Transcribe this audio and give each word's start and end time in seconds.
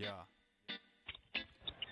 Ya. 0.00 0.26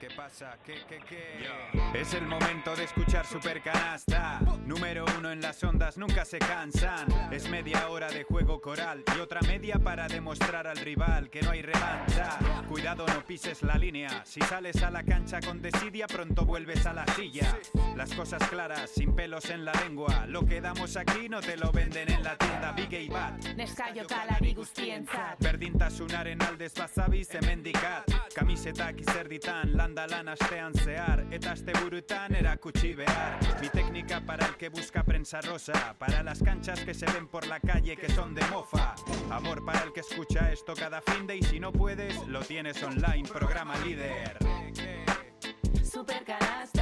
¿Qué 0.00 0.08
pasa? 0.10 0.56
¿Qué, 0.64 0.74
qué, 0.88 1.00
qué? 1.08 1.98
Es 1.98 2.14
el 2.14 2.24
momento 2.24 2.76
de 2.76 2.84
escuchar 2.84 3.26
Super 3.26 3.60
Canasta. 3.60 4.38
Número 4.64 5.04
uno 5.18 5.32
en 5.32 5.40
las 5.40 5.62
ondas, 5.64 5.98
nunca 5.98 6.24
se 6.24 6.38
cansan. 6.38 7.08
Es 7.32 7.48
media 7.48 7.88
hora 7.88 8.08
de 8.08 8.22
juego 8.22 8.60
coral 8.60 9.02
y 9.16 9.20
otra 9.20 9.40
media 9.40 9.78
para 9.78 10.06
demostrar 10.06 10.68
al 10.68 10.76
rival 10.76 11.30
que 11.30 11.42
no 11.42 11.50
hay 11.50 11.62
revancha. 11.62 12.38
Cuidado, 12.68 13.06
no 13.08 13.24
pises 13.24 13.62
la 13.62 13.76
línea. 13.76 14.22
Si 14.24 14.40
sales 14.40 14.80
a 14.84 14.90
la 14.90 15.02
cancha 15.02 15.40
con 15.40 15.60
desidia, 15.60 16.06
pronto 16.06 16.44
vuelves 16.44 16.86
a 16.86 16.92
la 16.92 17.06
silla. 17.14 17.58
Las 17.96 18.14
cosas 18.14 18.46
claras, 18.48 18.90
sin 18.90 19.16
pelos 19.16 19.50
en 19.50 19.64
la 19.64 19.72
lengua. 19.72 20.26
Lo 20.28 20.44
que 20.44 20.60
damos 20.60 20.96
aquí 20.96 21.28
no 21.28 21.40
te 21.40 21.56
lo 21.56 21.72
venden 21.72 22.08
en 22.12 22.22
la 22.22 22.36
tienda 22.36 22.70
Big 22.72 22.92
y 22.92 23.08
Bat. 23.08 23.44
Nescaiotala 23.56 24.38
guztientzat. 24.54 25.40
Berdintasunaren 25.40 26.40
aldez 26.42 26.74
bazabiz 26.74 27.34
hemendikat 27.34 28.08
Kamisetak 28.34 29.00
izerditan, 29.00 29.72
landalan 29.88 30.28
astean 30.28 30.72
zehar 30.74 31.24
Eta 31.30 31.52
asteburutan 31.52 32.34
erakutsi 32.34 32.94
behar. 32.94 33.38
Mi 33.60 33.68
técnica 33.68 34.20
para 34.20 34.46
el 34.46 34.56
que 34.56 34.68
busca 34.68 35.02
prensa 35.02 35.40
rosa 35.40 35.94
Para 35.98 36.22
las 36.22 36.42
canchas 36.42 36.80
que 36.80 36.94
se 36.94 37.06
ven 37.06 37.26
por 37.26 37.46
la 37.46 37.60
calle 37.60 37.96
que 37.96 38.08
son 38.10 38.34
de 38.34 38.44
mofa. 38.46 38.94
Amor 39.30 39.64
para 39.64 39.84
el 39.84 39.92
que 39.92 40.00
escucha 40.00 40.52
esto 40.52 40.74
cada 40.74 41.00
fin 41.00 41.26
de 41.26 41.36
Y 41.36 41.42
si 41.42 41.60
no 41.60 41.72
puedes, 41.72 42.26
lo 42.26 42.40
tienes 42.40 42.82
online, 42.82 43.28
programa 43.28 43.74
líder. 43.78 44.38
Supercanasta. 45.82 46.77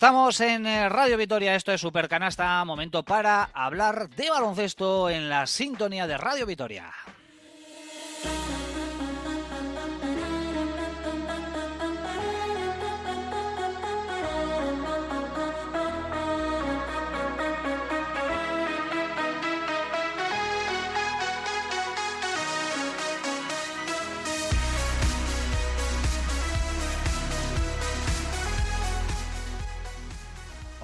Estamos 0.00 0.40
en 0.40 0.64
eh, 0.64 0.88
Radio 0.88 1.18
Vitoria, 1.18 1.54
esto 1.54 1.72
es 1.72 1.82
Supercanasta, 1.82 2.64
momento 2.64 3.02
para 3.02 3.50
hablar 3.52 4.08
de 4.08 4.30
baloncesto 4.30 5.10
en 5.10 5.28
la 5.28 5.46
sintonía 5.46 6.06
de 6.06 6.16
Radio 6.16 6.46
Vitoria. 6.46 6.90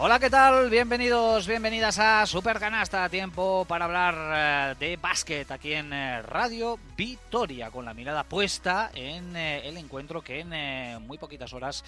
Hola, 0.07 0.21
¿qué 0.21 0.31
tal? 0.31 0.71
Bienvenidos, 0.71 1.49
bienvenidas 1.49 1.99
a 1.99 2.25
Supercanasta. 2.27 3.09
Tiempo 3.09 3.65
para 3.67 3.87
hablar 3.87 4.15
eh, 4.15 4.75
de 4.79 4.97
básquet 4.97 5.51
aquí 5.51 5.73
en 5.73 5.93
eh, 5.93 6.23
Radio 6.23 6.79
Vitoria, 6.97 7.73
con 7.73 7.85
la 7.85 7.93
mirada 7.93 8.23
puesta 8.23 8.93
en 8.95 9.35
eh, 9.35 9.67
el 9.67 9.77
encuentro 9.77 10.23
que 10.23 10.39
en 10.39 11.03
muy 11.05 11.19
poquitas 11.19 11.53
horas 11.53 11.85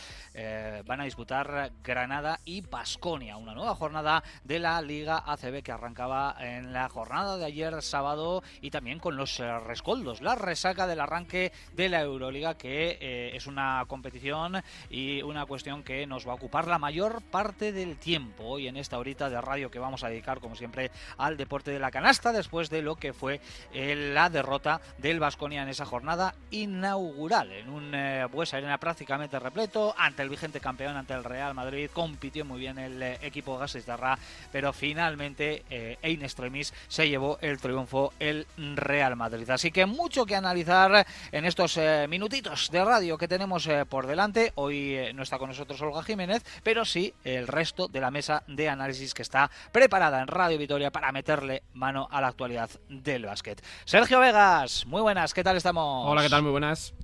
van 0.84 1.00
a 1.00 1.04
disputar 1.04 1.70
Granada 1.82 2.40
y 2.44 2.60
Basconia. 2.60 3.36
Una 3.36 3.54
nueva 3.54 3.76
jornada 3.76 4.24
de 4.42 4.58
la 4.58 4.82
Liga 4.82 5.22
ACB 5.24 5.62
que 5.62 5.70
arrancaba 5.70 6.34
en 6.40 6.72
la 6.72 6.88
jornada 6.88 7.36
de 7.36 7.44
ayer 7.44 7.80
sábado 7.82 8.42
y 8.60 8.70
también 8.70 8.98
con 8.98 9.16
los 9.16 9.38
rescoldos, 9.38 10.22
la 10.22 10.34
resaca 10.34 10.86
del 10.86 11.00
arranque 11.00 11.52
de 11.74 11.88
la 11.88 12.00
Euroliga, 12.00 12.58
que 12.58 13.30
es 13.34 13.46
una 13.46 13.84
competición 13.86 14.62
y 14.90 15.22
una 15.22 15.46
cuestión 15.46 15.82
que 15.82 16.06
nos 16.06 16.26
va 16.26 16.32
a 16.32 16.36
ocupar 16.36 16.66
la 16.66 16.78
mayor 16.78 17.22
parte 17.22 17.72
del 17.72 17.96
tiempo 17.96 18.07
hoy 18.38 18.68
en 18.68 18.76
esta 18.76 18.98
horita 18.98 19.28
de 19.28 19.40
radio 19.40 19.70
que 19.70 19.78
vamos 19.78 20.02
a 20.02 20.08
dedicar 20.08 20.40
como 20.40 20.56
siempre 20.56 20.90
al 21.18 21.36
deporte 21.36 21.70
de 21.70 21.78
la 21.78 21.90
canasta 21.90 22.32
después 22.32 22.70
de 22.70 22.80
lo 22.80 22.96
que 22.96 23.12
fue 23.12 23.40
eh, 23.74 24.12
la 24.14 24.30
derrota 24.30 24.80
del 24.96 25.20
Vasconia 25.20 25.62
en 25.62 25.68
esa 25.68 25.84
jornada 25.84 26.34
inaugural. 26.50 27.52
En 27.52 27.68
un 27.68 27.94
eh, 27.94 28.26
Buesa 28.32 28.56
Arena 28.56 28.78
prácticamente 28.78 29.38
repleto 29.38 29.94
ante 29.98 30.22
el 30.22 30.30
vigente 30.30 30.58
campeón 30.58 30.96
ante 30.96 31.12
el 31.12 31.22
Real 31.22 31.54
Madrid 31.54 31.90
compitió 31.92 32.46
muy 32.46 32.58
bien 32.58 32.78
el 32.78 33.02
eh, 33.02 33.18
equipo 33.20 33.58
Gasteiztarra 33.58 34.18
pero 34.50 34.72
finalmente 34.72 35.64
eh, 35.68 35.98
en 36.00 36.22
extremis 36.22 36.72
se 36.88 37.08
llevó 37.08 37.38
el 37.42 37.58
triunfo 37.58 38.14
el 38.18 38.46
Real 38.56 39.16
Madrid. 39.16 39.50
Así 39.50 39.70
que 39.70 39.84
mucho 39.84 40.24
que 40.24 40.34
analizar 40.34 41.06
en 41.30 41.44
estos 41.44 41.78
minutitos 42.08 42.70
de 42.70 42.84
radio 42.84 43.18
que 43.18 43.28
tenemos 43.28 43.68
por 43.88 44.06
delante. 44.06 44.52
Hoy 44.54 44.96
no 45.14 45.22
está 45.22 45.38
con 45.38 45.50
nosotros 45.50 45.80
Olga 45.82 46.02
Jiménez 46.02 46.42
pero 46.62 46.84
sí 46.84 47.12
el 47.24 47.46
resto 47.46 47.88
de 47.88 47.97
la 48.00 48.10
mesa 48.10 48.42
de 48.46 48.68
análisis 48.68 49.14
que 49.14 49.22
está 49.22 49.50
preparada 49.72 50.20
en 50.20 50.28
Radio 50.28 50.58
Vitoria 50.58 50.90
para 50.90 51.12
meterle 51.12 51.62
mano 51.74 52.08
a 52.10 52.20
la 52.20 52.28
actualidad 52.28 52.70
del 52.88 53.26
básquet. 53.26 53.64
Sergio 53.84 54.20
Vegas, 54.20 54.86
muy 54.86 55.02
buenas, 55.02 55.34
¿qué 55.34 55.44
tal 55.44 55.56
estamos? 55.56 56.06
Hola, 56.08 56.22
¿qué 56.22 56.30
tal? 56.30 56.42
Muy 56.42 56.52
buenas. 56.52 56.94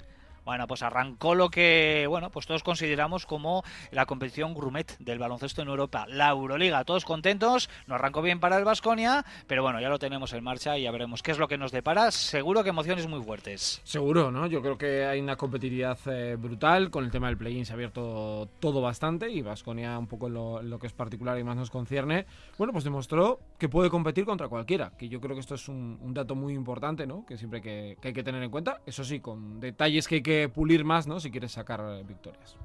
Bueno, 0.44 0.66
pues 0.66 0.82
arrancó 0.82 1.34
lo 1.34 1.49
que, 1.49 2.06
bueno, 2.09 2.31
pues 2.31 2.47
todos 2.47 2.62
consideramos 2.62 3.25
como 3.25 3.62
la 3.91 4.05
competición 4.05 4.55
grumet 4.55 4.97
del 4.99 5.19
baloncesto 5.19 5.62
en 5.62 5.69
Europa, 5.69 6.05
la 6.09 6.28
Euroliga. 6.28 6.84
Todos 6.84 7.05
contentos, 7.05 7.71
no 7.87 7.94
arrancó 7.94 8.21
bien 8.21 8.41
para 8.41 8.59
el 8.59 8.65
Vasconia, 8.65 9.25
pero 9.47 9.62
bueno, 9.62 9.81
ya 9.81 9.88
lo 9.88 9.99
tenemos 9.99 10.32
en 10.34 10.44
marcha 10.44 10.77
y 10.77 10.82
ya 10.82 10.91
veremos 10.91 11.22
qué 11.22 11.31
es 11.31 11.38
lo 11.38 11.49
que 11.49 11.56
nos 11.56 11.72
depara. 11.72 12.10
Seguro 12.10 12.62
que 12.62 12.69
emociones 12.69 13.06
muy 13.06 13.22
fuertes. 13.22 13.81
Seguro, 13.84 14.31
¿no? 14.31 14.47
Yo 14.47 14.60
creo 14.60 14.77
que 14.77 15.06
hay 15.06 15.21
una 15.21 15.37
competitividad 15.37 15.99
eh, 16.06 16.37
brutal. 16.37 16.91
Con 16.91 17.05
el 17.05 17.11
tema 17.11 17.28
del 17.28 17.38
play-in 17.38 17.65
se 17.65 17.72
ha 17.72 17.76
abierto 17.76 18.49
todo 18.61 18.82
bastante 18.82 19.31
y 19.31 19.41
Vasconia, 19.41 19.99
un 19.99 20.06
poco 20.06 20.26
en 20.26 20.34
lo, 20.34 20.62
lo 20.62 20.78
que 20.78 20.87
es 20.87 20.93
particular 20.93 21.38
y 21.38 21.44
más 21.44 21.56
nos 21.56 21.71
concierne, 21.71 22.26
bueno, 22.59 22.72
pues 22.72 22.84
demostró 22.84 23.41
que 23.59 23.71
puede 23.71 23.88
competir 23.88 24.26
contra 24.26 24.49
cualquiera. 24.49 24.93
Que 24.99 25.09
yo 25.09 25.21
creo 25.21 25.34
que 25.34 25.41
esto 25.41 25.55
es 25.55 25.69
un, 25.69 25.99
un 26.03 26.12
dato 26.12 26.34
muy 26.34 26.53
importante, 26.53 27.06
¿no? 27.06 27.25
Que 27.25 27.38
siempre 27.38 27.62
que, 27.62 27.97
que 28.00 28.09
hay 28.09 28.15
que 28.15 28.22
tener 28.22 28.43
en 28.43 28.50
cuenta. 28.50 28.82
Eso 28.84 29.05
sí, 29.05 29.21
con 29.21 29.59
detalles 29.59 30.06
que 30.06 30.16
hay 30.16 30.22
que 30.22 30.34
pulir 30.53 30.84
más, 30.84 31.06
¿no? 31.06 31.21
Si 31.21 31.31
quieres 31.31 31.53
sacar 31.53 31.81
eh, 31.81 32.03
victorias. 32.06 32.56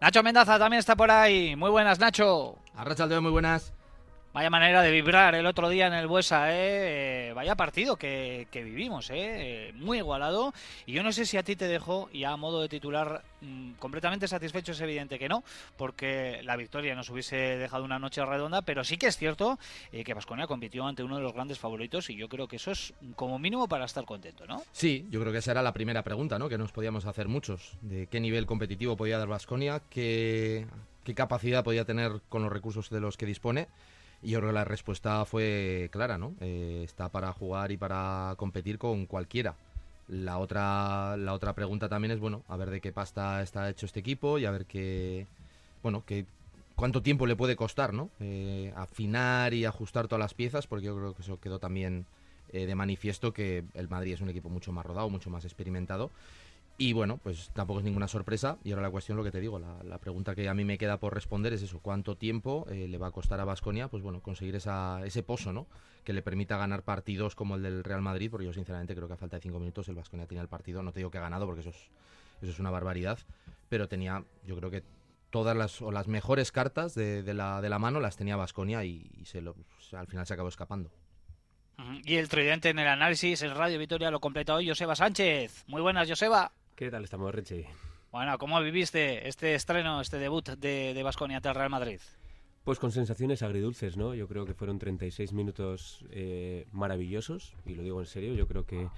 Nacho 0.00 0.22
Mendaza 0.22 0.58
también 0.58 0.78
está 0.78 0.94
por 0.94 1.10
ahí. 1.10 1.56
Muy 1.56 1.70
buenas, 1.70 1.98
Nacho. 1.98 2.56
Arrachaldeo, 2.76 3.20
muy 3.20 3.32
buenas. 3.32 3.72
Vaya 4.38 4.50
manera 4.50 4.82
de 4.82 4.92
vibrar 4.92 5.34
el 5.34 5.46
otro 5.46 5.68
día 5.68 5.88
en 5.88 5.94
el 5.94 6.06
Buesa, 6.06 6.52
¿eh? 6.52 7.30
Eh, 7.30 7.32
Vaya 7.34 7.56
partido 7.56 7.96
que, 7.96 8.46
que 8.52 8.62
vivimos, 8.62 9.10
¿eh? 9.10 9.16
Eh, 9.18 9.72
Muy 9.74 9.98
igualado. 9.98 10.54
Y 10.86 10.92
yo 10.92 11.02
no 11.02 11.10
sé 11.10 11.26
si 11.26 11.36
a 11.36 11.42
ti 11.42 11.56
te 11.56 11.66
dejó, 11.66 12.08
y 12.12 12.22
a 12.22 12.36
modo 12.36 12.62
de 12.62 12.68
titular, 12.68 13.24
mm, 13.40 13.72
completamente 13.80 14.28
satisfecho, 14.28 14.70
es 14.70 14.80
evidente 14.80 15.18
que 15.18 15.28
no, 15.28 15.42
porque 15.76 16.40
la 16.44 16.54
victoria 16.54 16.94
nos 16.94 17.10
hubiese 17.10 17.34
dejado 17.34 17.82
una 17.82 17.98
noche 17.98 18.24
redonda, 18.24 18.62
pero 18.62 18.84
sí 18.84 18.96
que 18.96 19.08
es 19.08 19.16
cierto 19.16 19.58
eh, 19.90 20.04
que 20.04 20.14
Vasconia 20.14 20.46
compitió 20.46 20.86
ante 20.86 21.02
uno 21.02 21.16
de 21.16 21.22
los 21.24 21.32
grandes 21.32 21.58
favoritos 21.58 22.08
y 22.08 22.14
yo 22.14 22.28
creo 22.28 22.46
que 22.46 22.56
eso 22.56 22.70
es 22.70 22.94
como 23.16 23.40
mínimo 23.40 23.66
para 23.66 23.86
estar 23.86 24.04
contento, 24.04 24.46
¿no? 24.46 24.62
Sí, 24.70 25.04
yo 25.10 25.18
creo 25.18 25.32
que 25.32 25.38
esa 25.38 25.50
era 25.50 25.62
la 25.64 25.72
primera 25.72 26.04
pregunta, 26.04 26.38
¿no? 26.38 26.48
Que 26.48 26.58
nos 26.58 26.70
podíamos 26.70 27.06
hacer 27.06 27.26
muchos. 27.26 27.76
De 27.80 28.06
qué 28.06 28.20
nivel 28.20 28.46
competitivo 28.46 28.96
podía 28.96 29.18
dar 29.18 29.26
Vasconia, 29.26 29.82
qué, 29.90 30.68
qué 31.02 31.16
capacidad 31.16 31.64
podía 31.64 31.84
tener 31.84 32.20
con 32.28 32.44
los 32.44 32.52
recursos 32.52 32.88
de 32.88 33.00
los 33.00 33.16
que 33.16 33.26
dispone. 33.26 33.66
Y 34.22 34.30
yo 34.30 34.38
creo 34.40 34.50
que 34.50 34.54
la 34.54 34.64
respuesta 34.64 35.24
fue 35.24 35.88
clara, 35.92 36.18
¿no? 36.18 36.34
Eh, 36.40 36.82
está 36.84 37.08
para 37.08 37.32
jugar 37.32 37.70
y 37.70 37.76
para 37.76 38.34
competir 38.36 38.78
con 38.78 39.06
cualquiera. 39.06 39.54
La 40.08 40.38
otra, 40.38 41.16
la 41.16 41.34
otra 41.34 41.54
pregunta 41.54 41.88
también 41.88 42.12
es, 42.12 42.18
bueno, 42.18 42.42
a 42.48 42.56
ver 42.56 42.70
de 42.70 42.80
qué 42.80 42.92
pasta 42.92 43.42
está 43.42 43.68
hecho 43.68 43.86
este 43.86 44.00
equipo 44.00 44.38
y 44.38 44.46
a 44.46 44.50
ver 44.50 44.66
qué, 44.66 45.26
bueno, 45.82 46.02
qué, 46.06 46.26
cuánto 46.74 47.02
tiempo 47.02 47.26
le 47.26 47.36
puede 47.36 47.56
costar, 47.56 47.92
¿no? 47.92 48.10
Eh, 48.18 48.72
afinar 48.74 49.52
y 49.52 49.64
ajustar 49.64 50.08
todas 50.08 50.20
las 50.20 50.34
piezas, 50.34 50.66
porque 50.66 50.86
yo 50.86 50.96
creo 50.96 51.14
que 51.14 51.22
eso 51.22 51.38
quedó 51.38 51.58
también 51.58 52.06
eh, 52.50 52.66
de 52.66 52.74
manifiesto 52.74 53.32
que 53.32 53.64
el 53.74 53.88
Madrid 53.88 54.14
es 54.14 54.20
un 54.20 54.30
equipo 54.30 54.48
mucho 54.48 54.72
más 54.72 54.86
rodado, 54.86 55.10
mucho 55.10 55.28
más 55.28 55.44
experimentado. 55.44 56.10
Y 56.80 56.92
bueno, 56.92 57.18
pues 57.18 57.50
tampoco 57.54 57.80
es 57.80 57.84
ninguna 57.84 58.06
sorpresa. 58.06 58.56
Y 58.62 58.70
ahora 58.70 58.82
la 58.82 58.90
cuestión, 58.90 59.18
lo 59.18 59.24
que 59.24 59.32
te 59.32 59.40
digo, 59.40 59.58
la, 59.58 59.98
pregunta 59.98 60.36
que 60.36 60.48
a 60.48 60.54
mí 60.54 60.64
me 60.64 60.78
queda 60.78 61.00
por 61.00 61.12
responder 61.12 61.52
es 61.52 61.62
eso: 61.62 61.80
¿cuánto 61.80 62.16
tiempo 62.16 62.66
eh, 62.70 62.86
le 62.86 62.98
va 62.98 63.08
a 63.08 63.10
costar 63.10 63.40
a 63.40 63.44
Vasconia, 63.44 63.88
pues 63.88 64.02
bueno, 64.02 64.20
conseguir 64.20 64.54
esa, 64.54 65.04
ese 65.04 65.24
pozo, 65.24 65.52
¿no? 65.52 65.66
Que 66.04 66.12
le 66.12 66.22
permita 66.22 66.56
ganar 66.56 66.84
partidos 66.84 67.34
como 67.34 67.56
el 67.56 67.64
del 67.64 67.82
Real 67.82 68.00
Madrid, 68.00 68.30
porque 68.30 68.46
yo 68.46 68.52
sinceramente 68.52 68.94
creo 68.94 69.08
que 69.08 69.14
a 69.14 69.16
falta 69.16 69.36
de 69.36 69.42
cinco 69.42 69.58
minutos 69.58 69.88
el 69.88 69.96
Vasconia 69.96 70.26
tenía 70.26 70.42
el 70.42 70.48
partido. 70.48 70.80
No 70.84 70.92
te 70.92 71.00
digo 71.00 71.10
que 71.10 71.18
ha 71.18 71.22
ganado, 71.22 71.46
porque 71.46 71.62
eso 71.62 71.70
es, 71.70 71.90
eso 72.42 72.52
es 72.52 72.60
una 72.60 72.70
barbaridad, 72.70 73.18
pero 73.68 73.88
tenía, 73.88 74.24
yo 74.46 74.56
creo 74.56 74.70
que 74.70 74.84
todas 75.30 75.56
las, 75.56 75.82
o 75.82 75.90
las 75.90 76.06
mejores 76.06 76.52
cartas 76.52 76.94
de, 76.94 77.24
de 77.24 77.34
la, 77.34 77.60
de 77.60 77.68
la 77.68 77.80
mano 77.80 77.98
las 77.98 78.16
tenía 78.16 78.36
Vasconia 78.36 78.84
y, 78.84 79.10
se 79.24 79.40
lo, 79.40 79.56
al 79.92 80.06
final 80.06 80.26
se 80.26 80.34
acabó 80.34 80.48
escapando. 80.48 80.92
Y 82.04 82.16
el 82.16 82.28
tridente 82.28 82.70
en 82.70 82.78
el 82.78 82.88
análisis 82.88 83.42
en 83.42 83.54
Radio 83.54 83.78
Vitoria 83.78 84.10
lo 84.10 84.20
completa 84.20 84.54
hoy 84.54 84.68
Joseba 84.68 84.96
Sánchez. 84.96 85.64
Muy 85.66 85.80
buenas, 85.80 86.08
Joseba. 86.08 86.52
¿Qué 86.78 86.92
tal 86.92 87.02
estamos, 87.02 87.34
Richie? 87.34 87.66
Bueno, 88.12 88.38
¿cómo 88.38 88.62
viviste 88.62 89.26
este 89.26 89.56
estreno, 89.56 90.00
este 90.00 90.16
debut 90.16 90.48
de 90.50 91.02
Vasconia 91.02 91.38
ante 91.38 91.48
el 91.48 91.56
Real 91.56 91.70
Madrid? 91.70 91.98
Pues 92.62 92.78
con 92.78 92.92
sensaciones 92.92 93.42
agridulces, 93.42 93.96
¿no? 93.96 94.14
Yo 94.14 94.28
creo 94.28 94.46
que 94.46 94.54
fueron 94.54 94.78
36 94.78 95.32
minutos 95.32 96.04
eh, 96.12 96.68
maravillosos, 96.70 97.56
y 97.66 97.74
lo 97.74 97.82
digo 97.82 97.98
en 97.98 98.06
serio, 98.06 98.32
yo 98.34 98.46
creo 98.46 98.64
que 98.64 98.88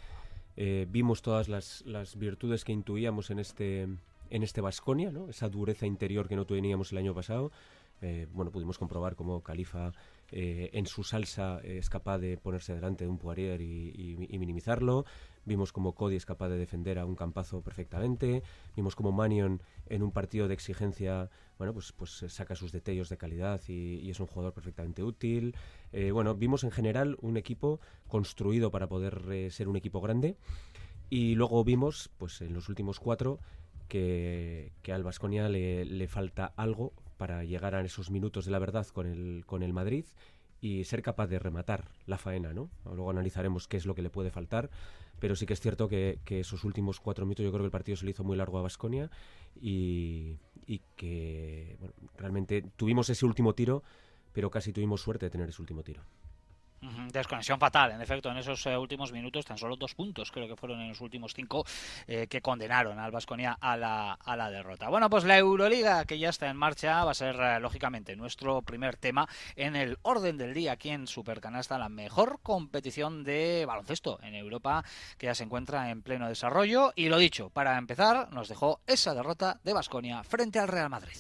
eh, 0.58 0.86
vimos 0.90 1.22
todas 1.22 1.48
las, 1.48 1.80
las, 1.86 2.16
virtudes 2.16 2.66
que 2.66 2.72
intuíamos 2.72 3.30
en 3.30 3.38
este 3.38 3.88
en 4.28 4.42
este 4.42 4.60
Vasconia, 4.60 5.10
¿no? 5.10 5.30
Esa 5.30 5.48
dureza 5.48 5.86
interior 5.86 6.28
que 6.28 6.36
no 6.36 6.44
teníamos 6.44 6.92
el 6.92 6.98
año 6.98 7.14
pasado. 7.14 7.50
Eh, 8.02 8.26
bueno, 8.32 8.50
pudimos 8.50 8.78
comprobar 8.78 9.14
cómo 9.14 9.42
Califa 9.42 9.92
eh, 10.32 10.70
en 10.72 10.86
su 10.86 11.04
salsa 11.04 11.60
es 11.62 11.90
capaz 11.90 12.18
de 12.18 12.38
ponerse 12.38 12.74
delante 12.74 13.04
de 13.04 13.10
un 13.10 13.18
Poirier 13.18 13.60
y, 13.60 14.16
minimizarlo. 14.38 15.04
Vimos 15.44 15.72
como 15.72 15.94
Cody 15.94 16.16
es 16.16 16.26
capaz 16.26 16.48
de 16.48 16.58
defender 16.58 16.98
a 16.98 17.06
un 17.06 17.16
campazo 17.16 17.62
perfectamente. 17.62 18.42
Vimos 18.76 18.94
como 18.94 19.12
Manion 19.12 19.62
en 19.87 20.02
un 20.02 20.12
partido 20.12 20.48
de 20.48 20.54
exigencia, 20.54 21.31
bueno, 21.58 21.72
pues, 21.72 21.92
pues 21.92 22.25
saca 22.28 22.54
sus 22.54 22.72
detalles 22.72 23.08
de 23.08 23.16
calidad 23.16 23.60
y, 23.69 24.10
es 24.10 24.20
un 24.20 24.26
jugador 24.26 24.52
perfectamente 24.52 25.02
útil. 25.02 25.54
Eh, 25.92 26.10
bueno, 26.10 26.34
vimos 26.34 26.64
en 26.64 26.70
general 26.70 27.16
un 27.20 27.37
equipo 27.37 27.81
construido 28.06 28.70
para 28.70 28.88
poder 28.88 29.50
ser 29.50 29.69
un 29.69 29.76
equipo 29.76 30.00
grande. 30.00 30.37
Y 31.08 31.34
luego 31.34 31.64
vimos, 31.64 32.10
pues 32.19 32.40
en 32.40 32.54
los 32.54 32.69
últimos 32.69 33.00
cuatro, 33.00 33.40
que, 33.88 34.72
que 34.82 34.92
al 34.92 35.02
Vasconia 35.02 35.48
le, 35.48 35.84
le 35.84 36.06
falta 36.06 36.52
algo 36.56 36.92
para 37.20 37.44
llegar 37.44 37.75
a 37.75 37.82
esos 37.82 38.10
minutos 38.10 38.46
de 38.46 38.50
la 38.50 38.58
verdad 38.58 38.87
con 38.87 39.06
el, 39.06 39.44
con 39.44 39.62
el 39.62 39.75
Madrid 39.75 40.06
y 40.62 40.84
ser 40.84 41.02
capaz 41.02 41.26
de 41.26 41.38
rematar 41.38 41.90
la 42.06 42.16
faena, 42.16 42.54
¿no? 42.54 42.70
Luego 42.84 43.10
analizaremos 43.10 43.69
qué 43.69 43.76
es 43.76 43.87
lo 43.87 43.94
que 43.94 44.02
le 44.02 44.08
puede 44.10 44.31
faltar, 44.31 44.70
pero 45.20 45.37
sí 45.37 45.46
que 45.46 45.52
es 45.52 45.61
cierto 45.61 45.88
que, 45.88 46.19
esos 46.26 46.64
últimos 46.64 46.99
cuatro 46.99 47.25
minutos 47.25 47.44
yo 47.44 47.52
creo 47.52 47.62
que 47.62 47.67
el 47.67 47.70
partido 47.70 47.96
se 47.96 48.05
le 48.05 48.11
hizo 48.11 48.25
muy 48.25 48.37
largo 48.37 48.58
a 48.58 48.62
Basconia 48.62 49.11
y, 49.61 50.38
y, 50.67 50.81
que 50.96 51.76
realmente 52.17 52.64
tuvimos 52.76 53.08
ese 53.11 53.26
último 53.26 53.55
tiro, 53.55 53.84
pero 54.32 54.50
casi 54.50 54.72
tuvimos 54.72 55.02
suerte 55.02 55.26
de 55.26 55.31
tener 55.31 55.49
ese 55.49 55.62
último 55.62 55.82
tiro. 55.82 56.02
Desconexión 57.12 57.58
fatal, 57.58 57.92
en 57.92 58.00
efecto, 58.00 58.30
en 58.30 58.38
esos 58.38 58.64
eh, 58.64 58.76
últimos 58.76 59.12
minutos, 59.12 59.44
tan 59.44 59.58
solo 59.58 59.76
dos 59.76 59.94
puntos, 59.94 60.30
creo 60.32 60.48
que 60.48 60.56
fueron 60.56 60.80
en 60.80 60.88
los 60.88 61.00
últimos 61.02 61.34
cinco, 61.34 61.64
eh, 62.06 62.26
que 62.26 62.40
condenaron 62.40 62.98
al 62.98 63.10
Vasconia 63.10 63.58
a 63.60 63.76
la, 63.76 64.14
a 64.14 64.36
la 64.36 64.50
derrota. 64.50 64.88
Bueno, 64.88 65.10
pues 65.10 65.24
la 65.24 65.36
Euroliga, 65.36 66.06
que 66.06 66.18
ya 66.18 66.30
está 66.30 66.48
en 66.48 66.56
marcha, 66.56 67.04
va 67.04 67.10
a 67.10 67.14
ser 67.14 67.36
eh, 67.36 67.60
lógicamente 67.60 68.16
nuestro 68.16 68.62
primer 68.62 68.96
tema 68.96 69.28
en 69.56 69.76
el 69.76 69.98
orden 70.02 70.38
del 70.38 70.54
día 70.54 70.72
aquí 70.72 70.88
en 70.88 71.06
Supercanasta, 71.06 71.78
la 71.78 71.90
mejor 71.90 72.40
competición 72.42 73.24
de 73.24 73.64
baloncesto 73.66 74.18
en 74.22 74.34
Europa 74.34 74.82
que 75.18 75.26
ya 75.26 75.34
se 75.34 75.44
encuentra 75.44 75.90
en 75.90 76.02
pleno 76.02 76.28
desarrollo. 76.28 76.92
Y 76.96 77.08
lo 77.08 77.18
dicho, 77.18 77.50
para 77.50 77.76
empezar, 77.76 78.32
nos 78.32 78.48
dejó 78.48 78.80
esa 78.86 79.14
derrota 79.14 79.60
de 79.64 79.74
Vasconia 79.74 80.22
frente 80.22 80.58
al 80.58 80.68
Real 80.68 80.88
Madrid. 80.88 81.16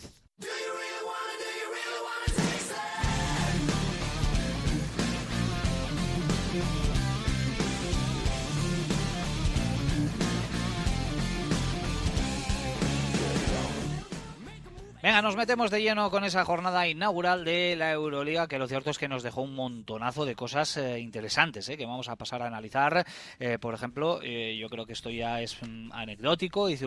Nos 15.22 15.36
metemos 15.36 15.70
de 15.70 15.82
lleno 15.82 16.10
con 16.10 16.24
esa 16.24 16.46
jornada 16.46 16.88
inaugural 16.88 17.44
de 17.44 17.76
la 17.76 17.92
Euroliga, 17.92 18.48
que 18.48 18.58
lo 18.58 18.66
cierto 18.66 18.88
es 18.88 18.96
que 18.96 19.06
nos 19.06 19.22
dejó 19.22 19.42
un 19.42 19.54
montonazo 19.54 20.24
de 20.24 20.34
cosas 20.34 20.78
eh, 20.78 20.98
interesantes 20.98 21.68
eh, 21.68 21.76
que 21.76 21.84
vamos 21.84 22.08
a 22.08 22.16
pasar 22.16 22.40
a 22.40 22.46
analizar. 22.46 23.04
Eh, 23.38 23.58
por 23.58 23.74
ejemplo, 23.74 24.22
yo 24.22 24.70
creo 24.70 24.86
que 24.86 24.94
esto 24.94 25.10
ya 25.10 25.42
es 25.42 25.58
mm, 25.60 25.92
anecdótico 25.92 26.70
y, 26.70 26.78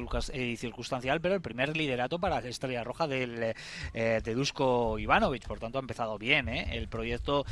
circunstancial, 0.57 1.21
pero 1.21 1.35
el 1.35 1.41
primer 1.41 1.77
liderato 1.77 2.17
para 2.17 2.41
la 2.41 2.47
Estrella 2.47 2.83
Roja 2.83 3.07
del, 3.07 3.53
de 3.93 4.33
Dusko 4.33 4.97
Ivanovic. 4.97 5.45
Por 5.47 5.59
tanto, 5.59 5.77
ha 5.77 5.81
empezado 5.81 6.17
bien 6.17 6.47
el 6.49 6.87
proyecto 6.87 7.45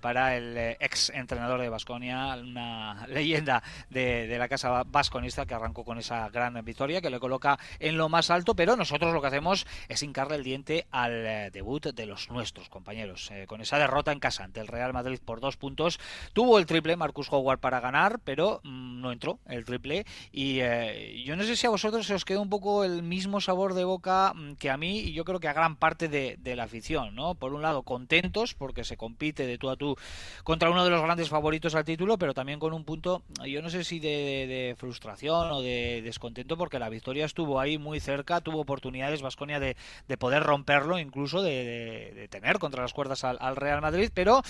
para 0.00 0.36
el 0.36 0.76
ex 0.78 1.10
entrenador 1.10 1.60
de 1.60 1.68
Basconia, 1.68 2.36
una 2.36 3.06
leyenda 3.08 3.62
de, 3.90 4.28
de 4.28 4.38
la 4.38 4.48
casa 4.48 4.84
vasconista 4.84 5.46
que 5.46 5.54
arrancó 5.54 5.84
con 5.84 5.98
esa 5.98 6.28
gran 6.28 6.64
victoria 6.64 7.00
que 7.00 7.10
le 7.10 7.18
coloca 7.18 7.58
en 7.80 7.96
lo 7.96 8.08
más 8.08 8.30
alto, 8.30 8.54
pero 8.54 8.76
nosotros 8.76 9.12
lo 9.12 9.20
que 9.20 9.26
hacemos 9.26 9.66
es 9.88 10.02
hincarle 10.12 10.36
el 10.36 10.44
diente 10.44 10.86
al 10.90 11.26
eh, 11.26 11.50
debut 11.50 11.86
de 11.86 12.04
los 12.04 12.30
nuestros 12.30 12.68
compañeros. 12.68 13.30
Eh, 13.30 13.46
con 13.46 13.62
esa 13.62 13.78
derrota 13.78 14.12
en 14.12 14.20
casa 14.20 14.44
ante 14.44 14.60
el 14.60 14.66
Real 14.66 14.92
Madrid 14.92 15.18
por 15.24 15.40
dos 15.40 15.56
puntos, 15.56 15.98
tuvo 16.34 16.58
el 16.58 16.66
triple 16.66 16.96
Marcus 16.96 17.32
Howard 17.32 17.60
para 17.60 17.80
ganar, 17.80 18.20
pero 18.22 18.60
mm, 18.62 19.00
no 19.00 19.10
entró 19.10 19.38
el 19.46 19.64
triple. 19.64 20.04
Y 20.30 20.58
eh, 20.60 21.22
yo 21.24 21.34
no 21.34 21.44
sé 21.44 21.56
si 21.56 21.66
a 21.66 21.70
vosotros 21.70 22.06
se 22.06 22.14
os 22.14 22.26
queda 22.26 22.40
un 22.40 22.50
poco 22.50 22.84
el 22.84 23.02
mismo 23.02 23.40
sabor 23.40 23.72
de 23.72 23.84
boca 23.84 24.34
mm, 24.34 24.56
que 24.56 24.68
a 24.68 24.76
mí, 24.76 24.98
y 24.98 25.12
yo 25.14 25.24
creo 25.24 25.40
que 25.40 25.48
a 25.48 25.54
gran 25.54 25.76
parte 25.76 26.08
de, 26.08 26.38
la 26.54 26.64
afición, 26.64 27.14
¿no? 27.14 27.34
Por 27.34 27.54
un 27.54 27.62
lado, 27.62 27.82
contentos 27.82 28.52
porque 28.52 28.84
se 28.84 28.98
compite 28.98 29.46
de 29.46 29.56
tú 29.56 29.70
a 29.70 29.76
tú 29.76 29.96
contra 30.44 30.70
uno 30.70 30.84
de 30.84 30.90
los 30.90 31.00
grandes 31.00 31.30
favoritos 31.30 31.74
al 31.74 31.86
título, 31.86 32.18
pero 32.18 32.34
también 32.34 32.58
con 32.58 32.74
un 32.74 32.84
punto, 32.84 33.22
yo 33.46 33.62
no 33.62 33.70
sé 33.70 33.84
si 33.84 34.00
de, 34.00 34.76
frustración 34.76 35.50
o 35.50 35.62
de 35.62 36.02
descontento, 36.02 36.58
porque 36.58 36.78
la 36.78 36.90
victoria 36.90 37.24
estuvo 37.24 37.58
ahí 37.58 37.78
muy 37.78 38.00
cerca, 38.00 38.42
tuvo 38.42 38.60
oportunidades 38.60 39.22
Vasconia 39.22 39.60
de, 39.60 39.76
de 40.08 40.16
poder 40.16 40.42
romperlo, 40.42 40.98
incluso 40.98 41.42
de, 41.42 42.28
tener 42.30 42.58
contra 42.58 42.82
las 42.82 42.92
cuerdas 42.92 43.24
al, 43.24 43.56
Real 43.56 43.80
Madrid, 43.80 44.10
pero 44.12 44.42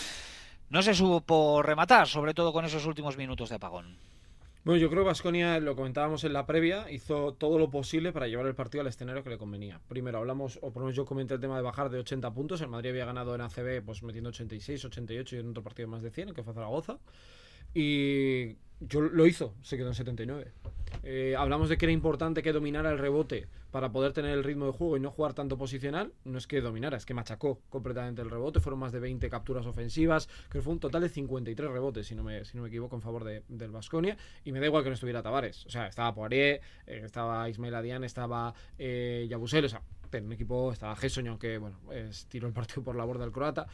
no 0.71 0.83
se 0.83 0.95
supo 0.95 1.63
rematar, 1.63 2.09
sobre 2.09 2.35
todo 2.35 2.53
con 2.53 2.65
esos 2.65 2.87
últimos 2.87 3.17
minutos 3.17 3.51
de 3.51 3.57
apagón. 3.57 3.97
Bueno, 4.65 4.81
yo 4.81 4.89
creo 4.91 5.03
que 5.03 5.09
Vasconia, 5.09 5.59
lo 5.59 5.75
comentábamos 5.75 6.23
en 6.23 6.33
la 6.33 6.47
previa, 6.47 6.89
hizo 6.89 7.35
todo 7.35 7.59
lo 7.59 7.69
posible 7.69 8.13
para 8.13 8.29
llevar 8.29 8.47
el 8.47 8.55
partido 8.55 8.83
al 8.83 8.87
escenario 8.87 9.25
que 9.25 9.31
le 9.31 9.37
convenía. 9.37 9.81
Primero 9.89 10.19
hablamos, 10.19 10.61
o 10.63 10.71
por 10.71 10.83
lo 10.83 10.87
menos 10.87 10.97
yo 10.97 11.05
comenté 11.05 11.35
el 11.35 11.41
tema 11.41 11.57
de 11.57 11.63
bajar 11.63 11.91
de 11.91 11.99
80 11.99 12.33
puntos. 12.33 12.61
El 12.61 12.69
Madrid 12.69 12.91
había 12.91 13.05
ganado 13.05 13.35
en 13.35 13.41
ACB 13.41 13.83
pues 13.85 14.05
metiendo 14.05 14.31
86, 14.31 14.85
88 14.85 15.35
y 15.35 15.39
en 15.41 15.51
otro 15.51 15.65
partido 15.65 15.89
más 15.89 16.01
de 16.01 16.13
100, 16.13 16.33
que 16.33 16.45
fue 16.45 16.55
Zaragoza. 16.55 16.99
Y 17.75 18.57
yo 18.79 19.01
lo 19.01 19.27
hizo, 19.27 19.55
se 19.63 19.77
quedó 19.77 19.89
en 19.89 19.95
79. 19.95 20.53
Eh, 21.03 21.35
hablamos 21.37 21.69
de 21.69 21.77
que 21.77 21.87
era 21.87 21.93
importante 21.93 22.43
que 22.43 22.53
dominara 22.53 22.91
el 22.91 22.99
rebote 22.99 23.49
para 23.71 23.91
poder 23.91 24.13
tener 24.13 24.33
el 24.33 24.45
ritmo 24.45 24.67
de 24.67 24.73
juego 24.73 24.97
y 24.97 25.01
no 25.01 25.11
jugar 25.11 25.35
tanto 25.35 25.57
posicional. 25.59 26.13
No 26.25 26.39
es 26.39 26.47
que 26.47 26.61
dominara, 26.61 26.97
es 26.97 27.07
que 27.07 27.15
machacó 27.15 27.61
completamente 27.71 28.23
el 28.23 28.31
rebote. 28.31 28.61
Fueron 28.61 28.81
más 28.81 28.93
de 28.93 29.01
20 29.01 29.29
capturas 29.31 29.67
ofensivas, 29.67 30.29
que 30.51 30.61
fue 30.61 30.73
un 30.73 30.81
total 30.81 31.03
de 31.03 31.09
53 31.09 31.71
rebotes, 31.71 32.07
si 32.07 32.15
no 32.15 32.23
me, 32.23 32.45
si 32.45 32.57
no 32.57 32.63
me 32.63 32.69
equivoco, 32.69 32.97
en 32.97 33.03
favor 33.03 33.25
de, 33.25 33.43
del 33.49 33.71
Vasconia. 33.71 34.17
Y 34.45 34.53
me 34.53 34.61
da 34.61 34.67
igual 34.67 34.83
que 34.83 34.91
no 34.91 34.95
estuviera 34.95 35.23
Tavares. 35.23 35.67
O 35.67 35.71
sea, 35.71 35.87
estaba 35.87 36.15
Poirier, 36.15 36.61
eh, 36.87 37.03
estaba 37.05 37.49
Ismael 37.49 37.75
Adian, 37.75 38.05
estaba 38.05 38.55
eh, 38.79 39.27
Yabusel, 39.29 39.65
o 39.65 39.69
sea, 39.69 39.83
en 40.13 40.27
un 40.27 40.33
equipo 40.33 40.73
estaba 40.73 40.95
Gessoño, 40.95 41.31
aunque 41.31 41.59
bueno, 41.59 41.79
es, 41.91 42.27
tiró 42.27 42.47
el 42.47 42.53
partido 42.53 42.83
por 42.83 42.97
la 42.97 43.05
borda 43.05 43.25
del 43.25 43.33
croata 43.33 43.67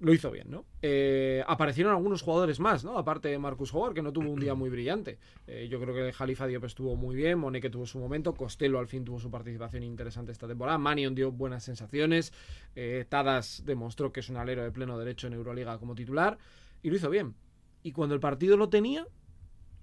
lo 0.00 0.12
hizo 0.12 0.30
bien, 0.30 0.50
¿no? 0.50 0.64
Eh, 0.82 1.42
aparecieron 1.46 1.92
algunos 1.94 2.22
jugadores 2.22 2.60
más, 2.60 2.84
¿no? 2.84 2.98
Aparte 2.98 3.28
de 3.28 3.38
Marcus 3.38 3.72
Howard, 3.72 3.94
que 3.94 4.02
no 4.02 4.12
tuvo 4.12 4.30
un 4.30 4.40
día 4.40 4.54
muy 4.54 4.68
brillante. 4.68 5.18
Eh, 5.46 5.68
yo 5.70 5.80
creo 5.80 5.94
que 5.94 6.12
Jalifa 6.12 6.46
Diop 6.46 6.64
estuvo 6.64 6.96
muy 6.96 7.14
bien, 7.16 7.38
Moneke 7.38 7.70
tuvo 7.70 7.86
su 7.86 7.98
momento, 7.98 8.34
Costello 8.34 8.78
al 8.78 8.88
fin 8.88 9.04
tuvo 9.04 9.18
su 9.18 9.30
participación 9.30 9.82
interesante 9.82 10.32
esta 10.32 10.48
temporada, 10.48 10.78
Manion 10.78 11.14
dio 11.14 11.30
buenas 11.30 11.64
sensaciones, 11.64 12.32
eh, 12.74 13.06
Tadas 13.08 13.62
demostró 13.64 14.12
que 14.12 14.20
es 14.20 14.28
un 14.28 14.36
alero 14.36 14.62
de 14.62 14.72
pleno 14.72 14.98
derecho 14.98 15.26
en 15.26 15.34
Euroliga 15.34 15.78
como 15.78 15.94
titular, 15.94 16.38
y 16.82 16.90
lo 16.90 16.96
hizo 16.96 17.08
bien. 17.08 17.34
Y 17.82 17.92
cuando 17.92 18.14
el 18.14 18.20
partido 18.20 18.56
lo 18.56 18.68
tenía, 18.68 19.06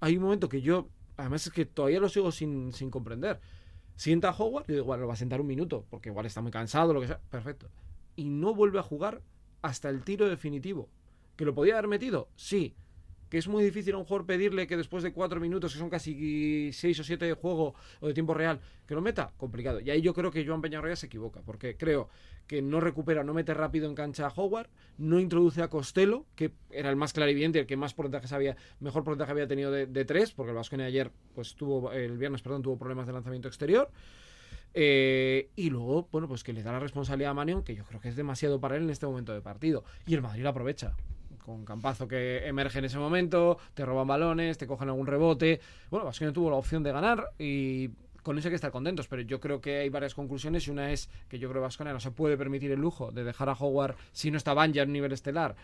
hay 0.00 0.16
un 0.16 0.24
momento 0.24 0.48
que 0.48 0.60
yo, 0.60 0.88
además 1.16 1.46
es 1.46 1.52
que 1.52 1.64
todavía 1.64 2.00
lo 2.00 2.08
sigo 2.08 2.32
sin, 2.32 2.72
sin 2.72 2.90
comprender. 2.90 3.40
Sienta 3.96 4.30
a 4.30 4.36
Howard, 4.36 4.66
y 4.68 4.72
digo, 4.72 4.84
bueno, 4.84 5.02
lo 5.02 5.08
va 5.08 5.14
a 5.14 5.16
sentar 5.16 5.40
un 5.40 5.46
minuto, 5.46 5.86
porque 5.90 6.10
igual 6.10 6.26
está 6.26 6.42
muy 6.42 6.50
cansado, 6.50 6.92
lo 6.92 7.00
que 7.00 7.08
sea, 7.08 7.20
perfecto. 7.30 7.68
Y 8.14 8.28
no 8.28 8.54
vuelve 8.54 8.78
a 8.78 8.82
jugar 8.82 9.22
hasta 9.62 9.88
el 9.88 10.02
tiro 10.02 10.28
definitivo. 10.28 10.88
¿Que 11.36 11.44
lo 11.44 11.54
podía 11.54 11.74
haber 11.74 11.88
metido? 11.88 12.28
Sí. 12.36 12.74
¿Que 13.30 13.38
es 13.38 13.48
muy 13.48 13.64
difícil 13.64 13.94
a 13.94 13.96
un 13.96 14.04
jugador 14.04 14.26
pedirle 14.26 14.66
que 14.66 14.76
después 14.76 15.02
de 15.02 15.14
cuatro 15.14 15.40
minutos, 15.40 15.72
que 15.72 15.78
son 15.78 15.88
casi 15.88 16.70
seis 16.74 17.00
o 17.00 17.04
siete 17.04 17.24
de 17.24 17.32
juego 17.32 17.74
o 18.00 18.06
de 18.06 18.12
tiempo 18.12 18.34
real, 18.34 18.60
que 18.86 18.94
lo 18.94 19.00
meta? 19.00 19.32
Complicado. 19.38 19.80
Y 19.80 19.88
ahí 19.88 20.02
yo 20.02 20.12
creo 20.12 20.30
que 20.30 20.46
Joan 20.46 20.60
Peñarroya 20.60 20.96
se 20.96 21.06
equivoca, 21.06 21.40
porque 21.40 21.78
creo 21.78 22.10
que 22.46 22.60
no 22.60 22.78
recupera, 22.78 23.24
no 23.24 23.32
mete 23.32 23.54
rápido 23.54 23.88
en 23.88 23.94
cancha 23.94 24.26
a 24.26 24.32
Howard, 24.36 24.68
no 24.98 25.18
introduce 25.18 25.62
a 25.62 25.68
Costello, 25.68 26.26
que 26.34 26.52
era 26.70 26.90
el 26.90 26.96
más 26.96 27.14
clarividente, 27.14 27.60
el 27.60 27.66
que 27.66 27.78
más 27.78 27.94
porcentaje 27.94 28.34
había, 28.34 28.56
mejor 28.80 29.02
porcentaje 29.02 29.32
había 29.32 29.48
tenido 29.48 29.70
de, 29.70 30.04
tres, 30.04 30.32
porque 30.32 30.50
el 30.50 30.56
Vasconia 30.56 30.84
ayer, 30.84 31.10
pues 31.34 31.54
tuvo, 31.54 31.90
el 31.90 32.18
viernes, 32.18 32.42
perdón, 32.42 32.60
tuvo 32.60 32.76
problemas 32.76 33.06
de 33.06 33.14
lanzamiento 33.14 33.48
exterior. 33.48 33.90
Eh, 34.74 35.50
y 35.56 35.70
luego, 35.70 36.08
bueno, 36.10 36.28
pues 36.28 36.42
que 36.44 36.52
le 36.52 36.62
da 36.62 36.72
la 36.72 36.80
responsabilidad 36.80 37.32
a 37.32 37.34
Manion, 37.34 37.62
que 37.62 37.74
yo 37.74 37.84
creo 37.84 38.00
que 38.00 38.08
es 38.08 38.16
demasiado 38.16 38.60
para 38.60 38.76
él 38.76 38.84
en 38.84 38.90
este 38.90 39.06
momento 39.06 39.32
de 39.32 39.40
partido. 39.40 39.84
Y 40.06 40.14
el 40.14 40.22
Madrid 40.22 40.42
lo 40.42 40.50
aprovecha. 40.50 40.94
Con 41.44 41.64
Campazo 41.64 42.06
que 42.06 42.46
emerge 42.46 42.78
en 42.78 42.84
ese 42.84 42.98
momento, 42.98 43.58
te 43.74 43.84
roban 43.84 44.06
balones, 44.06 44.58
te 44.58 44.66
cogen 44.66 44.88
algún 44.88 45.06
rebote. 45.06 45.60
Bueno, 45.90 46.06
Vasconia 46.06 46.32
tuvo 46.32 46.50
la 46.50 46.56
opción 46.56 46.82
de 46.82 46.92
ganar 46.92 47.30
y 47.38 47.90
con 48.22 48.38
eso 48.38 48.48
hay 48.48 48.52
que 48.52 48.56
estar 48.56 48.70
contentos, 48.70 49.08
pero 49.08 49.22
yo 49.22 49.40
creo 49.40 49.60
que 49.60 49.78
hay 49.78 49.88
varias 49.88 50.14
conclusiones 50.14 50.66
y 50.68 50.70
una 50.70 50.92
es 50.92 51.10
que 51.28 51.38
yo 51.38 51.48
creo 51.48 51.60
que 51.60 51.64
Vasconia 51.64 51.92
no 51.92 52.00
se 52.00 52.12
puede 52.12 52.36
permitir 52.36 52.70
el 52.70 52.80
lujo 52.80 53.10
de 53.10 53.24
dejar 53.24 53.48
a 53.48 53.54
Howard, 53.54 53.96
si 54.12 54.30
no 54.30 54.36
está 54.36 54.54
ya 54.68 54.84
en 54.84 54.92
nivel 54.92 55.12
estelar, 55.12 55.56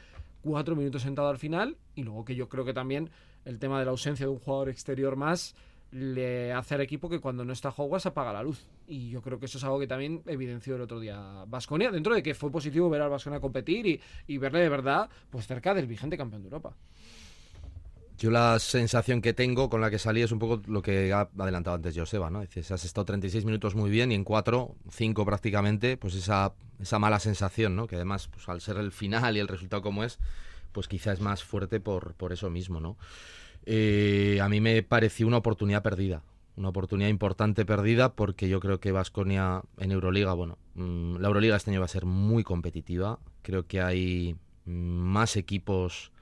cuatro 0.42 0.74
minutos 0.74 1.02
sentado 1.02 1.28
al 1.28 1.38
final 1.38 1.76
y 1.94 2.02
luego 2.02 2.24
que 2.24 2.34
yo 2.34 2.48
creo 2.48 2.64
que 2.64 2.74
también 2.74 3.10
el 3.44 3.58
tema 3.58 3.78
de 3.78 3.84
la 3.84 3.92
ausencia 3.92 4.26
de 4.26 4.32
un 4.32 4.38
jugador 4.38 4.68
exterior 4.68 5.14
más 5.14 5.54
le 5.90 6.52
hace 6.52 6.74
al 6.74 6.80
equipo 6.82 7.08
que 7.08 7.20
cuando 7.20 7.44
no 7.44 7.52
está 7.52 7.70
Hogwarts 7.70 8.06
apaga 8.06 8.32
la 8.32 8.42
luz. 8.42 8.66
Y 8.86 9.10
yo 9.10 9.22
creo 9.22 9.38
que 9.38 9.46
eso 9.46 9.58
es 9.58 9.64
algo 9.64 9.78
que 9.78 9.86
también 9.86 10.22
evidenció 10.26 10.76
el 10.76 10.82
otro 10.82 11.00
día 11.00 11.44
Vasconia, 11.46 11.90
dentro 11.90 12.14
de 12.14 12.22
que 12.22 12.34
fue 12.34 12.50
positivo 12.50 12.90
ver 12.90 13.02
al 13.02 13.10
Vasconia 13.10 13.40
competir 13.40 13.86
y, 13.86 14.00
y 14.26 14.38
verle 14.38 14.60
de 14.60 14.68
verdad 14.68 15.08
pues 15.30 15.46
cerca 15.46 15.74
del 15.74 15.86
vigente 15.86 16.16
campeón 16.16 16.42
de 16.42 16.48
Europa. 16.48 16.74
Yo 18.18 18.32
la 18.32 18.58
sensación 18.58 19.22
que 19.22 19.32
tengo 19.32 19.70
con 19.70 19.80
la 19.80 19.90
que 19.90 19.98
salí 20.00 20.22
es 20.22 20.32
un 20.32 20.40
poco 20.40 20.60
lo 20.66 20.82
que 20.82 21.12
ha 21.12 21.28
adelantado 21.38 21.76
antes 21.76 21.96
Joseba, 21.96 22.30
¿no? 22.30 22.40
Dices, 22.40 22.72
has 22.72 22.84
estado 22.84 23.04
36 23.04 23.44
minutos 23.44 23.76
muy 23.76 23.90
bien 23.90 24.10
y 24.10 24.16
en 24.16 24.24
4, 24.24 24.74
5 24.90 25.24
prácticamente, 25.24 25.96
pues 25.96 26.16
esa, 26.16 26.52
esa 26.80 26.98
mala 26.98 27.20
sensación, 27.20 27.76
¿no? 27.76 27.86
Que 27.86 27.94
además, 27.94 28.26
pues 28.26 28.48
al 28.48 28.60
ser 28.60 28.78
el 28.78 28.90
final 28.90 29.36
y 29.36 29.40
el 29.40 29.46
resultado 29.46 29.82
como 29.82 30.02
es, 30.02 30.18
pues 30.72 30.88
quizá 30.88 31.12
es 31.12 31.20
más 31.20 31.44
fuerte 31.44 31.78
por, 31.78 32.14
por 32.14 32.32
eso 32.32 32.50
mismo, 32.50 32.80
¿no? 32.80 32.96
Eh, 33.70 34.40
a 34.40 34.48
mí 34.48 34.62
me 34.62 34.82
pareció 34.82 35.26
una 35.26 35.36
oportunidad 35.36 35.82
perdida, 35.82 36.22
una 36.56 36.70
oportunidad 36.70 37.10
importante 37.10 37.66
perdida 37.66 38.14
porque 38.14 38.48
yo 38.48 38.60
creo 38.60 38.80
que 38.80 38.92
Vasconia 38.92 39.60
en 39.76 39.92
Euroliga, 39.92 40.32
bueno, 40.32 40.56
mm, 40.72 41.16
la 41.16 41.28
Euroliga 41.28 41.54
este 41.54 41.70
año 41.70 41.80
va 41.80 41.84
a 41.84 41.90
ser 41.90 42.06
muy 42.06 42.44
competitiva, 42.44 43.18
creo 43.42 43.66
que 43.66 43.82
hay 43.82 44.36
mm, 44.64 44.70
más 44.70 45.36
equipos 45.36 46.12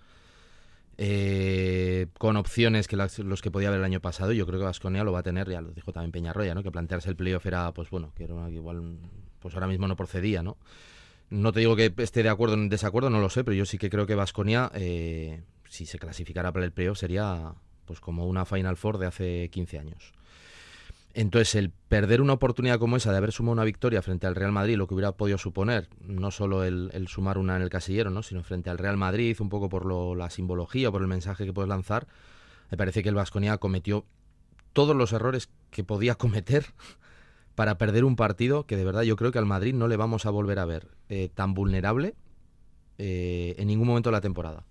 eh, 0.98 2.08
con 2.18 2.36
opciones 2.36 2.88
que 2.88 2.96
los 2.96 3.42
que 3.42 3.52
podía 3.52 3.68
haber 3.68 3.78
el 3.78 3.84
año 3.84 4.00
pasado. 4.00 4.32
Yo 4.32 4.44
creo 4.44 4.58
que 4.58 4.64
Vasconia 4.64 5.04
lo 5.04 5.12
va 5.12 5.20
a 5.20 5.22
tener, 5.22 5.48
ya 5.48 5.60
lo 5.60 5.70
dijo 5.70 5.92
también 5.92 6.10
Peñarroya, 6.10 6.52
¿no? 6.52 6.64
Que 6.64 6.72
plantearse 6.72 7.10
el 7.10 7.16
playoff 7.16 7.46
era, 7.46 7.72
pues 7.72 7.90
bueno, 7.90 8.10
que 8.16 8.24
era 8.24 8.50
igual, 8.50 8.98
pues 9.38 9.54
ahora 9.54 9.68
mismo 9.68 9.86
no 9.86 9.94
procedía, 9.94 10.42
¿no? 10.42 10.56
No 11.30 11.52
te 11.52 11.60
digo 11.60 11.76
que 11.76 11.94
esté 11.98 12.24
de 12.24 12.28
acuerdo 12.28 12.56
o 12.56 12.58
en 12.58 12.68
desacuerdo, 12.68 13.08
no 13.08 13.20
lo 13.20 13.30
sé, 13.30 13.44
pero 13.44 13.54
yo 13.54 13.66
sí 13.66 13.78
que 13.78 13.88
creo 13.88 14.06
que 14.06 14.16
Vasconia, 14.16 14.72
si 15.68 15.86
se 15.86 15.98
clasificara 15.98 16.52
para 16.52 16.64
el 16.64 16.72
playoff, 16.72 16.98
sería 16.98 17.54
pues 17.84 18.00
como 18.00 18.26
una 18.26 18.44
Final 18.44 18.76
Four 18.76 18.98
de 18.98 19.06
hace 19.06 19.48
15 19.50 19.78
años. 19.78 20.12
Entonces, 21.14 21.54
el 21.54 21.70
perder 21.70 22.20
una 22.20 22.34
oportunidad 22.34 22.78
como 22.78 22.96
esa 22.96 23.10
de 23.10 23.16
haber 23.16 23.32
sumado 23.32 23.54
una 23.54 23.64
victoria 23.64 24.02
frente 24.02 24.26
al 24.26 24.34
Real 24.34 24.52
Madrid, 24.52 24.76
lo 24.76 24.86
que 24.86 24.92
hubiera 24.94 25.12
podido 25.12 25.38
suponer, 25.38 25.88
no 26.00 26.30
solo 26.30 26.62
el, 26.62 26.90
sumar 27.08 27.38
una 27.38 27.56
en 27.56 27.62
el 27.62 27.70
casillero, 27.70 28.10
¿no? 28.10 28.22
sino 28.22 28.42
frente 28.42 28.68
al 28.68 28.76
Real 28.76 28.98
Madrid, 28.98 29.34
un 29.40 29.48
poco 29.48 29.70
por 29.70 29.86
lo- 29.86 30.14
la 30.14 30.28
simbología, 30.28 30.90
por 30.90 31.00
el 31.00 31.08
mensaje 31.08 31.46
que 31.46 31.54
puedes 31.54 31.70
lanzar, 31.70 32.06
me 32.70 32.76
parece 32.76 33.02
que 33.02 33.08
el 33.08 33.14
Vasconia 33.14 33.56
cometió 33.56 34.04
todos 34.74 34.94
los 34.94 35.12
errores 35.14 35.48
que 35.70 35.84
podía 35.84 36.14
cometer 36.18 36.66
para 37.54 37.78
perder 37.78 38.04
un 38.04 38.16
partido 38.16 38.66
que 38.66 38.76
de 38.76 38.84
verdad 38.84 39.02
yo 39.02 39.16
creo 39.16 39.32
que 39.32 39.38
al 39.38 39.46
Madrid 39.46 39.72
no 39.72 39.88
le 39.88 39.96
vamos 39.96 40.26
a 40.26 40.30
volver 40.30 40.58
a 40.58 40.66
ver 40.66 40.88
eh, 41.08 41.30
tan 41.34 41.54
vulnerable 41.54 42.14
eh, 42.98 43.54
en 43.56 43.68
ningún 43.68 43.86
momento 43.88 44.10
de 44.10 44.16
la 44.16 44.20
temporada. 44.20 44.64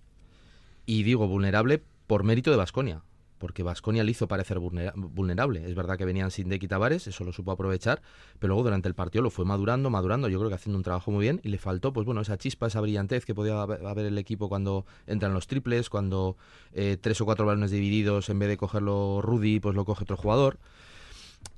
Y 0.86 1.04
digo 1.04 1.28
vulnerable 1.28 1.82
por 2.08 2.24
mérito 2.24 2.52
de 2.52 2.58
Vasconia, 2.58 3.02
porque 3.40 3.64
Vasconia 3.64 4.04
le 4.04 4.12
hizo 4.12 4.28
parecer 4.28 4.60
vulnera- 4.60 4.94
vulnerable. 4.96 5.66
Es 5.68 5.76
verdad 5.76 5.98
que 5.98 6.06
venían 6.06 6.32
sin 6.32 6.48
Decky 6.50 6.68
Tavares, 6.68 7.08
eso 7.08 7.24
lo 7.24 7.34
supo 7.34 7.52
aprovechar, 7.52 8.02
pero 8.40 8.50
luego 8.54 8.64
durante 8.64 8.88
el 8.88 8.94
partido 8.96 9.24
lo 9.24 9.30
fue 9.32 9.46
madurando, 9.46 9.90
madurando, 9.90 10.30
yo 10.30 10.38
creo 10.40 10.50
que 10.50 10.56
haciendo 10.56 10.78
un 10.78 10.84
trabajo 10.84 11.12
muy 11.12 11.24
bien 11.24 11.42
y 11.44 11.50
le 11.50 11.58
faltó, 11.58 11.92
pues 11.92 12.06
bueno, 12.06 12.22
esa 12.22 12.38
chispa, 12.38 12.68
esa 12.68 12.82
brillantez 12.82 13.26
que 13.26 13.34
podía 13.36 13.62
haber 13.62 14.06
el 14.06 14.18
equipo 14.18 14.48
cuando 14.48 14.86
entran 15.08 15.34
los 15.34 15.48
triples, 15.48 15.90
cuando 15.90 16.38
eh, 16.74 16.98
tres 17.00 17.20
o 17.22 17.26
cuatro 17.26 17.46
balones 17.46 17.72
divididos, 17.72 18.30
en 18.30 18.40
vez 18.40 18.50
de 18.50 18.58
cogerlo 18.58 19.22
Rudy, 19.22 19.60
pues 19.60 19.76
lo 19.76 19.86
coge 19.86 20.04
otro 20.04 20.18
jugador. 20.18 20.60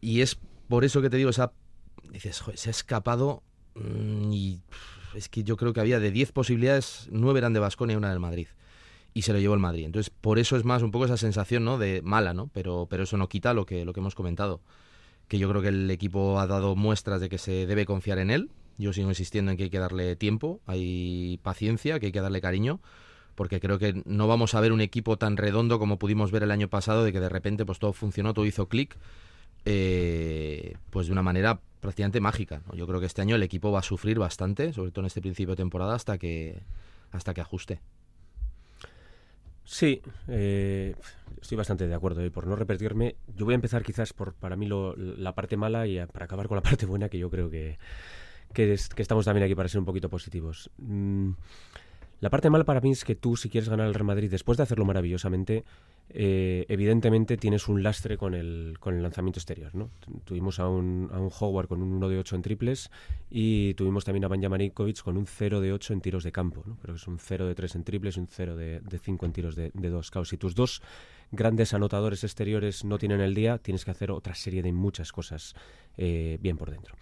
Y 0.01 0.21
es 0.21 0.37
por 0.67 0.85
eso 0.85 1.01
que 1.01 1.09
te 1.09 1.17
digo, 1.17 1.29
esa, 1.29 1.51
dices, 2.11 2.39
"Joder, 2.41 2.57
se 2.57 2.69
ha 2.69 2.71
escapado 2.71 3.43
mm, 3.75 4.31
y 4.31 4.61
es 5.15 5.29
que 5.29 5.43
yo 5.43 5.57
creo 5.57 5.73
que 5.73 5.79
había 5.79 5.99
de 5.99 6.11
10 6.11 6.31
posibilidades, 6.31 7.07
9 7.11 7.39
eran 7.39 7.53
de 7.53 7.59
Vasconia 7.59 7.93
y 7.93 7.97
una 7.97 8.09
del 8.09 8.19
Madrid. 8.19 8.47
Y 9.17 9.23
se 9.23 9.33
lo 9.33 9.39
llevó 9.39 9.55
el 9.55 9.59
Madrid. 9.59 9.85
Entonces, 9.85 10.11
por 10.11 10.37
eso 10.37 10.57
es 10.57 10.63
más 10.63 10.83
un 10.83 10.91
poco 10.91 11.05
esa 11.05 11.17
sensación, 11.17 11.65
¿no? 11.65 11.79
De 11.79 12.03
mala, 12.03 12.35
¿no? 12.35 12.51
Pero, 12.53 12.85
pero 12.87 13.01
eso 13.01 13.17
no 13.17 13.27
quita 13.27 13.55
lo 13.55 13.65
que, 13.65 13.83
lo 13.83 13.91
que 13.91 13.99
hemos 13.99 14.13
comentado. 14.13 14.61
Que 15.27 15.39
yo 15.39 15.49
creo 15.49 15.63
que 15.63 15.69
el 15.69 15.89
equipo 15.89 16.39
ha 16.39 16.45
dado 16.45 16.75
muestras 16.75 17.19
de 17.19 17.27
que 17.27 17.39
se 17.39 17.65
debe 17.65 17.87
confiar 17.87 18.19
en 18.19 18.29
él. 18.29 18.51
Yo 18.77 18.93
sigo 18.93 19.09
insistiendo 19.09 19.49
en 19.49 19.57
que 19.57 19.63
hay 19.63 19.69
que 19.71 19.79
darle 19.79 20.15
tiempo, 20.15 20.61
hay 20.67 21.39
paciencia, 21.41 21.99
que 21.99 22.05
hay 22.05 22.11
que 22.11 22.21
darle 22.21 22.41
cariño 22.41 22.79
porque 23.33 23.59
creo 23.59 23.79
que 23.79 24.03
no 24.05 24.27
vamos 24.27 24.53
a 24.53 24.61
ver 24.61 24.71
un 24.71 24.81
equipo 24.81 25.17
tan 25.17 25.35
redondo 25.35 25.79
como 25.79 25.97
pudimos 25.97 26.29
ver 26.29 26.43
el 26.43 26.51
año 26.51 26.69
pasado, 26.69 27.03
de 27.03 27.11
que 27.11 27.19
de 27.19 27.29
repente 27.29 27.65
pues 27.65 27.79
todo 27.79 27.93
funcionó, 27.93 28.35
todo 28.35 28.45
hizo 28.45 28.67
clic, 28.67 28.97
eh, 29.65 30.75
pues 30.91 31.07
de 31.07 31.13
una 31.13 31.23
manera 31.23 31.59
prácticamente 31.79 32.19
mágica. 32.19 32.61
Yo 32.73 32.85
creo 32.87 32.99
que 32.99 33.07
este 33.07 33.21
año 33.21 33.35
el 33.35 33.43
equipo 33.43 33.71
va 33.71 33.79
a 33.79 33.83
sufrir 33.83 34.19
bastante, 34.19 34.73
sobre 34.73 34.91
todo 34.91 35.01
en 35.01 35.07
este 35.07 35.21
principio 35.21 35.51
de 35.53 35.57
temporada, 35.57 35.95
hasta 35.95 36.17
que 36.17 36.61
hasta 37.11 37.33
que 37.33 37.41
ajuste. 37.41 37.79
Sí, 39.69 40.01
eh, 40.29 40.95
estoy 41.41 41.57
bastante 41.57 41.87
de 41.87 41.93
acuerdo. 41.93 42.23
Y 42.25 42.29
por 42.29 42.47
no 42.47 42.55
repetirme, 42.55 43.15
yo 43.35 43.43
voy 43.45 43.53
a 43.53 43.55
empezar 43.55 43.83
quizás 43.83 44.13
por 44.13 44.33
para 44.33 44.55
mí 44.55 44.65
lo- 44.65 44.95
la 44.95 45.35
parte 45.35 45.57
mala 45.57 45.85
y 45.87 45.99
para 46.05 46.23
acabar 46.25 46.47
con 46.47 46.55
la 46.55 46.61
parte 46.77 46.85
buena, 46.85 47.09
que 47.09 47.17
yo 47.19 47.29
creo 47.29 47.49
que, 47.49 47.77
que, 48.53 48.73
es- 48.73 48.89
que 48.89 49.01
estamos 49.01 49.25
también 49.25 49.43
aquí 49.45 49.55
para 49.55 49.67
ser 49.69 49.79
un 49.79 49.85
poquito 49.85 50.09
positivos. 50.09 50.69
Mm, 50.77 51.31
la 52.21 52.29
parte 52.29 52.49
mala 52.49 52.63
para 52.63 52.79
mí 52.81 52.91
es 52.91 53.03
que 53.03 53.15
tú, 53.15 53.35
si 53.35 53.49
quieres 53.49 53.69
ganar 53.69 53.87
al 53.87 53.93
Real 53.93 54.05
Madrid, 54.05 54.31
después 54.31 54.57
de 54.57 54.63
hacerlo 54.63 54.85
maravillosamente, 54.85 55.65
eh, 56.09 56.65
evidentemente 56.69 57.35
tienes 57.37 57.67
un 57.67 57.83
lastre 57.83 58.17
con 58.17 58.33
el, 58.33 58.77
con 58.79 58.95
el 58.95 59.03
lanzamiento 59.03 59.39
exterior. 59.39 59.75
¿no? 59.75 59.89
Tu- 59.99 60.19
Tuvimos 60.25 60.59
a 60.59 60.67
un, 60.69 61.09
a 61.11 61.19
un 61.19 61.29
Howard 61.39 61.67
con 61.67 61.81
un 61.81 61.91
1 61.93 62.09
de 62.09 62.17
8 62.19 62.35
en 62.37 62.41
triples 62.41 62.89
y 63.29 63.73
tuvimos 63.73 64.05
también 64.05 64.23
a 64.25 64.27
Banja 64.27 64.49
Marinkovic 64.49 65.01
con 65.03 65.17
un 65.17 65.25
0 65.25 65.59
de 65.61 65.73
8 65.73 65.93
en 65.93 66.01
tiros 66.01 66.23
de 66.23 66.31
campo. 66.31 66.63
¿no? 66.65 66.77
Creo 66.77 66.95
que 66.95 67.01
es 67.01 67.07
un 67.07 67.19
0 67.19 67.47
de 67.47 67.55
3 67.55 67.75
en 67.75 67.83
triples 67.83 68.17
y 68.17 68.19
un 68.21 68.27
0 68.27 68.55
de, 68.55 68.79
de 68.79 68.99
5 68.99 69.25
en 69.25 69.31
tiros 69.33 69.55
de, 69.55 69.71
de 69.73 69.89
2. 69.89 70.11
Claro, 70.11 70.25
si 70.25 70.37
tus 70.37 70.55
dos 70.55 70.81
grandes 71.31 71.73
anotadores 71.73 72.23
exteriores 72.23 72.85
no 72.85 72.97
tienen 72.97 73.19
el 73.21 73.33
día, 73.35 73.57
tienes 73.57 73.83
que 73.83 73.91
hacer 73.91 74.11
otra 74.11 74.33
serie 74.33 74.61
de 74.63 74.71
muchas 74.71 75.11
cosas 75.11 75.55
eh, 75.97 76.37
bien 76.41 76.57
por 76.57 76.71
dentro. 76.71 76.95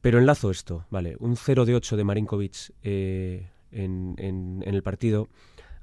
Pero 0.00 0.18
enlazo 0.18 0.50
esto, 0.50 0.84
vale, 0.90 1.16
un 1.20 1.36
0 1.36 1.64
de 1.64 1.74
8 1.76 1.96
de 1.96 2.04
Marinkovic 2.04 2.72
eh, 2.82 3.48
en, 3.70 4.14
en- 4.18 4.62
en 4.66 4.74
el 4.74 4.82
partido 4.82 5.28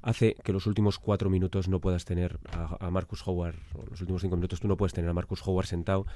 hace 0.02 0.34
que 0.42 0.52
los 0.52 0.66
últimos 0.66 0.98
cuatro 0.98 1.30
minutos 1.30 1.68
no 1.68 1.80
puedas 1.80 2.04
tener 2.04 2.38
a, 2.52 2.90
Marcus 2.90 3.26
Howard, 3.26 3.56
o 3.74 3.84
los 3.90 4.00
últimos 4.00 4.22
cinco 4.22 4.36
minutos 4.36 4.60
tú 4.60 4.68
no 4.68 4.76
puedes 4.76 4.92
tener 4.92 5.10
a 5.10 5.14
Marcus 5.14 5.46
Howard 5.46 5.66
sentado 5.66 6.06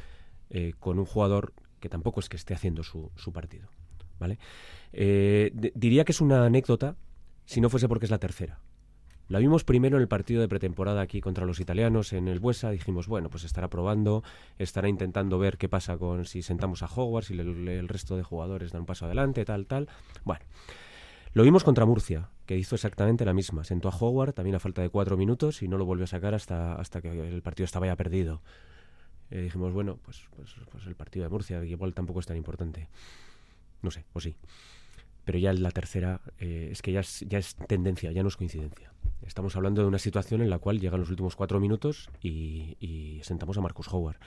eh, 0.50 0.73
con 0.79 0.99
un 0.99 1.05
jugador 1.05 1.53
que 1.81 1.88
tampoco 1.88 2.21
es 2.21 2.29
que 2.29 2.37
esté 2.37 2.55
haciendo 2.55 2.83
su, 2.83 3.11
su 3.17 3.33
partido, 3.33 3.69
¿vale? 4.19 4.38
Eh, 4.93 5.50
diría 5.75 6.05
que 6.05 6.12
es 6.12 6.21
una 6.21 6.47
anécdota 6.47 6.97
si 7.45 7.61
no 7.61 7.69
fuese 7.69 7.88
porque 7.88 8.07
es 8.07 8.11
la 8.11 8.19
tercera. 8.19 8.59
La 9.29 9.38
vimos 9.38 9.64
primero 9.64 9.97
en 9.97 10.03
el 10.03 10.09
partido 10.09 10.43
de 10.43 10.49
pretemporada 10.49 11.00
aquí 11.00 11.23
contra 11.23 11.47
los 11.47 11.59
italianos 11.59 12.12
en 12.12 12.29
el 12.29 12.41
Buesa. 12.41 12.71
Dijimos, 12.71 13.07
bueno, 13.07 13.31
pues 13.31 13.45
estará 13.45 13.69
probando, 13.69 14.23
estará 14.59 14.88
intentando 14.88 15.38
ver 15.38 15.57
qué 15.57 15.67
pasa 15.69 15.97
con 15.97 16.26
si 16.26 16.43
sentamos 16.43 16.83
a 16.83 16.87
Howard, 16.87 17.25
si 17.25 17.33
el 17.35 17.88
resto 17.88 18.17
de 18.17 18.23
jugadores 18.23 18.73
dan 18.73 18.83
un 18.83 18.87
paso 18.87 19.07
adelante, 19.07 19.47
tal, 19.47 19.67
tal. 19.67 19.88
Bueno, 20.25 20.45
lo 21.35 21.43
vimos 21.43 21.64
contra 21.64 21.85
Murcia, 21.85 22.31
que 22.47 22.57
hizo 22.57 22.76
exactamente 22.76 23.25
la 23.25 23.35
misma. 23.35 23.64
Sentó 23.64 23.88
a 23.88 23.97
Howard 23.97 24.35
también 24.35 24.55
a 24.55 24.61
falta 24.61 24.83
de 24.83 24.88
cuatro 24.88 25.17
minutos 25.17 25.62
y 25.62 25.69
no 25.69 25.76
lo 25.76 25.85
volvió 25.85 26.05
a 26.05 26.07
sacar 26.07 26.33
hasta, 26.33 26.75
hasta 26.75 27.03
que 27.03 27.11
el 27.11 27.43
partido 27.43 27.64
estaba 27.64 27.87
ya 27.87 27.97
perdido. 27.97 28.41
Eh, 29.31 29.43
dijimos, 29.43 29.73
bueno, 29.73 29.99
pues, 30.05 30.29
pues, 30.37 30.55
pues 30.71 30.87
el 30.87 30.95
partido 30.95 31.25
de 31.25 31.31
Murcia 31.31 31.64
igual 31.64 31.93
tampoco 31.93 32.21
es 32.21 32.26
tan 32.26 32.37
importante. 32.37 32.88
No 33.83 33.91
sé, 33.91 34.05
o 34.12 34.21
sí. 34.21 34.37
Pero 35.25 35.38
ya 35.38 35.53
la 35.53 35.73
tercera 35.73 36.21
eh, 36.38 36.69
es 36.71 36.83
que 36.83 36.93
ya 36.93 37.00
es, 37.00 37.25
ya 37.29 37.38
es 37.38 37.57
tendencia, 37.57 38.12
ya 38.12 38.23
no 38.23 38.29
es 38.29 38.37
coincidencia. 38.37 38.93
Estamos 39.26 39.57
hablando 39.57 39.83
de 39.83 39.88
una 39.88 39.99
situación 39.99 40.41
en 40.41 40.50
la 40.50 40.59
cual 40.59 40.79
llegan 40.79 41.00
los 41.00 41.11
últimos 41.11 41.35
cuatro 41.35 41.59
minutos 41.59 42.11
y 42.21 43.21
sentamos 43.25 43.59
a 43.59 43.61
Marcus 43.61 43.88
Howard. 43.88 44.19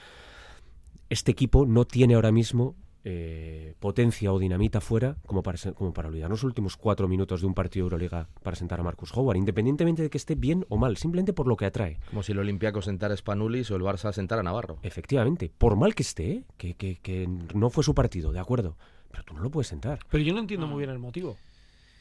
Este 1.09 1.31
equipo 1.31 1.65
no 1.65 1.85
tiene 1.85 2.15
ahora 2.15 2.33
mismo 2.33 2.75
eh, 3.09 3.73
potencia 3.79 4.33
o 4.33 4.37
dinamita 4.37 4.81
fuera 4.81 5.15
como 5.25 5.41
para, 5.41 5.57
como 5.73 5.93
para 5.93 6.09
olvidar 6.09 6.29
los 6.29 6.43
últimos 6.43 6.75
cuatro 6.75 7.07
minutos 7.07 7.39
de 7.39 7.47
un 7.47 7.53
partido 7.53 7.85
de 7.85 7.93
Euroliga 7.93 8.27
para 8.43 8.57
sentar 8.57 8.81
a 8.81 8.83
Marcus 8.83 9.15
Howard, 9.15 9.37
independientemente 9.37 10.01
de 10.01 10.09
que 10.09 10.17
esté 10.17 10.35
bien 10.35 10.65
o 10.67 10.75
mal, 10.75 10.97
simplemente 10.97 11.31
por 11.31 11.47
lo 11.47 11.55
que 11.55 11.65
atrae. 11.65 11.99
Como 12.09 12.21
si 12.21 12.33
el 12.33 12.39
Olympiacos 12.39 12.83
sentara 12.83 13.13
a 13.13 13.17
Spanulis 13.17 13.71
o 13.71 13.77
el 13.77 13.81
Barça 13.81 14.11
sentara 14.11 14.41
a 14.41 14.43
Navarro. 14.43 14.79
Efectivamente, 14.83 15.49
por 15.57 15.77
mal 15.77 15.95
que 15.95 16.03
esté, 16.03 16.31
¿eh? 16.31 16.43
que, 16.57 16.73
que, 16.73 16.97
que 16.97 17.29
no 17.55 17.69
fue 17.69 17.85
su 17.85 17.95
partido, 17.95 18.33
de 18.33 18.39
acuerdo, 18.39 18.75
pero 19.09 19.23
tú 19.23 19.33
no 19.35 19.39
lo 19.41 19.49
puedes 19.49 19.67
sentar, 19.67 19.99
Pero 20.11 20.21
yo 20.25 20.33
no 20.33 20.39
entiendo 20.41 20.67
muy 20.67 20.79
bien 20.79 20.89
el 20.89 20.99
motivo. 20.99 21.37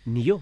ni 0.06 0.24
yo. 0.24 0.40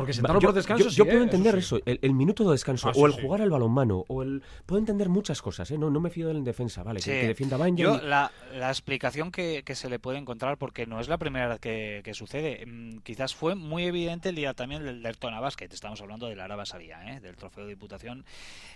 Porque 0.00 0.12
sentarlo 0.14 0.40
yo, 0.40 0.48
por 0.48 0.54
descanso 0.54 0.84
yo- 0.84 0.90
sí, 0.90 0.96
yo 0.96 1.04
¿eh? 1.04 1.06
puedo 1.08 1.22
entender 1.22 1.52
sí. 1.54 1.58
eso, 1.60 1.80
el, 1.84 1.98
el 2.02 2.14
minuto 2.14 2.44
de 2.44 2.52
descanso, 2.52 2.88
Ah, 2.88 2.94
sí, 2.94 3.00
o 3.00 3.06
el 3.06 3.12
sí. 3.14 3.20
jugar 3.22 3.42
al 3.42 3.50
balonmano, 3.50 4.04
o 4.08 4.22
el... 4.22 4.42
Puedo 4.66 4.78
entender 4.80 5.08
muchas 5.08 5.42
cosas, 5.42 5.70
¿eh? 5.70 5.78
No, 5.78 5.90
no 5.90 6.00
me 6.00 6.10
fío 6.10 6.26
de 6.26 6.32
él 6.32 6.38
en 6.38 6.44
defensa, 6.44 6.82
¿vale? 6.82 7.00
Sí. 7.00 7.10
Que, 7.10 7.20
que 7.20 7.26
defienda 7.28 7.56
Banja 7.56 7.76
Yo, 7.76 7.96
y- 8.02 8.06
la, 8.06 8.30
la 8.54 8.68
explicación 8.70 9.30
que, 9.30 9.62
que 9.64 9.74
se 9.74 9.88
le 9.90 9.98
puede 9.98 10.18
encontrar, 10.18 10.56
porque 10.58 10.86
no 10.86 11.00
es 11.00 11.08
la 11.08 11.18
primera 11.18 11.48
vez 11.48 11.60
que, 11.60 12.00
que 12.04 12.14
sucede, 12.14 12.64
mm, 12.66 12.98
quizás 12.98 13.34
fue 13.34 13.54
muy 13.54 13.84
evidente 13.84 14.30
el 14.30 14.34
día 14.36 14.54
también 14.54 14.82
del 14.84 15.02
Daytona 15.02 15.40
Basket, 15.40 15.68
estamos 15.72 16.00
hablando 16.00 16.26
del 16.28 16.40
Araba 16.40 16.64
Sabía, 16.66 17.14
¿eh? 17.14 17.20
del 17.20 17.36
trofeo 17.36 17.64
de 17.64 17.70
diputación, 17.70 18.24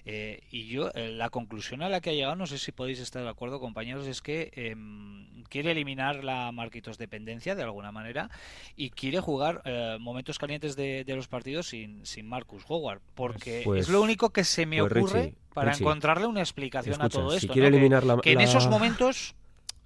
eh, 0.05 0.41
y 0.51 0.67
yo, 0.69 0.91
eh, 0.95 1.09
la 1.11 1.31
conclusión 1.31 1.83
a 1.83 1.89
la 1.89 2.01
que 2.01 2.11
ha 2.11 2.13
llegado, 2.13 2.37
no 2.37 2.47
sé 2.47 2.59
si 2.59 2.71
podéis 2.73 3.01
estar 3.01 3.23
de 3.23 3.29
acuerdo, 3.31 3.61
compañeros, 3.61 4.07
es 4.07 4.21
que 4.21 4.51
em, 4.55 5.27
quiere 5.49 5.71
eliminar 5.73 6.25
la 6.25 6.51
Marquitos 6.53 6.99
dependencia 6.99 7.55
de 7.55 7.63
alguna 7.63 7.93
manera 7.93 8.31
y 8.77 8.91
quiere 8.91 9.21
jugar 9.21 9.63
eh, 9.65 9.97
momentos 10.01 10.39
calientes 10.39 10.77
de, 10.77 11.05
los 11.09 11.29
partidos 11.29 11.69
sin, 11.69 12.05
sin 12.07 12.27
Marcus 12.29 12.65
Howard, 12.69 13.01
porque 13.15 13.63
Pues- 13.65 13.83
es 13.83 13.89
lo 13.89 14.03
único 14.03 14.31
que 14.31 14.45
se 14.45 14.67
me 14.67 14.81
pues, 14.81 14.93
ocurre 14.93 15.23
Richie, 15.23 15.35
para 15.55 15.71
Richie, 15.73 15.85
encontrarle 15.85 16.27
una 16.27 16.41
explicación 16.41 17.01
a 17.03 17.09
todo 17.09 17.31
si 17.31 17.37
esto. 17.39 17.53
quiere 17.53 17.69
¿no? 17.69 17.73
Que- 17.73 17.77
eliminar 17.79 18.05
la- 18.05 18.17
que, 18.21 18.33
en 18.33 18.39
la- 18.39 18.45
esos 18.45 18.67
momentos... 18.69 19.35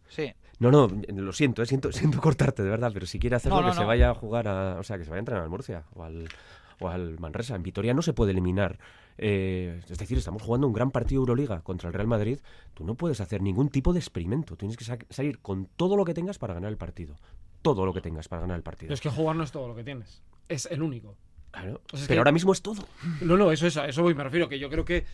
Sí, 0.09 0.33
No, 0.59 0.71
no, 0.71 0.89
lo 0.89 1.33
siento, 1.33 1.63
eh, 1.63 1.67
siento, 1.67 1.93
siento 1.93 2.21
cortarte, 2.21 2.63
de 2.63 2.71
verdad, 2.71 2.91
pero 2.95 3.07
si 3.07 3.19
quiere 3.19 3.37
hacerlo, 3.37 3.61
No, 3.61 3.67
no, 3.67 3.73
que 3.73 3.79
se 3.79 3.85
vaya 3.85 4.11
a 4.11 4.15
jugar 4.15 4.49
a. 4.49 4.79
O 4.81 4.83
sea, 4.83 4.97
que 4.99 5.05
se 5.05 5.11
vaya 5.11 5.19
a 5.19 5.21
entrenar 5.21 5.45
al 5.45 5.51
Murcia 5.51 5.85
o 5.95 6.03
al, 6.03 6.27
o 6.81 6.89
al 6.89 7.19
Manresa. 7.19 7.55
En 7.55 7.63
Vitoria 7.63 7.95
no 7.95 8.03
se 8.03 8.13
puede 8.13 8.33
eliminar. 8.33 8.79
eh, 9.21 9.81
es 9.89 9.99
decir, 9.99 10.17
estamos 10.19 10.43
jugando 10.43 10.67
un 10.69 10.73
gran 10.73 10.91
partido 10.93 11.21
Euroliga 11.23 11.61
contra 11.63 11.89
el 11.89 11.95
Real 11.95 12.07
Madrid. 12.07 12.39
Tú 12.75 12.85
no 12.85 12.95
puedes 12.95 13.21
hacer 13.21 13.43
ningún 13.43 13.69
tipo 13.69 13.93
de 13.93 13.99
experimento. 13.99 14.57
Tienes 14.57 14.77
que 14.77 14.85
sa- 14.85 14.99
salir 15.11 15.41
con 15.41 15.67
todo 15.77 15.97
lo 15.97 16.05
que 16.05 16.15
tengas 16.15 16.39
para 16.39 16.55
ganar 16.55 16.71
el 16.71 16.77
partido. 16.77 17.17
Todo 17.63 17.85
lo 17.85 17.93
que 17.93 18.01
tengas 18.01 18.29
para 18.29 18.43
ganar 18.43 18.57
el 18.57 18.63
partido. 18.63 18.87
Pero 18.89 18.95
es 18.95 19.01
que 19.01 19.11
jugar 19.11 19.35
no 19.35 19.43
es 19.43 19.51
todo 19.51 19.67
lo 19.67 19.75
que 19.75 19.83
tienes. 19.83 20.23
Es 20.49 20.67
el 20.67 20.83
único. 20.83 21.17
Claro, 21.51 21.81
pero 21.91 22.07
que- 22.07 22.19
ahora 22.19 22.31
mismo 22.31 22.53
es 22.53 22.63
todo. 22.63 22.85
No, 23.21 23.37
no, 23.37 23.51
eso 23.51 23.67
es, 23.67 23.77
a 23.77 23.89
eso 23.89 24.03
voy, 24.03 24.15
me 24.15 24.23
refiero, 24.23 24.49
que 24.49 24.59
yo 24.61 24.71
creo 24.71 24.85
que 24.85 25.05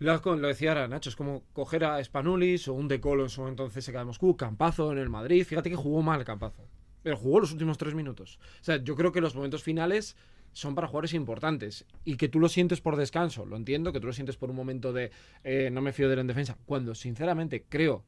lo, 0.00 0.18
lo 0.36 0.48
decía 0.48 0.70
ahora 0.70 0.88
Nacho, 0.88 1.10
es 1.10 1.14
como 1.16 1.42
coger 1.52 1.84
a 1.84 2.02
Spanulis 2.02 2.68
o 2.68 2.74
un 2.74 2.88
Decolo 2.88 3.22
en 3.24 3.28
su 3.28 3.40
momento 3.42 3.64
en 3.64 3.70
CSKA 3.70 3.98
de 4.00 4.04
Moscú, 4.04 4.36
Campazo 4.36 4.92
en 4.92 4.98
el 4.98 5.08
Madrid, 5.10 5.44
fíjate 5.44 5.70
que 5.70 5.76
jugó 5.76 6.02
mal 6.02 6.24
Campazo, 6.24 6.64
pero 7.02 7.16
jugó 7.16 7.40
los 7.40 7.52
últimos 7.52 7.78
tres 7.78 7.94
minutos. 7.94 8.38
O 8.60 8.64
sea, 8.64 8.76
yo 8.82 8.94
creo 8.96 9.12
que 9.12 9.20
los 9.20 9.34
momentos 9.34 9.62
finales 9.62 10.16
son 10.52 10.74
para 10.74 10.86
jugadores 10.86 11.14
importantes 11.14 11.84
y 12.04 12.16
que 12.16 12.28
tú 12.28 12.40
lo 12.40 12.48
sientes 12.48 12.80
por 12.80 12.96
descanso, 12.96 13.46
lo 13.46 13.56
entiendo, 13.56 13.92
que 13.92 14.00
tú 14.00 14.06
lo 14.06 14.12
sientes 14.12 14.36
por 14.36 14.50
un 14.50 14.56
momento 14.56 14.92
de 14.92 15.10
eh, 15.44 15.70
no 15.70 15.80
me 15.82 15.92
fío 15.92 16.08
de 16.08 16.14
él 16.14 16.20
en 16.20 16.26
defensa, 16.26 16.56
cuando 16.66 16.94
sinceramente 16.94 17.64
creo 17.68 18.04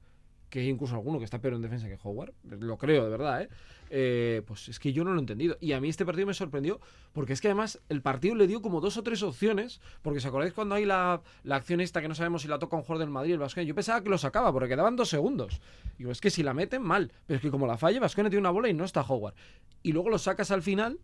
que 0.50 0.60
hay 0.60 0.68
incluso 0.68 0.94
alguno 0.94 1.18
que 1.18 1.24
está 1.24 1.40
peor 1.40 1.54
en 1.54 1.62
defensa 1.62 1.88
que 1.88 1.98
Howard, 2.02 2.34
lo 2.42 2.76
creo 2.76 3.04
de 3.04 3.10
verdad, 3.10 3.42
¿eh? 3.42 3.48
Eh, 3.92 4.42
pues 4.46 4.68
es 4.68 4.78
que 4.78 4.92
yo 4.92 5.02
no 5.02 5.10
lo 5.12 5.16
he 5.16 5.20
entendido. 5.20 5.56
Y 5.60 5.72
a 5.72 5.80
mí 5.80 5.88
este 5.88 6.04
partido 6.04 6.26
me 6.26 6.34
sorprendió 6.34 6.80
porque 7.12 7.32
es 7.32 7.40
que 7.40 7.48
además 7.48 7.80
el 7.88 8.02
partido 8.02 8.36
le 8.36 8.46
dio 8.46 8.62
como 8.62 8.80
dos 8.80 8.96
o 8.96 9.02
tres 9.02 9.22
opciones, 9.22 9.80
porque 10.02 10.18
os 10.18 10.26
acordáis 10.26 10.52
cuando 10.52 10.76
hay 10.76 10.84
la, 10.84 11.22
la 11.42 11.56
acción 11.56 11.80
esta 11.80 12.00
que 12.00 12.08
no 12.08 12.14
sabemos 12.14 12.42
si 12.42 12.48
la 12.48 12.58
toca 12.58 12.76
un 12.76 12.82
jugador 12.82 13.00
del 13.00 13.10
Madrid 13.10 13.32
el 13.32 13.38
Vasconia, 13.38 13.66
yo 13.66 13.74
pensaba 13.74 14.02
que 14.02 14.10
lo 14.10 14.18
sacaba 14.18 14.52
porque 14.52 14.68
quedaban 14.68 14.96
dos 14.96 15.08
segundos. 15.08 15.60
Digo, 15.98 16.12
es 16.12 16.20
que 16.20 16.30
si 16.30 16.42
la 16.42 16.54
meten 16.54 16.82
mal, 16.82 17.12
pero 17.26 17.36
es 17.36 17.42
que 17.42 17.50
como 17.50 17.66
la 17.66 17.78
falle, 17.78 17.98
Vasconia 17.98 18.30
tiene 18.30 18.40
una 18.40 18.50
bola 18.50 18.68
y 18.68 18.74
no 18.74 18.84
está 18.84 19.02
Howard. 19.02 19.34
Y 19.82 19.92
luego 19.92 20.10
lo 20.10 20.18
sacas 20.18 20.50
al 20.50 20.62
final 20.62 21.00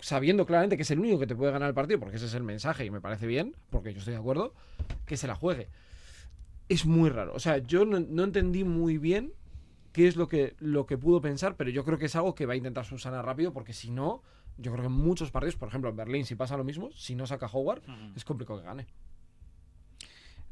sabiendo 0.00 0.46
claramente 0.46 0.76
que 0.76 0.82
es 0.82 0.90
el 0.90 1.00
único 1.00 1.18
que 1.18 1.26
te 1.26 1.34
puede 1.34 1.52
ganar 1.52 1.68
el 1.68 1.74
partido, 1.74 1.98
porque 2.00 2.16
ese 2.16 2.26
es 2.26 2.34
el 2.34 2.42
mensaje 2.42 2.84
y 2.84 2.90
me 2.90 3.00
parece 3.00 3.26
bien, 3.26 3.54
porque 3.70 3.92
yo 3.92 3.98
estoy 3.98 4.14
de 4.14 4.20
acuerdo, 4.20 4.54
que 5.06 5.16
se 5.16 5.26
la 5.26 5.34
juegue. 5.34 5.68
Es 6.68 6.84
muy 6.84 7.10
raro. 7.10 7.32
O 7.34 7.38
sea, 7.38 7.58
yo 7.58 7.84
no, 7.84 8.00
no 8.00 8.24
entendí 8.24 8.64
muy 8.64 8.98
bien 8.98 9.32
qué 9.92 10.06
es 10.06 10.16
lo 10.16 10.28
que, 10.28 10.54
lo 10.58 10.84
que 10.84 10.98
pudo 10.98 11.20
pensar, 11.20 11.56
pero 11.56 11.70
yo 11.70 11.84
creo 11.84 11.96
que 11.98 12.06
es 12.06 12.16
algo 12.16 12.34
que 12.34 12.44
va 12.44 12.52
a 12.52 12.56
intentar 12.56 12.84
subsanar 12.84 13.24
rápido, 13.24 13.52
porque 13.52 13.72
si 13.72 13.90
no, 13.90 14.22
yo 14.58 14.70
creo 14.72 14.82
que 14.82 14.88
en 14.88 14.92
muchos 14.92 15.30
partidos, 15.30 15.56
por 15.56 15.68
ejemplo 15.68 15.88
en 15.88 15.96
Berlín, 15.96 16.26
si 16.26 16.34
pasa 16.34 16.56
lo 16.56 16.64
mismo, 16.64 16.90
si 16.92 17.14
no 17.14 17.26
saca 17.26 17.46
Howard, 17.46 17.82
es 18.14 18.24
complicado 18.24 18.60
que 18.60 18.66
gane. 18.66 18.86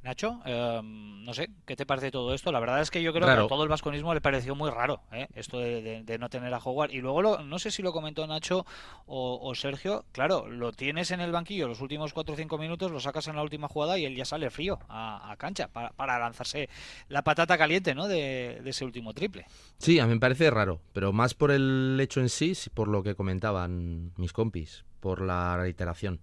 Nacho, 0.04 0.38
eh, 0.44 0.80
no 0.84 1.32
sé, 1.32 1.48
¿qué 1.64 1.76
te 1.76 1.86
parece 1.86 2.10
todo 2.10 2.34
esto? 2.34 2.52
La 2.52 2.60
verdad 2.60 2.82
es 2.82 2.90
que 2.90 3.02
yo 3.02 3.14
creo 3.14 3.26
Raro. 3.26 3.42
que 3.42 3.46
a 3.46 3.48
todo 3.48 3.62
el 3.62 3.70
vasconismo 3.70 4.12
le 4.12 4.20
pareció 4.20 4.54
muy 4.54 4.68
raro, 4.70 5.00
¿eh? 5.10 5.28
esto 5.34 5.58
de, 5.58 5.80
de- 5.80 6.02
de 6.02 6.18
no 6.18 6.28
tener 6.28 6.52
a 6.52 6.58
Howard. 6.58 6.90
Y 6.90 7.00
luego, 7.00 7.22
lo- 7.22 7.38
no 7.42 7.58
sé 7.58 7.70
si 7.70 7.80
lo 7.82 7.90
comentó 7.94 8.26
Nacho 8.26 8.66
o, 9.06 9.40
o 9.42 9.54
Sergio, 9.54 10.04
claro, 10.12 10.46
lo 10.50 10.72
tienes 10.72 11.10
en 11.10 11.20
el 11.22 11.32
banquillo 11.32 11.68
los 11.68 11.80
últimos 11.80 12.12
4 12.12 12.34
o 12.34 12.36
5 12.36 12.58
minutos, 12.58 12.90
lo 12.92 13.00
sacas 13.00 13.28
en 13.28 13.36
la 13.36 13.42
última 13.42 13.66
jugada 13.66 13.96
y 13.98 14.04
él 14.04 14.14
ya 14.14 14.26
sale 14.26 14.50
frío 14.50 14.78
a, 14.90 15.32
a 15.32 15.36
cancha 15.38 15.68
para, 15.68 15.88
para 15.92 16.18
lanzarse 16.18 16.68
la 17.08 17.22
patata 17.22 17.56
caliente 17.56 17.94
¿no? 17.94 18.06
de, 18.06 18.60
de 18.62 18.70
ese 18.70 18.84
último 18.84 19.14
triple. 19.14 19.46
Sí, 19.78 19.98
a 20.00 20.06
mí 20.06 20.12
me 20.12 20.20
parece 20.20 20.50
raro, 20.50 20.82
pero 20.92 21.14
más 21.14 21.32
por 21.32 21.50
el 21.50 21.98
hecho 21.98 22.20
en 22.20 22.28
sí, 22.28 22.52
por 22.74 22.88
lo 22.88 23.02
que 23.02 23.14
comentaban 23.14 24.12
mis 24.18 24.34
compis, 24.34 24.84
por 25.00 25.22
la 25.22 25.56
reiteración. 25.56 26.20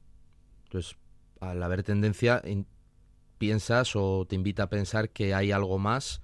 Entonces, 0.65 0.95
al 1.39 1.63
haber 1.63 1.81
tendencia, 1.81 2.43
in- 2.45 2.67
piensas 3.41 3.95
o 3.95 4.25
te 4.29 4.36
invita 4.36 4.63
a 4.63 4.69
pensar 4.69 5.10
que 5.10 5.33
hay 5.33 5.51
algo 5.51 5.79
más 5.79 6.21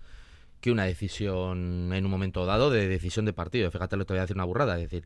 que 0.62 0.70
una 0.72 0.84
decisión 0.86 1.92
en 1.92 2.06
un 2.06 2.12
momento 2.12 2.46
dado 2.46 2.70
de 2.70 2.88
decisión 2.88 3.26
de 3.26 3.34
partido. 3.34 3.72
Fíjate, 3.72 3.98
lo 3.98 4.06
te 4.06 4.14
voy 4.14 4.20
a 4.20 4.22
decir 4.22 4.38
una 4.38 4.46
burrada, 4.46 4.76
es 4.76 4.84
decir, 4.84 5.04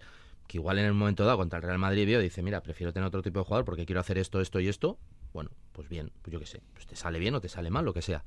que 0.47 0.57
igual 0.57 0.77
en 0.79 0.85
el 0.85 0.93
momento 0.93 1.23
dado 1.23 1.37
contra 1.37 1.57
el 1.59 1.63
Real 1.63 1.79
Madrid 1.79 2.05
vio, 2.05 2.19
dice, 2.19 2.41
mira, 2.41 2.61
prefiero 2.61 2.91
tener 2.91 3.07
otro 3.07 3.21
tipo 3.21 3.39
de 3.39 3.45
jugador 3.45 3.63
porque 3.63 3.85
quiero 3.85 4.01
hacer 4.01 4.17
esto, 4.17 4.41
esto 4.41 4.59
y 4.59 4.67
esto. 4.67 4.97
Bueno, 5.33 5.51
pues 5.71 5.87
bien, 5.87 6.11
pues 6.21 6.33
yo 6.33 6.39
qué 6.41 6.45
sé, 6.45 6.61
pues 6.73 6.85
te 6.85 6.97
sale 6.97 7.17
bien 7.17 7.33
o 7.35 7.39
te 7.39 7.47
sale 7.47 7.69
mal, 7.69 7.85
lo 7.85 7.93
que 7.93 8.01
sea. 8.01 8.25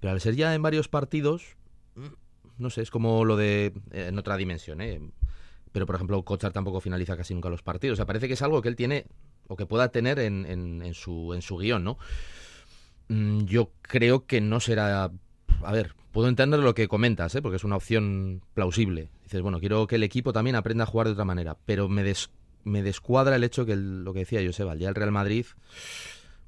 Pero 0.00 0.12
al 0.12 0.20
ser 0.20 0.34
ya 0.34 0.52
en 0.52 0.62
varios 0.62 0.88
partidos, 0.88 1.56
no 2.58 2.70
sé, 2.70 2.82
es 2.82 2.90
como 2.90 3.24
lo 3.24 3.36
de 3.36 3.66
eh, 3.92 4.06
en 4.08 4.18
otra 4.18 4.36
dimensión, 4.36 4.80
¿eh? 4.80 5.00
Pero 5.70 5.86
por 5.86 5.94
ejemplo, 5.94 6.20
Kochar 6.24 6.52
tampoco 6.52 6.80
finaliza 6.80 7.16
casi 7.16 7.32
nunca 7.34 7.48
los 7.48 7.62
partidos. 7.62 7.94
O 7.94 7.96
sea, 7.96 8.06
parece 8.06 8.26
que 8.28 8.34
es 8.34 8.42
algo 8.42 8.60
que 8.60 8.68
él 8.68 8.76
tiene 8.76 9.06
o 9.48 9.56
que 9.56 9.66
pueda 9.66 9.88
tener 9.90 10.18
en, 10.18 10.44
en- 10.46 10.82
en 10.82 10.94
su, 10.94 11.32
en 11.34 11.42
su 11.42 11.56
guion, 11.56 11.82
¿no? 11.84 11.98
Mm, 13.12 13.44
Yo 13.44 13.70
creo 13.82 14.26
que 14.26 14.40
no 14.40 14.60
será. 14.60 15.10
A 15.64 15.72
ver, 15.72 15.94
puedo 16.12 16.28
entender 16.28 16.60
lo 16.60 16.74
que 16.74 16.88
comentas, 16.88 17.34
¿eh? 17.34 17.42
porque 17.42 17.56
es 17.56 17.64
una 17.64 17.76
opción 17.76 18.42
plausible. 18.54 19.08
Dices, 19.24 19.42
bueno, 19.42 19.60
quiero 19.60 19.86
que 19.86 19.96
el 19.96 20.02
equipo 20.02 20.32
también 20.32 20.56
aprenda 20.56 20.84
a 20.84 20.86
jugar 20.86 21.06
de 21.06 21.12
otra 21.12 21.24
manera, 21.24 21.56
pero 21.66 21.88
me, 21.88 22.02
des- 22.02 22.30
me 22.64 22.82
descuadra 22.82 23.36
el 23.36 23.44
hecho 23.44 23.64
que 23.66 23.72
el- 23.72 24.02
lo 24.04 24.12
que 24.12 24.20
decía 24.20 24.40
Joseba, 24.44 24.74
ya 24.76 24.88
el 24.88 24.94
Real 24.94 25.12
Madrid, 25.12 25.46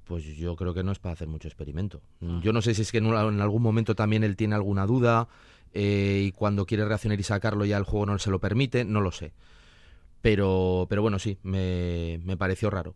pues 0.05 0.25
yo 0.37 0.57
creo 0.57 0.75
que 0.75 0.83
no 0.83 0.93
es 0.93 0.99
para 0.99 1.13
hacer 1.15 1.29
mucho 1.29 1.49
experimento. 1.49 2.01
Mm, 2.21 2.41
Yo 2.41 2.53
no 2.53 2.61
sé 2.63 2.75
si 2.75 2.83
es 2.83 2.93
que 2.93 2.99
en 2.99 3.07
algún 3.41 3.63
momento 3.63 3.95
también 3.95 4.25
él 4.25 4.37
tiene 4.37 4.55
alguna 4.55 4.87
duda 4.87 5.29
eh, 5.73 6.25
y 6.27 6.33
cuando 6.33 6.67
quiere 6.67 6.85
reaccionar 6.85 7.19
y 7.19 7.23
sacarlo 7.23 7.65
ya 7.65 7.77
el 7.79 7.85
juego 7.85 8.07
no 8.07 8.19
se 8.19 8.31
lo 8.31 8.39
permite, 8.39 8.85
no 8.85 9.01
lo 9.01 9.13
sé. 9.13 9.33
Pero, 10.23 10.87
pero 10.89 11.03
bueno, 11.03 11.19
sí, 11.19 11.39
me, 11.43 12.21
me 12.25 12.37
pareció 12.37 12.71
raro. 12.71 12.95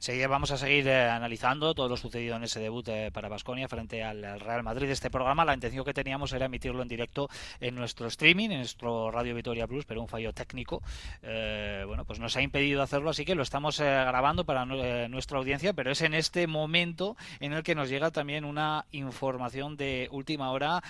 Seguir- 0.00 0.28
vamos 0.28 0.50
a 0.50 0.56
seguir 0.56 0.88
eh, 0.88 1.10
analizando 1.10 1.74
todo 1.74 1.86
lo 1.86 1.96
sucedido 1.98 2.36
en 2.36 2.44
ese 2.44 2.58
debut 2.58 2.88
eh, 2.88 3.10
para 3.12 3.28
Basconia 3.28 3.68
frente 3.68 4.02
al, 4.02 4.24
al 4.24 4.40
Real 4.40 4.62
Madrid. 4.62 4.88
Este 4.88 5.10
programa, 5.10 5.44
la 5.44 5.52
intención 5.52 5.84
que 5.84 5.92
teníamos 5.92 6.32
era 6.32 6.46
emitirlo 6.46 6.80
en 6.80 6.88
directo 6.88 7.28
en 7.60 7.74
nuestro 7.74 8.06
streaming, 8.06 8.48
en 8.48 8.58
nuestro 8.60 9.10
Radio 9.10 9.34
Vitoria 9.34 9.66
Plus, 9.66 9.84
pero 9.84 10.00
un 10.00 10.08
fallo 10.08 10.32
técnico, 10.32 10.82
eh, 11.22 11.84
bueno, 11.86 12.06
pues 12.06 12.18
nos 12.18 12.34
ha 12.34 12.40
impedido 12.40 12.80
hacerlo, 12.80 13.10
así 13.10 13.26
que 13.26 13.34
lo 13.34 13.42
estamos 13.42 13.78
eh, 13.78 13.84
grabando 13.84 14.46
para 14.46 14.62
eh, 14.72 15.06
nuestra 15.10 15.36
audiencia, 15.36 15.74
pero 15.74 15.90
es 15.90 16.00
en 16.00 16.14
este 16.14 16.46
momento 16.46 17.18
en 17.38 17.52
el 17.52 17.62
que 17.62 17.74
nos 17.74 17.90
llega 17.90 18.10
también 18.10 18.46
una 18.46 18.86
información 18.92 19.76
de 19.76 20.08
última 20.12 20.50
hora. 20.50 20.82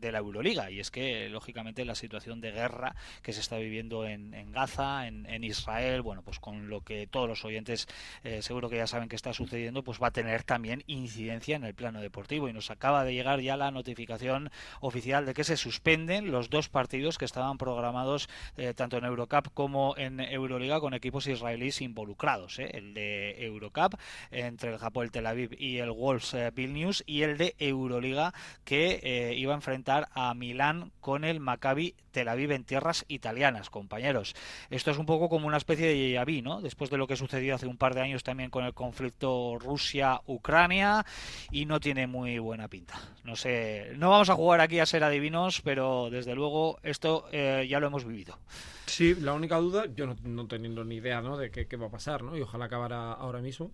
De 0.00 0.12
la 0.12 0.18
Euroliga 0.18 0.70
y 0.70 0.80
es 0.80 0.90
que 0.90 1.28
lógicamente 1.28 1.84
la 1.84 1.94
situación 1.94 2.40
de 2.40 2.52
guerra 2.52 2.94
que 3.22 3.32
se 3.32 3.40
está 3.40 3.56
viviendo 3.58 4.06
en, 4.06 4.52
Gaza, 4.52 5.06
en, 5.06 5.44
Israel, 5.44 6.02
bueno 6.02 6.22
pues 6.22 6.38
con 6.38 6.68
lo 6.68 6.80
que 6.82 7.06
todos 7.06 7.28
los 7.28 7.44
oyentes 7.44 7.86
eh, 8.24 8.42
seguro 8.42 8.68
que 8.68 8.76
ya 8.76 8.86
saben 8.86 9.08
que 9.08 9.16
está 9.16 9.32
sucediendo, 9.32 9.82
pues 9.82 10.02
va 10.02 10.08
a 10.08 10.10
tener 10.10 10.42
también 10.42 10.84
incidencia 10.86 11.56
en 11.56 11.64
el 11.64 11.74
plano 11.74 12.00
deportivo 12.00 12.48
y 12.48 12.52
nos 12.52 12.70
acaba 12.70 13.04
de 13.04 13.14
llegar 13.14 13.40
ya 13.40 13.56
la 13.56 13.70
notificación 13.70 14.50
oficial 14.80 15.26
de 15.26 15.34
que 15.34 15.44
se 15.44 15.56
suspenden 15.56 16.30
los 16.30 16.50
dos 16.50 16.68
partidos 16.68 17.18
que 17.18 17.24
estaban 17.24 17.58
programados 17.58 18.28
eh, 18.56 18.74
tanto 18.74 18.96
en 18.96 19.04
Eurocup 19.04 19.52
como 19.54 19.96
en 19.96 20.20
Euroliga 20.20 20.80
con 20.80 20.94
equipos 20.94 21.26
israelíes 21.26 21.80
involucrados, 21.80 22.58
¿eh? 22.58 22.70
el 22.74 22.94
de 22.94 23.44
Eurocup 23.44 23.94
entre 24.30 24.72
el 24.72 24.78
Japón 24.78 25.10
Tel 25.10 25.26
Aviv 25.26 25.56
y 25.58 25.78
el 25.78 25.90
Wolves 25.90 26.36
Vilnius 26.54 27.02
y 27.06 27.22
el 27.22 27.38
de 27.38 27.54
Euroliga 27.58 28.34
que 28.64 29.34
iba 29.36 29.52
a 29.52 29.56
enfrentar 29.56 29.87
a 29.88 30.34
Milán 30.34 30.92
con 31.00 31.24
el 31.24 31.40
Maccabi 31.40 31.94
Tel 32.10 32.28
Aviv 32.28 32.52
en 32.52 32.64
tierras 32.64 33.04
italianas, 33.08 33.70
compañeros. 33.70 34.34
Esto 34.70 34.90
es 34.90 34.98
un 34.98 35.06
poco 35.06 35.28
como 35.28 35.46
una 35.46 35.56
especie 35.56 35.86
de 35.86 36.10
Yaví, 36.12 36.42
¿no? 36.42 36.60
Después 36.60 36.90
de 36.90 36.98
lo 36.98 37.06
que 37.06 37.16
sucedió 37.16 37.54
hace 37.54 37.66
un 37.66 37.76
par 37.76 37.94
de 37.94 38.02
años 38.02 38.22
también 38.22 38.50
con 38.50 38.64
el 38.64 38.74
conflicto 38.74 39.56
Rusia-Ucrania 39.58 41.06
y 41.50 41.64
no 41.64 41.80
tiene 41.80 42.06
muy 42.06 42.38
buena 42.38 42.68
pinta. 42.68 43.00
No 43.24 43.36
sé, 43.36 43.92
no 43.96 44.10
vamos 44.10 44.30
a 44.30 44.34
jugar 44.34 44.60
aquí 44.60 44.78
a 44.78 44.86
ser 44.86 45.04
adivinos, 45.04 45.60
pero 45.62 46.10
desde 46.10 46.34
luego 46.34 46.78
esto 46.82 47.26
eh, 47.32 47.66
ya 47.68 47.80
lo 47.80 47.86
hemos 47.86 48.04
vivido. 48.04 48.38
Sí, 48.86 49.14
la 49.14 49.32
única 49.32 49.56
duda, 49.56 49.84
yo 49.94 50.06
no, 50.22 50.46
teniendo 50.46 50.84
ni 50.84 50.96
idea 50.96 51.20
¿no? 51.20 51.36
de 51.36 51.50
qué, 51.50 51.66
qué 51.66 51.76
va 51.76 51.86
a 51.86 51.90
pasar, 51.90 52.22
¿no? 52.22 52.36
y 52.36 52.42
ojalá 52.42 52.66
acabara 52.66 53.12
ahora 53.12 53.40
mismo, 53.40 53.70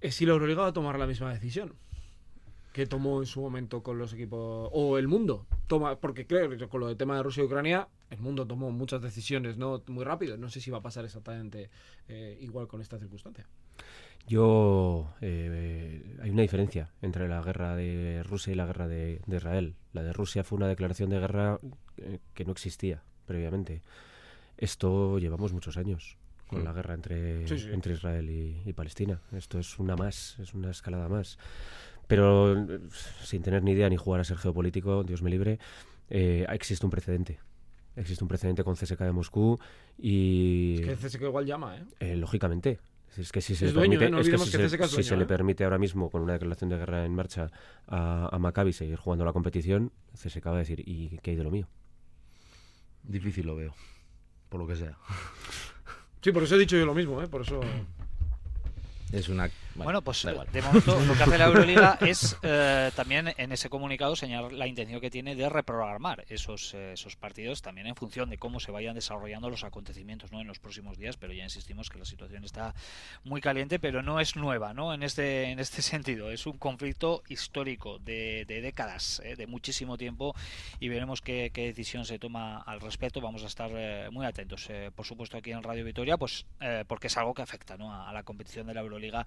es 0.00 0.14
si 0.14 0.26
la 0.26 0.32
Euroliga 0.32 0.62
va 0.62 0.68
a 0.68 0.72
tomar 0.72 0.98
la 0.98 1.06
misma 1.06 1.32
decisión 1.32 1.74
que 2.72 2.86
tomó 2.86 3.20
en 3.20 3.26
su 3.26 3.40
momento 3.40 3.82
con 3.82 3.98
los 3.98 4.12
equipos, 4.12 4.68
o 4.72 4.96
el 4.98 5.08
mundo, 5.08 5.46
toma, 5.66 5.98
porque 5.98 6.26
creo 6.26 6.48
que 6.50 6.68
con 6.68 6.80
lo 6.80 6.86
del 6.88 6.96
tema 6.96 7.16
de 7.16 7.22
Rusia 7.22 7.42
y 7.42 7.46
Ucrania, 7.46 7.88
el 8.10 8.20
mundo 8.20 8.46
tomó 8.46 8.70
muchas 8.70 9.02
decisiones 9.02 9.56
no 9.56 9.82
muy 9.88 10.04
rápido, 10.04 10.36
no 10.36 10.48
sé 10.48 10.60
si 10.60 10.70
va 10.70 10.78
a 10.78 10.82
pasar 10.82 11.04
exactamente 11.04 11.68
eh, 12.08 12.38
igual 12.40 12.68
con 12.68 12.80
esta 12.80 12.98
circunstancia. 12.98 13.46
Yo. 14.26 15.12
eh, 15.20 16.16
hay 16.22 16.30
una 16.30 16.42
diferencia 16.42 16.90
entre 17.02 17.28
la 17.28 17.42
guerra 17.42 17.74
de 17.74 18.22
Rusia 18.22 18.52
y 18.52 18.56
la 18.56 18.66
guerra 18.66 18.86
de, 18.86 19.20
de 19.26 19.36
Israel. 19.36 19.74
La 19.92 20.02
de 20.02 20.12
Rusia 20.12 20.44
fue 20.44 20.56
una 20.56 20.68
declaración 20.68 21.10
de 21.10 21.18
guerra 21.18 21.58
eh, 21.96 22.18
que 22.34 22.44
no 22.44 22.52
existía 22.52 23.02
previamente. 23.26 23.82
Esto 24.58 25.18
llevamos 25.18 25.52
muchos 25.52 25.76
años 25.76 26.16
con 26.46 26.62
Mm. 26.62 26.64
la 26.64 26.72
guerra 26.72 26.94
entre, 26.94 27.46
Sí, 27.48 27.58
sí. 27.58 27.68
entre 27.72 27.94
Israel 27.94 28.28
y, 28.28 28.62
y 28.66 28.72
Palestina. 28.72 29.20
Esto 29.32 29.58
es 29.58 29.78
una 29.78 29.94
más, 29.96 30.36
es 30.40 30.52
una 30.52 30.70
escalada 30.72 31.08
más. 31.08 31.38
Pero 32.10 32.52
eh, 32.58 32.80
sin 33.22 33.40
tener 33.42 33.62
ni 33.62 33.70
idea 33.72 33.88
ni 33.88 33.96
jugar 33.96 34.20
a 34.20 34.24
ser 34.24 34.36
geopolítico, 34.36 35.04
Dios 35.04 35.22
me 35.22 35.30
libre, 35.30 35.58
eh, 36.10 36.44
existe 36.50 36.84
un 36.84 36.90
precedente. 36.90 37.38
Existe 37.96 38.22
un 38.24 38.28
precedente 38.28 38.62
con 38.64 38.74
CSK 38.76 38.98
de 39.00 39.12
Moscú 39.12 39.58
y... 39.98 40.76
Es 40.82 41.00
que 41.00 41.08
CSK 41.08 41.22
igual 41.22 41.46
llama, 41.46 41.76
¿eh? 41.76 41.84
eh, 42.00 42.16
lógicamente. 42.16 42.78
Es 43.16 43.32
que 43.32 43.40
si 43.40 43.56
se, 43.56 43.66
le 43.66 43.72
dueño, 43.72 43.98
permite, 43.98 44.06
¿eh? 44.06 44.10
No 44.10 44.18
es 44.20 44.22
que 44.28 44.30
olvidemos 44.36 44.46
si 44.48 44.76
que 44.78 44.88
se- 44.88 45.02
si 45.02 45.16
le 45.16 45.26
permite 45.26 45.64
ahora 45.64 45.78
mismo 45.78 46.10
con 46.10 46.22
una 46.22 46.34
declaración 46.34 46.70
de 46.70 46.76
guerra 46.78 47.04
en 47.04 47.14
marcha 47.14 47.50
a, 47.88 48.28
a 48.34 48.38
Maccabi 48.38 48.72
seguir 48.72 48.96
jugando 48.96 49.24
la 49.24 49.32
competición, 49.32 49.90
CSK 50.14 50.46
va 50.46 50.54
a 50.54 50.58
decir, 50.58 50.80
¿y 50.86 51.18
qué 51.22 51.30
hay 51.32 51.36
de 51.36 51.42
lo 51.44 51.50
mío? 51.50 51.68
Difícil 53.02 53.46
lo 53.46 53.56
veo, 53.56 53.74
por 54.48 54.60
lo 54.60 54.66
que 54.66 54.76
sea. 54.76 54.96
Sí, 56.22 56.30
por 56.32 56.42
eso 56.44 56.54
he 56.54 56.58
dicho 56.58 56.76
yo 56.76 56.86
lo 56.86 56.94
mismo, 56.94 57.20
¿eh? 57.22 57.26
Por 57.28 57.42
eso... 57.42 57.60
Es 59.10 59.28
una... 59.28 59.50
Bueno, 59.74 60.02
pues 60.02 60.22
de 60.24 60.62
momento 60.62 61.00
lo 61.00 61.14
que 61.14 61.22
hace 61.22 61.38
la 61.38 61.46
Euroliga 61.46 61.98
es 62.06 62.36
eh, 62.42 62.90
también 62.94 63.32
en 63.36 63.52
ese 63.52 63.70
comunicado 63.70 64.16
señalar 64.16 64.52
la 64.52 64.66
intención 64.66 65.00
que 65.00 65.10
tiene 65.10 65.36
de 65.36 65.48
reprogramar 65.48 66.24
esos, 66.28 66.74
eh, 66.74 66.92
esos 66.94 67.16
partidos 67.16 67.62
también 67.62 67.86
en 67.86 67.94
función 67.94 68.28
de 68.30 68.38
cómo 68.38 68.60
se 68.60 68.72
vayan 68.72 68.94
desarrollando 68.94 69.48
los 69.48 69.64
acontecimientos 69.64 70.32
¿no? 70.32 70.40
en 70.40 70.46
los 70.46 70.58
próximos 70.58 70.98
días, 70.98 71.16
pero 71.16 71.32
ya 71.32 71.44
insistimos 71.44 71.88
que 71.88 71.98
la 71.98 72.04
situación 72.04 72.44
está 72.44 72.74
muy 73.24 73.40
caliente, 73.40 73.78
pero 73.78 74.02
no 74.02 74.20
es 74.20 74.36
nueva 74.36 74.74
¿no? 74.74 74.92
En, 74.92 75.02
este, 75.02 75.44
en 75.50 75.58
este 75.58 75.82
sentido. 75.82 76.30
Es 76.30 76.46
un 76.46 76.58
conflicto 76.58 77.22
histórico 77.28 77.98
de, 78.00 78.44
de 78.46 78.60
décadas, 78.60 79.22
¿eh? 79.24 79.36
de 79.36 79.46
muchísimo 79.46 79.96
tiempo 79.96 80.34
y 80.80 80.88
veremos 80.88 81.20
qué, 81.20 81.50
qué 81.54 81.66
decisión 81.66 82.04
se 82.04 82.18
toma 82.18 82.58
al 82.58 82.80
respecto. 82.80 83.20
Vamos 83.20 83.44
a 83.44 83.46
estar 83.46 83.70
eh, 83.72 84.08
muy 84.10 84.26
atentos, 84.26 84.66
eh, 84.68 84.90
por 84.94 85.06
supuesto, 85.06 85.36
aquí 85.36 85.52
en 85.52 85.62
Radio 85.62 85.84
Vitoria, 85.84 86.16
pues 86.16 86.46
porque 86.86 87.06
es 87.06 87.16
algo 87.16 87.34
que 87.34 87.42
afecta 87.42 87.76
¿no? 87.76 87.92
a, 87.92 88.08
a 88.08 88.12
la 88.12 88.22
competición 88.22 88.66
de 88.66 88.74
la 88.74 88.80
Euroliga 88.80 89.26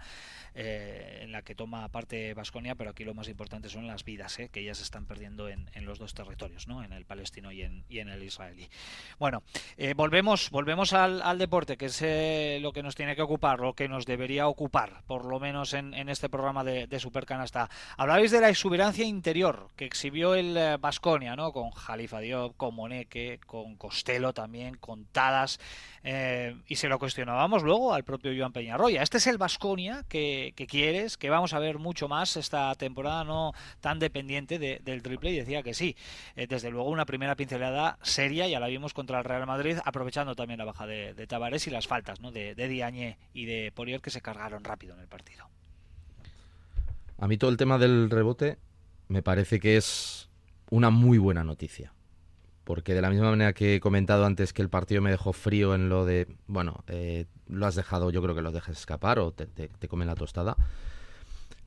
eh, 0.53 1.19
en 1.21 1.31
la 1.31 1.41
que 1.41 1.55
toma 1.55 1.87
parte 1.89 2.33
Vasconia, 2.33 2.75
pero 2.75 2.91
aquí 2.91 3.03
lo 3.03 3.13
más 3.13 3.27
importante 3.27 3.69
son 3.69 3.87
las 3.87 4.03
vidas 4.03 4.39
eh, 4.39 4.49
que 4.49 4.63
ya 4.63 4.75
se 4.75 4.83
están 4.83 5.05
perdiendo 5.05 5.49
en, 5.49 5.67
los 5.83 5.99
dos 5.99 6.13
territorios, 6.13 6.67
¿no? 6.67 6.83
en 6.83 6.93
el 6.93 7.05
palestino 7.05 7.51
y 7.51 7.61
en, 7.61 7.83
y 7.89 7.99
en 7.99 8.09
el 8.09 8.23
israelí. 8.23 8.69
Bueno, 9.19 9.43
eh, 9.77 9.93
volvemos, 9.95 10.49
volvemos 10.49 10.93
al, 10.93 11.21
al 11.21 11.37
deporte, 11.37 11.75
que 11.75 11.87
es 11.87 12.61
lo 12.61 12.71
que 12.71 12.83
nos 12.83 12.95
tiene 12.95 13.15
que 13.15 13.21
ocupar, 13.21 13.59
lo 13.59 13.73
que 13.73 13.89
nos 13.89 14.05
debería 14.05 14.47
ocupar, 14.47 15.03
por 15.07 15.25
lo 15.25 15.39
menos 15.39 15.73
en, 15.73 15.93
en 15.93 16.09
este 16.09 16.29
programa 16.29 16.63
de, 16.63 16.87
de 16.87 16.99
Supercanasta. 16.99 17.69
Hablabais 17.97 18.31
de 18.31 18.41
la 18.41 18.49
exuberancia 18.49 19.05
interior 19.05 19.69
que 19.75 19.85
exhibió 19.85 20.35
el 20.35 20.77
Vasconia, 20.79 21.35
¿no? 21.35 21.51
con 21.51 21.71
Jalifa 21.71 22.19
Diop, 22.19 22.55
con 22.55 22.75
Moneke, 22.75 23.39
con 23.45 23.75
Costello 23.75 24.33
también, 24.33 24.75
con 24.75 25.05
Tadas, 25.05 25.59
eh, 26.03 26.55
y 26.67 26.75
se 26.75 26.87
lo 26.87 26.99
cuestionábamos 26.99 27.63
luego 27.63 27.93
al 27.93 28.03
propio 28.03 28.31
Joan 28.37 28.51
Peñarroya. 28.53 29.01
Este 29.01 29.17
es 29.17 29.27
el 29.27 29.37
Vasconia 29.37 30.03
que, 30.09 30.53
quieres, 30.67 31.17
que 31.17 31.29
vamos 31.29 31.53
a 31.53 31.59
ver 31.59 31.79
mucho 31.79 32.07
más 32.07 32.35
esta 32.37 32.73
temporada, 32.75 33.23
no 33.23 33.53
tan 33.81 33.99
dependiente 33.99 34.59
de- 34.59 34.79
del 34.83 35.01
triple, 35.01 35.31
y 35.31 35.37
decía 35.37 35.63
que 35.63 35.73
sí. 35.73 35.95
Eh, 36.35 36.47
desde 36.47 36.69
luego, 36.71 36.89
una 36.89 37.05
primera 37.05 37.35
pincelada 37.35 37.97
seria, 38.01 38.47
ya 38.47 38.59
la 38.59 38.67
vimos 38.67 38.93
contra 38.93 39.19
el 39.19 39.25
Real 39.25 39.45
Madrid, 39.47 39.77
aprovechando 39.85 40.35
también 40.35 40.57
la 40.57 40.65
baja 40.65 40.85
de, 40.85 41.13
de 41.13 41.27
Tavares 41.27 41.67
y 41.67 41.69
las 41.69 41.87
faltas 41.87 42.19
de, 42.21 42.55
de 42.55 42.67
Diagne 42.67 43.17
y 43.33 43.45
de 43.45 43.71
Poirier 43.71 44.01
que 44.01 44.09
se 44.09 44.21
cargaron 44.21 44.63
rápido 44.63 44.93
en 44.95 44.99
el 45.01 45.07
partido. 45.07 45.47
A 47.19 47.27
mí 47.27 47.37
todo 47.37 47.49
el 47.49 47.57
tema 47.57 47.77
del 47.77 48.09
rebote 48.09 48.57
me 49.07 49.21
parece 49.21 49.59
que 49.59 49.77
es 49.77 50.29
una 50.69 50.89
muy 50.89 51.17
buena 51.17 51.43
noticia. 51.43 51.93
Porque 52.63 52.93
de 52.93 53.01
la 53.01 53.09
misma 53.09 53.29
manera 53.29 53.53
que 53.53 53.75
he 53.75 53.79
comentado 53.79 54.25
antes 54.25 54.53
que 54.53 54.61
el 54.61 54.69
partido 54.69 55.01
me 55.01 55.11
dejó 55.11 55.33
frío 55.33 55.75
en 55.75 55.89
lo 55.89 56.05
de, 56.05 56.27
bueno, 56.47 56.83
eh, 56.87 57.25
lo 57.47 57.65
has 57.65 57.75
dejado, 57.75 58.09
yo 58.09 58.21
creo 58.21 58.35
que 58.35 58.41
lo 58.41 58.51
dejes 58.51 58.77
escapar 58.77 59.19
o 59.19 59.31
te, 59.31 59.47
te, 59.47 59.67
te 59.67 59.87
comen 59.87 60.07
la 60.07 60.15
tostada. 60.15 60.55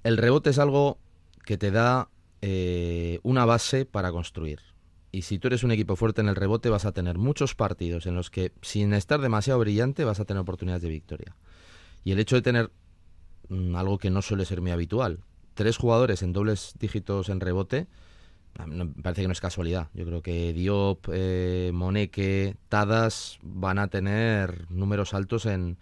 El 0.03 0.17
rebote 0.17 0.51
es 0.51 0.59
algo 0.59 0.99
que 1.45 1.59
te 1.59 1.71
da 1.71 2.09
eh, 2.43 3.19
una 3.23 3.45
base 3.45 3.87
para 3.87 4.13
construir. 4.13 4.61
Y 5.11 5.23
si 5.23 5.39
tú 5.39 5.49
eres 5.49 5.65
un 5.65 5.71
equipo 5.71 5.97
fuerte 5.97 6.21
en 6.21 6.29
el 6.29 6.37
rebote 6.37 6.69
vas 6.69 6.85
a 6.85 6.93
tener 6.93 7.17
muchos 7.17 7.55
partidos 7.55 8.07
en 8.07 8.15
los 8.15 8.31
que, 8.31 8.53
sin 8.63 8.93
estar 8.93 9.21
demasiado 9.21 9.59
brillante, 9.61 10.05
vas 10.05 10.21
a 10.21 10.27
tener 10.27 10.43
oportunidades 10.43 10.83
de 10.83 10.91
victoria. 10.91 11.35
Y 12.05 12.13
el 12.13 12.19
hecho 12.19 12.37
de 12.37 12.43
tener 12.43 12.71
mm, 13.49 13.75
algo 13.77 13.99
que 13.99 14.11
no 14.11 14.23
suele 14.23 14.45
ser 14.45 14.61
muy 14.61 14.73
habitual, 14.73 15.21
tres 15.55 15.77
jugadores 15.77 16.23
en 16.23 16.33
dobles 16.33 16.75
dígitos 16.79 17.31
en 17.31 17.41
rebote, 17.41 17.87
parece 19.03 19.23
que 19.23 19.29
no 19.29 19.33
es 19.33 19.41
casualidad. 19.41 19.89
Yo 19.95 20.05
creo 20.05 20.23
que 20.23 20.53
Diop, 20.53 21.09
eh, 21.13 21.71
Moneke, 21.75 22.57
Tadas 22.69 23.39
van 23.43 23.79
a 23.79 23.89
tener 23.89 24.71
números 24.71 25.15
altos 25.15 25.47
en, 25.47 25.77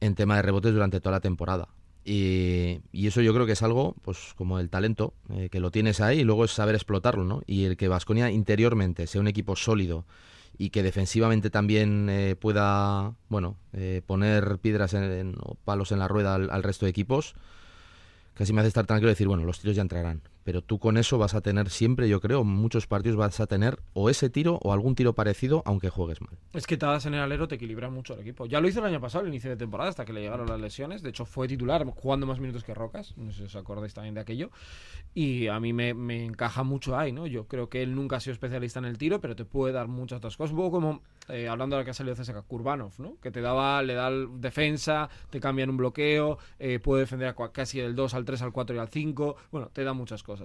en 0.00 0.14
tema 0.14 0.36
de 0.36 0.42
rebotes 0.42 0.72
durante 0.72 1.00
toda 1.00 1.16
la 1.16 1.20
temporada. 1.20 1.68
Y, 2.04 2.80
y 2.90 3.06
eso 3.06 3.20
yo 3.20 3.34
creo 3.34 3.44
que 3.44 3.52
es 3.52 3.62
algo, 3.62 3.94
pues 4.02 4.32
como 4.36 4.58
el 4.60 4.70
talento, 4.70 5.12
eh, 5.30 5.48
que 5.50 5.60
lo 5.60 5.70
tienes 5.70 6.00
ahí 6.00 6.20
y 6.20 6.24
luego 6.24 6.44
es 6.46 6.52
saber 6.52 6.74
explotarlo, 6.74 7.24
¿no? 7.24 7.42
Y 7.46 7.64
el 7.64 7.76
que 7.76 7.88
Vasconia 7.88 8.30
interiormente 8.30 9.06
sea 9.06 9.20
un 9.20 9.28
equipo 9.28 9.56
sólido 9.56 10.06
y 10.56 10.70
que 10.70 10.82
defensivamente 10.82 11.50
también 11.50 12.08
eh, 12.08 12.34
pueda, 12.34 13.14
bueno, 13.28 13.56
eh, 13.74 14.00
poner 14.06 14.58
piedras 14.58 14.94
en, 14.94 15.02
en- 15.04 15.36
o 15.40 15.54
palos 15.56 15.92
en 15.92 15.98
la 15.98 16.08
rueda 16.08 16.34
al, 16.34 16.48
al 16.50 16.62
resto 16.62 16.86
de 16.86 16.90
equipos, 16.90 17.34
casi 18.34 18.52
me 18.52 18.60
hace 18.60 18.68
estar 18.68 18.86
tranquilo 18.86 19.10
y 19.10 19.12
decir, 19.12 19.28
bueno, 19.28 19.44
los 19.44 19.60
tiros 19.60 19.76
ya 19.76 19.82
entrarán. 19.82 20.22
Pero 20.48 20.62
tú 20.62 20.78
con 20.78 20.96
eso 20.96 21.18
vas 21.18 21.34
a 21.34 21.42
tener 21.42 21.68
siempre, 21.68 22.08
yo 22.08 22.22
creo, 22.22 22.42
muchos 22.42 22.86
partidos 22.86 23.18
vas 23.18 23.38
a 23.38 23.46
tener 23.46 23.80
o 23.92 24.08
ese 24.08 24.30
tiro 24.30 24.58
o 24.62 24.72
algún 24.72 24.94
tiro 24.94 25.12
parecido, 25.12 25.62
aunque 25.66 25.90
juegues 25.90 26.22
mal. 26.22 26.38
Es 26.54 26.66
que 26.66 26.78
Tadas 26.78 27.04
en 27.04 27.12
el 27.12 27.20
alero 27.20 27.48
te 27.48 27.56
equilibra 27.56 27.90
mucho 27.90 28.14
el 28.14 28.20
equipo. 28.20 28.46
Ya 28.46 28.58
lo 28.58 28.66
hizo 28.66 28.78
el 28.78 28.86
año 28.86 28.98
pasado, 28.98 29.24
al 29.24 29.28
inicio 29.28 29.50
de 29.50 29.58
temporada, 29.58 29.90
hasta 29.90 30.06
que 30.06 30.14
le 30.14 30.22
llegaron 30.22 30.48
las 30.48 30.58
lesiones. 30.58 31.02
De 31.02 31.10
hecho, 31.10 31.26
fue 31.26 31.48
titular, 31.48 31.84
jugando 31.84 32.24
más 32.24 32.40
minutos 32.40 32.64
que 32.64 32.72
Rocas. 32.72 33.12
No 33.18 33.30
sé 33.30 33.40
si 33.40 33.44
os 33.44 33.56
acordáis 33.56 33.92
también 33.92 34.14
de 34.14 34.22
aquello. 34.22 34.50
Y 35.12 35.48
a 35.48 35.60
mí 35.60 35.74
me, 35.74 35.90
encaja 36.24 36.62
mucho 36.62 36.96
ahí, 36.96 37.12
¿no? 37.12 37.26
Yo 37.26 37.46
creo 37.46 37.68
que 37.68 37.82
él 37.82 37.94
nunca 37.94 38.16
ha 38.16 38.20
sido 38.20 38.32
especialista 38.32 38.78
en 38.78 38.86
el 38.86 38.96
tiro, 38.96 39.20
pero 39.20 39.36
te 39.36 39.44
puede 39.44 39.74
dar 39.74 39.86
muchas 39.86 40.16
otras 40.16 40.38
cosas. 40.38 40.52
Un 40.52 40.56
poco 40.56 40.70
como, 40.70 41.02
eh, 41.28 41.46
hablando 41.46 41.76
de 41.76 41.82
la 41.82 41.84
que 41.84 41.90
ha 41.90 41.94
salido 41.94 42.16
CSK, 42.16 42.46
Kurbanov, 42.46 42.92
¿no? 42.96 43.18
Que 43.20 43.30
te 43.30 43.42
daba, 43.42 43.82
le 43.82 43.92
da 43.92 44.10
defensa, 44.10 45.10
te 45.28 45.40
cambia 45.40 45.64
en 45.64 45.70
un 45.70 45.76
bloqueo, 45.76 46.38
eh, 46.58 46.78
puede 46.78 47.00
defender 47.00 47.34
casi 47.52 47.80
del 47.80 47.94
2 47.94 48.14
al 48.14 48.24
3, 48.24 48.40
al 48.40 48.52
4 48.52 48.76
y 48.76 48.78
al 48.78 48.88
5. 48.88 49.36
Bueno, 49.52 49.68
te 49.74 49.84
da 49.84 49.92
muchas 49.92 50.22
cosas. 50.22 50.37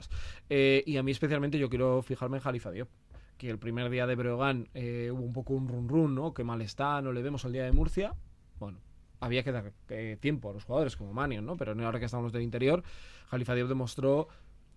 Eh, 0.49 0.83
y 0.85 0.97
a 0.97 1.03
mí 1.03 1.11
especialmente 1.11 1.57
yo 1.57 1.69
quiero 1.69 2.01
fijarme 2.01 2.37
en 2.37 2.43
Jalifa 2.43 2.71
Diop 2.71 2.89
que 3.37 3.49
el 3.49 3.57
primer 3.57 3.89
día 3.89 4.07
de 4.07 4.15
Breogán 4.15 4.69
eh, 4.73 5.09
hubo 5.11 5.23
un 5.23 5.33
poco 5.33 5.53
un 5.53 5.67
run 5.67 5.89
run, 5.89 6.15
¿no? 6.15 6.33
Que 6.33 6.43
mal 6.43 6.61
está, 6.61 7.01
no 7.01 7.11
le 7.11 7.21
vemos 7.21 7.43
el 7.45 7.51
día 7.51 7.63
de 7.63 7.71
Murcia. 7.71 8.15
Bueno, 8.59 8.79
había 9.19 9.43
que 9.43 9.51
dar 9.51 9.73
eh, 9.89 10.17
tiempo 10.19 10.49
a 10.49 10.53
los 10.53 10.63
jugadores 10.63 10.95
como 10.95 11.13
Manion, 11.13 11.45
¿no? 11.45 11.57
Pero 11.57 11.73
ahora 11.83 11.99
que 11.99 12.05
estamos 12.05 12.31
del 12.31 12.43
interior, 12.43 12.83
Jalifa 13.27 13.55
Diop 13.55 13.67
demostró 13.67 14.27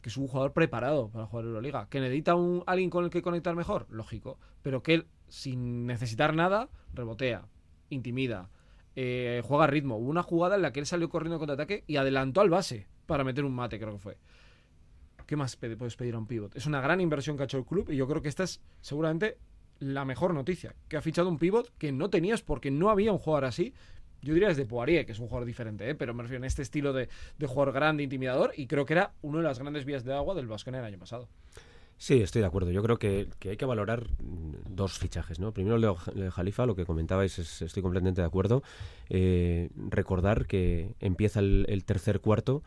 que 0.00 0.08
es 0.08 0.16
un 0.16 0.28
jugador 0.28 0.52
preparado 0.52 1.08
para 1.10 1.26
jugar 1.26 1.44
Euroliga. 1.46 1.88
¿Que 1.88 2.00
necesita 2.00 2.34
un, 2.34 2.62
alguien 2.66 2.90
con 2.90 3.04
el 3.04 3.10
que 3.10 3.22
conectar 3.22 3.54
mejor? 3.54 3.86
Lógico. 3.90 4.38
Pero 4.62 4.82
que 4.82 4.94
él, 4.94 5.06
sin 5.28 5.86
necesitar 5.86 6.34
nada, 6.34 6.68
rebotea, 6.94 7.48
intimida, 7.90 8.50
eh, 8.94 9.42
juega 9.44 9.64
a 9.64 9.66
ritmo. 9.66 9.96
Hubo 9.96 10.08
una 10.08 10.22
jugada 10.22 10.56
en 10.56 10.62
la 10.62 10.72
que 10.72 10.80
él 10.80 10.86
salió 10.86 11.08
corriendo 11.08 11.38
contra 11.38 11.54
ataque 11.54 11.84
y 11.86 11.96
adelantó 11.96 12.40
al 12.40 12.50
base 12.50 12.86
para 13.06 13.24
meter 13.24 13.44
un 13.44 13.54
mate, 13.54 13.78
creo 13.78 13.92
que 13.92 13.98
fue. 13.98 14.18
¿Qué 15.26 15.36
más 15.36 15.56
puedes 15.56 15.96
pedir 15.96 16.14
a 16.14 16.18
un 16.18 16.26
pivot? 16.26 16.54
Es 16.56 16.66
una 16.66 16.80
gran 16.80 17.00
inversión 17.00 17.36
que 17.36 17.42
ha 17.42 17.46
hecho 17.46 17.58
el 17.58 17.64
club 17.64 17.90
y 17.90 17.96
yo 17.96 18.06
creo 18.06 18.22
que 18.22 18.28
esta 18.28 18.44
es 18.44 18.60
seguramente 18.80 19.36
la 19.80 20.04
mejor 20.04 20.32
noticia. 20.32 20.74
Que 20.88 20.96
ha 20.96 21.02
fichado 21.02 21.28
un 21.28 21.38
pivot 21.38 21.72
que 21.78 21.90
no 21.92 22.08
tenías 22.10 22.42
porque 22.42 22.70
no 22.70 22.90
había 22.90 23.12
un 23.12 23.18
jugador 23.18 23.44
así. 23.46 23.74
Yo 24.22 24.32
diría 24.34 24.48
desde 24.48 24.64
Poirier, 24.66 25.04
que 25.04 25.12
es 25.12 25.18
un 25.18 25.26
jugador 25.26 25.46
diferente, 25.46 25.88
¿eh? 25.90 25.94
pero 25.94 26.14
me 26.14 26.22
refiero 26.22 26.42
en 26.42 26.46
este 26.46 26.62
estilo 26.62 26.92
de, 26.92 27.08
de 27.38 27.46
jugador 27.46 27.74
grande, 27.74 28.02
intimidador, 28.02 28.52
y 28.56 28.66
creo 28.66 28.86
que 28.86 28.94
era 28.94 29.12
una 29.22 29.38
de 29.38 29.44
las 29.44 29.58
grandes 29.58 29.84
vías 29.84 30.04
de 30.04 30.14
agua 30.14 30.34
del 30.34 30.46
Vasconia 30.46 30.80
el 30.80 30.86
año 30.86 30.98
pasado. 30.98 31.28
Sí, 31.98 32.20
estoy 32.22 32.40
de 32.42 32.46
acuerdo. 32.46 32.70
Yo 32.70 32.82
creo 32.82 32.98
que, 32.98 33.28
hay 33.48 33.56
que 33.56 33.64
valorar 33.64 34.06
mm, 34.22 34.74
dos 34.74 34.98
fichajes, 34.98 35.38
¿no? 35.40 35.52
Primero, 35.52 35.76
el 35.76 36.14
de 36.18 36.30
Jalifa, 36.30 36.66
lo 36.66 36.74
que 36.76 36.84
comentabais, 36.86 37.38
es- 37.38 37.62
estoy 37.62 37.82
completamente 37.82 38.20
de 38.20 38.26
acuerdo. 38.26 38.62
Eh, 39.08 39.70
recordar 39.76 40.46
que 40.46 40.94
empieza 41.00 41.40
el 41.40 41.82
tercer 41.84 42.20
cuarto 42.20 42.62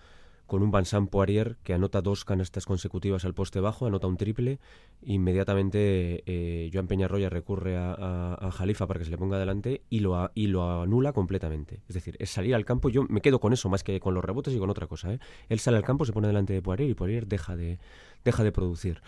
con 0.49 0.63
un 0.63 0.71
Vincent 0.71 1.09
Poirier 1.09 1.55
que 1.63 1.73
anota 1.73 2.01
dos 2.01 2.25
canastas 2.25 2.65
consecutivas 2.65 3.23
al 3.23 3.33
poste 3.33 3.62
bajo, 3.62 3.85
anota 3.85 4.07
un 4.07 4.17
triple. 4.17 4.59
Inmediatamente 5.03 6.23
eh, 6.25 6.69
Joan 6.73 6.88
Peñarroya 6.88 7.29
recurre 7.29 7.77
a, 7.77 8.49
Jalifa 8.51 8.88
para 8.88 8.99
que 8.99 9.05
se 9.05 9.12
le 9.12 9.17
ponga 9.17 9.38
adelante 9.38 9.83
y 9.89 9.99
lo, 10.01 10.15
a- 10.17 10.31
y 10.35 10.47
lo 10.47 10.81
anula 10.81 11.13
completamente. 11.13 11.81
Es 11.88 11.95
decir, 11.95 12.17
es 12.19 12.29
salir 12.31 12.55
al 12.55 12.65
campo. 12.65 12.89
Yo 12.89 13.03
me 13.07 13.21
quedo 13.21 13.39
con 13.39 13.53
eso 13.53 13.69
más 13.69 13.83
que 13.83 13.99
con 13.99 14.13
los 14.13 14.25
rebotes 14.25 14.53
y 14.53 14.57
con 14.59 14.69
otra 14.69 14.88
cosa. 14.88 15.13
¿eh? 15.13 15.19
Él 15.47 15.59
sale 15.59 15.77
al 15.77 15.83
campo, 15.83 16.03
se 16.05 16.13
pone 16.13 16.27
delante 16.27 16.53
de 16.53 16.62
Poirier 16.62 16.89
y 16.89 16.93
Poirier 16.95 17.27
deja 17.27 17.55
de, 17.55 17.79
deja 18.25 18.43
de 18.43 18.51
producir. 18.51 19.01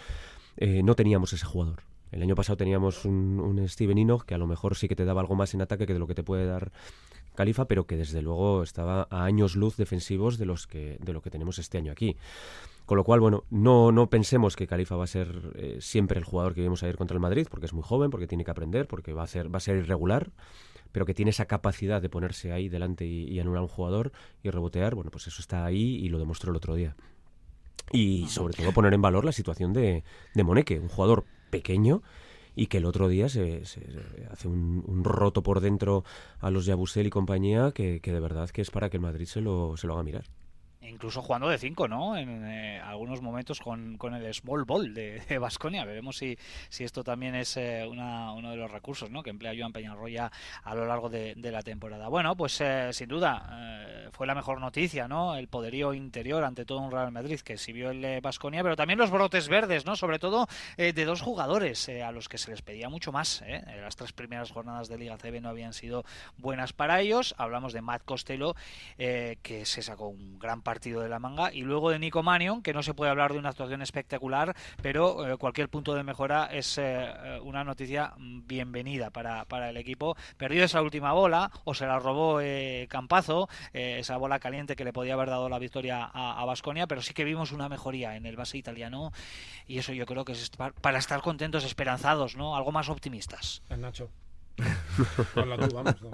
Eh, 0.58 0.84
no 0.84 0.96
teníamos 0.96 1.34
ese 1.34 1.46
jugador. 1.46 1.84
El 2.12 2.22
año 2.22 2.36
pasado 2.36 2.58
teníamos 2.58 3.06
un, 3.06 3.40
un 3.40 3.68
Steven 3.68 3.98
Enoch 3.98 4.24
que 4.26 4.36
a 4.36 4.38
lo 4.38 4.46
mejor 4.46 4.76
sí 4.76 4.88
que 4.88 4.96
te 4.96 5.06
daba 5.06 5.22
algo 5.22 5.36
más 5.36 5.54
en 5.54 5.62
ataque 5.62 5.86
que 5.88 5.94
de 5.94 6.00
lo 6.00 6.08
que 6.08 6.16
te 6.16 6.24
puede 6.24 6.46
dar 6.46 6.72
Califa, 7.36 7.66
pero 7.66 7.86
que 7.86 7.98
desde 7.98 8.22
luego 8.22 8.64
estaba 8.64 9.08
a 9.10 9.24
años 9.24 9.56
luz 9.56 9.78
defensivos 9.78 10.38
de 10.38 10.46
los 10.46 10.68
que 10.68 10.98
de 11.02 11.14
lo 11.14 11.22
que 11.22 11.30
tenemos 11.30 11.60
este 11.60 11.78
año 11.78 11.92
aquí. 11.92 12.18
Con 12.86 12.98
lo 12.98 13.04
cual, 13.04 13.22
bueno, 13.22 13.46
no, 13.50 13.92
no 13.92 14.10
pensemos 14.10 14.56
que 14.56 14.68
Califa 14.68 14.98
va 14.98 15.06
a 15.06 15.08
ser 15.08 15.54
eh, 15.56 15.78
siempre 15.80 16.20
el 16.20 16.26
jugador 16.26 16.54
que 16.54 16.64
vamos 16.64 16.84
a 16.84 16.90
ir 16.90 16.98
contra 16.98 17.16
el 17.16 17.22
Madrid, 17.22 17.48
porque 17.50 17.66
es 17.66 17.74
muy 17.74 17.84
joven, 17.84 18.10
porque 18.10 18.28
tiene 18.28 18.44
que 18.44 18.52
aprender, 18.52 18.88
porque 18.88 19.14
va 19.14 19.24
a 19.24 19.28
ser, 19.28 19.54
va 19.54 19.58
a 19.58 19.62
ser 19.62 19.78
irregular, 19.78 20.32
pero 20.92 21.06
que 21.06 21.14
tiene 21.14 21.32
esa 21.32 21.46
capacidad 21.46 22.02
de 22.02 22.10
ponerse 22.10 22.52
ahí 22.52 22.68
delante 22.68 23.06
y, 23.06 23.40
anular 23.40 23.60
a 23.60 23.64
un 23.64 23.70
jugador 23.70 24.12
y 24.44 24.50
rebotear, 24.50 24.96
bueno, 24.96 25.10
pues 25.10 25.28
eso 25.28 25.42
está 25.42 25.64
ahí 25.64 25.96
y 26.04 26.10
lo 26.10 26.20
demostró 26.20 26.52
el 26.52 26.58
otro 26.58 26.76
día. 26.76 26.96
Y 27.94 28.28
sobre 28.28 28.54
todo 28.54 28.72
poner 28.74 28.94
en 28.94 29.02
valor 29.02 29.24
la 29.24 29.32
situación 29.32 29.74
de, 29.74 30.04
de 30.34 30.44
Moneke, 30.44 30.80
un 30.80 30.90
jugador 30.90 31.24
pequeño 31.50 32.02
y 32.56 32.68
que 32.68 32.78
el 32.78 32.86
otro 32.86 33.08
día 33.08 33.30
se, 33.30 33.66
se- 33.66 33.82
hace 34.30 34.48
un, 34.48 34.84
un 34.88 35.04
roto 35.04 35.44
por 35.44 35.60
dentro 35.62 36.04
a 36.40 36.52
los 36.52 36.66
Yabusel 36.66 37.08
y 37.08 37.10
compañía 37.10 37.72
que, 37.74 38.00
que 38.02 38.12
de 38.14 38.20
verdad 38.20 38.50
que 38.50 38.62
es 38.62 38.72
para 38.72 38.90
que 38.90 38.98
el 38.98 39.02
Madrid 39.02 39.26
se 39.26 39.42
lo, 39.42 39.78
se 39.78 39.88
lo 39.88 39.94
haga 39.94 40.04
mirar. 40.04 40.26
Incluso 40.82 41.22
jugando 41.22 41.48
de 41.48 41.58
5, 41.58 41.88
¿no? 41.88 42.18
En 42.18 42.44
eh, 42.46 42.80
algunos 42.80 43.22
momentos 43.22 43.60
con, 43.60 43.98
con 43.98 44.16
el 44.16 44.34
small 44.34 44.66
ball 44.66 44.94
de 44.94 45.38
Vasconia. 45.40 45.86
Veremos 45.86 46.18
si, 46.18 46.38
si 46.70 46.84
esto 46.84 47.04
también 47.04 47.36
es 47.36 47.56
eh, 47.58 47.86
uno 47.88 48.50
de 48.50 48.56
los 48.56 48.72
recursos 48.72 49.12
¿no? 49.12 49.22
que 49.24 49.30
emplea 49.30 49.54
Joan 49.58 49.74
Peñarroya 49.74 50.32
a 50.64 50.76
lo 50.76 50.86
largo 50.86 51.10
de, 51.10 51.36
la 51.36 51.62
temporada. 51.62 52.08
Bueno, 52.08 52.36
pues 52.36 52.60
eh, 52.62 52.90
sin 52.94 53.10
duda 53.10 53.50
eh, 53.52 54.10
fue 54.12 54.26
la 54.26 54.36
mejor 54.36 54.60
noticia, 54.60 55.08
¿no? 55.08 55.36
El 55.36 55.48
poderío 55.48 55.94
interior 55.94 56.44
ante 56.44 56.66
todo 56.66 56.80
un 56.80 56.92
Real 56.92 57.12
Madrid 57.12 57.40
que 57.42 57.58
sí 57.58 57.74
vio 57.74 57.92
el 57.92 58.22
Vasconia, 58.22 58.64
pero 58.64 58.76
también 58.76 58.98
los 58.98 59.12
brotes 59.12 59.50
verdes, 59.50 59.86
¿no? 59.86 59.96
Sobre 59.96 60.18
todo 60.18 60.48
eh, 60.78 60.94
de 60.94 61.06
dos 61.06 61.22
jugadores 61.22 61.90
a 61.90 62.12
los 62.12 62.30
que 62.30 62.38
se 62.38 62.52
les 62.52 62.62
pedía 62.62 62.90
mucho 62.90 63.12
más. 63.12 63.44
Las 63.82 63.96
tres 63.96 64.14
primeras 64.14 64.52
jornadas 64.52 64.88
de 64.88 64.98
Liga 64.98 65.18
CB 65.18 65.42
no 65.42 65.50
habían 65.50 65.74
sido 65.74 66.06
buenas 66.38 66.74
para 66.74 67.02
ellos. 67.02 67.36
Hablamos 67.38 67.74
de 67.74 67.82
Matt 67.82 68.04
Costello, 68.06 68.56
que 68.98 69.64
se 69.66 69.82
sacó 69.82 70.08
un 70.08 70.40
gran 70.40 70.62
partido 70.62 70.71
de 70.80 71.10
la 71.10 71.20
manga, 71.20 71.54
y 71.54 71.62
luego 71.62 71.90
de 71.90 72.00
Nico 72.00 72.24
Manion, 72.24 72.62
que 72.62 72.74
no 72.74 72.82
se 72.82 72.94
puede 72.94 73.12
hablar 73.12 73.34
de 73.34 73.40
una 73.40 73.50
actuación 73.50 73.82
espectacular, 73.82 74.56
pero 74.82 75.28
eh, 75.28 75.38
cualquier 75.38 75.68
punto 75.70 75.94
de 75.94 76.04
mejora 76.04 76.46
es 76.46 76.78
eh, 76.78 76.84
eh, 76.84 77.40
una 77.44 77.64
noticia 77.64 78.14
mm, 78.18 78.48
bienvenida 78.48 79.10
para, 79.10 79.44
para 79.46 79.70
el 79.70 79.78
equipo. 79.78 80.16
Perdió 80.38 80.64
esa 80.64 80.82
última 80.82 81.12
bola, 81.14 81.52
o 81.66 81.74
se 81.74 81.86
la 81.86 82.00
robó 82.00 82.40
eh, 82.42 82.88
Campazo, 82.90 83.50
eh, 83.74 83.98
esa 84.00 84.16
bola 84.18 84.40
caliente 84.40 84.76
que 84.76 84.86
le 84.86 84.94
podía 84.94 85.14
haber 85.16 85.30
dado 85.30 85.50
la 85.50 85.60
victoria 85.60 86.06
a 86.14 86.44
Vasconia, 86.46 86.88
pero 86.88 87.02
sí 87.02 87.14
que 87.14 87.24
vimos 87.26 87.52
una 87.52 87.68
mejoría 87.70 88.16
en 88.16 88.26
el 88.26 88.38
base 88.38 88.58
italiano, 88.58 89.12
y 89.68 89.78
eso 89.80 89.92
yo 89.94 90.06
creo 90.06 90.24
que 90.24 90.32
es 90.32 90.50
pa- 90.52 90.72
para 90.72 91.00
estar 91.00 91.22
contentos, 91.22 91.66
esperanzados, 91.66 92.36
¿no? 92.38 92.56
Algo 92.56 92.72
más 92.72 92.88
optimistas. 92.90 93.62
El 93.70 93.82
Nacho. 93.82 94.10
Habla 95.36 95.58
tú, 95.58 95.74
vamos. 95.74 96.02
no. 96.02 96.12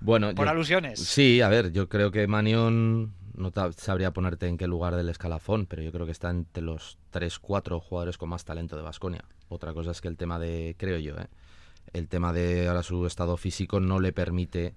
Bueno, 0.00 0.34
Por 0.34 0.46
yo- 0.46 0.50
alusiones. 0.50 1.00
Sí, 1.00 1.40
a 1.40 1.48
ver, 1.48 1.72
yo 1.72 1.88
creo 1.88 2.10
que 2.10 2.26
Manion 2.26 3.12
no 3.38 3.52
sabría 3.76 4.12
ponerte 4.12 4.46
en 4.46 4.58
qué 4.58 4.66
lugar 4.66 4.96
del 4.96 5.08
escalafón, 5.08 5.66
pero 5.66 5.82
yo 5.82 5.92
creo 5.92 6.06
que 6.06 6.12
está 6.12 6.30
entre 6.30 6.62
los 6.62 6.98
3-4 7.12 7.80
jugadores 7.80 8.18
con 8.18 8.28
más 8.28 8.44
talento 8.44 8.76
de 8.76 8.82
Basconia. 8.82 9.24
Otra 9.48 9.72
cosa 9.72 9.92
es 9.92 10.00
que 10.00 10.08
el 10.08 10.16
tema 10.16 10.38
de, 10.38 10.74
creo 10.78 10.98
yo, 10.98 11.16
¿eh? 11.16 11.28
el 11.92 12.08
tema 12.08 12.32
de 12.32 12.68
ahora 12.68 12.82
su 12.82 13.06
estado 13.06 13.36
físico 13.36 13.80
no 13.80 14.00
le 14.00 14.12
permite 14.12 14.74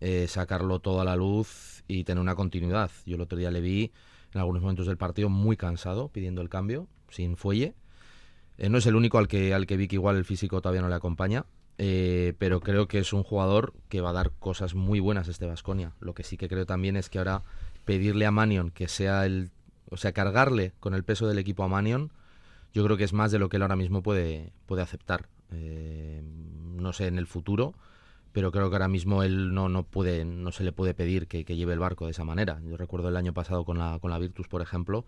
eh, 0.00 0.26
sacarlo 0.28 0.80
todo 0.80 1.00
a 1.00 1.04
la 1.04 1.16
luz 1.16 1.82
y 1.88 2.04
tener 2.04 2.20
una 2.20 2.34
continuidad. 2.34 2.90
Yo 3.06 3.16
el 3.16 3.22
otro 3.22 3.38
día 3.38 3.50
le 3.50 3.60
vi 3.60 3.92
en 4.32 4.40
algunos 4.40 4.62
momentos 4.62 4.86
del 4.86 4.96
partido 4.96 5.28
muy 5.28 5.56
cansado 5.56 6.08
pidiendo 6.08 6.42
el 6.42 6.48
cambio, 6.48 6.88
sin 7.08 7.36
fuelle. 7.36 7.74
Eh, 8.58 8.68
no 8.68 8.78
es 8.78 8.86
el 8.86 8.96
único 8.96 9.18
al 9.18 9.28
que, 9.28 9.54
al 9.54 9.66
que 9.66 9.76
vi 9.76 9.88
que 9.88 9.96
igual 9.96 10.16
el 10.16 10.24
físico 10.24 10.60
todavía 10.60 10.82
no 10.82 10.88
le 10.88 10.94
acompaña, 10.94 11.46
eh, 11.78 12.34
pero 12.38 12.60
creo 12.60 12.86
que 12.86 12.98
es 12.98 13.12
un 13.12 13.22
jugador 13.22 13.74
que 13.88 14.00
va 14.00 14.10
a 14.10 14.12
dar 14.12 14.30
cosas 14.32 14.74
muy 14.74 15.00
buenas 15.00 15.28
este 15.28 15.46
Vasconia. 15.46 15.92
Lo 16.00 16.14
que 16.14 16.22
sí 16.22 16.36
que 16.36 16.48
creo 16.48 16.66
también 16.66 16.96
es 16.96 17.08
que 17.10 17.18
ahora 17.18 17.42
pedirle 17.84 18.26
a 18.26 18.30
Manion 18.30 18.70
que 18.70 18.88
sea 18.88 19.26
el. 19.26 19.50
O 19.90 19.96
sea, 19.96 20.12
cargarle 20.12 20.72
con 20.80 20.94
el 20.94 21.04
peso 21.04 21.28
del 21.28 21.38
equipo 21.38 21.62
a 21.62 21.68
Manion, 21.68 22.12
yo 22.72 22.84
creo 22.84 22.96
que 22.96 23.04
es 23.04 23.12
más 23.12 23.30
de 23.30 23.38
lo 23.38 23.48
que 23.48 23.56
él 23.56 23.62
ahora 23.62 23.76
mismo 23.76 24.02
puede, 24.02 24.52
puede 24.66 24.82
aceptar. 24.82 25.28
Eh, 25.52 26.22
no 26.24 26.92
sé 26.92 27.06
en 27.06 27.18
el 27.18 27.26
futuro, 27.26 27.74
pero 28.32 28.50
creo 28.50 28.70
que 28.70 28.76
ahora 28.76 28.88
mismo 28.88 29.22
él 29.22 29.54
no, 29.54 29.68
no 29.68 29.84
puede, 29.84 30.24
no 30.24 30.50
se 30.50 30.64
le 30.64 30.72
puede 30.72 30.94
pedir 30.94 31.28
que, 31.28 31.44
que 31.44 31.54
lleve 31.54 31.74
el 31.74 31.78
barco 31.78 32.06
de 32.06 32.10
esa 32.10 32.24
manera. 32.24 32.60
Yo 32.64 32.76
recuerdo 32.76 33.08
el 33.08 33.16
año 33.16 33.32
pasado 33.32 33.64
con 33.64 33.78
la, 33.78 33.98
con 34.00 34.10
la 34.10 34.18
Virtus, 34.18 34.48
por 34.48 34.62
ejemplo, 34.62 35.06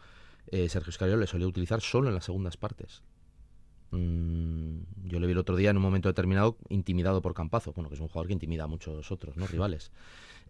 eh, 0.48 0.68
Sergio 0.68 0.90
Escariolo 0.90 1.20
le 1.20 1.26
solía 1.26 1.48
utilizar 1.48 1.80
solo 1.80 2.08
en 2.08 2.14
las 2.14 2.24
segundas 2.24 2.56
partes. 2.56 3.02
Mm, 3.90 4.78
yo 5.04 5.20
le 5.20 5.26
vi 5.26 5.32
el 5.32 5.38
otro 5.38 5.56
día 5.56 5.70
en 5.70 5.76
un 5.76 5.82
momento 5.82 6.08
determinado 6.08 6.56
intimidado 6.68 7.22
por 7.22 7.34
Campazo, 7.34 7.72
bueno, 7.72 7.88
que 7.88 7.94
es 7.94 8.00
un 8.00 8.08
jugador 8.08 8.28
que 8.28 8.34
intimida 8.34 8.64
a 8.64 8.66
muchos 8.68 9.10
otros, 9.10 9.36
¿no? 9.36 9.46
Rivales. 9.48 9.90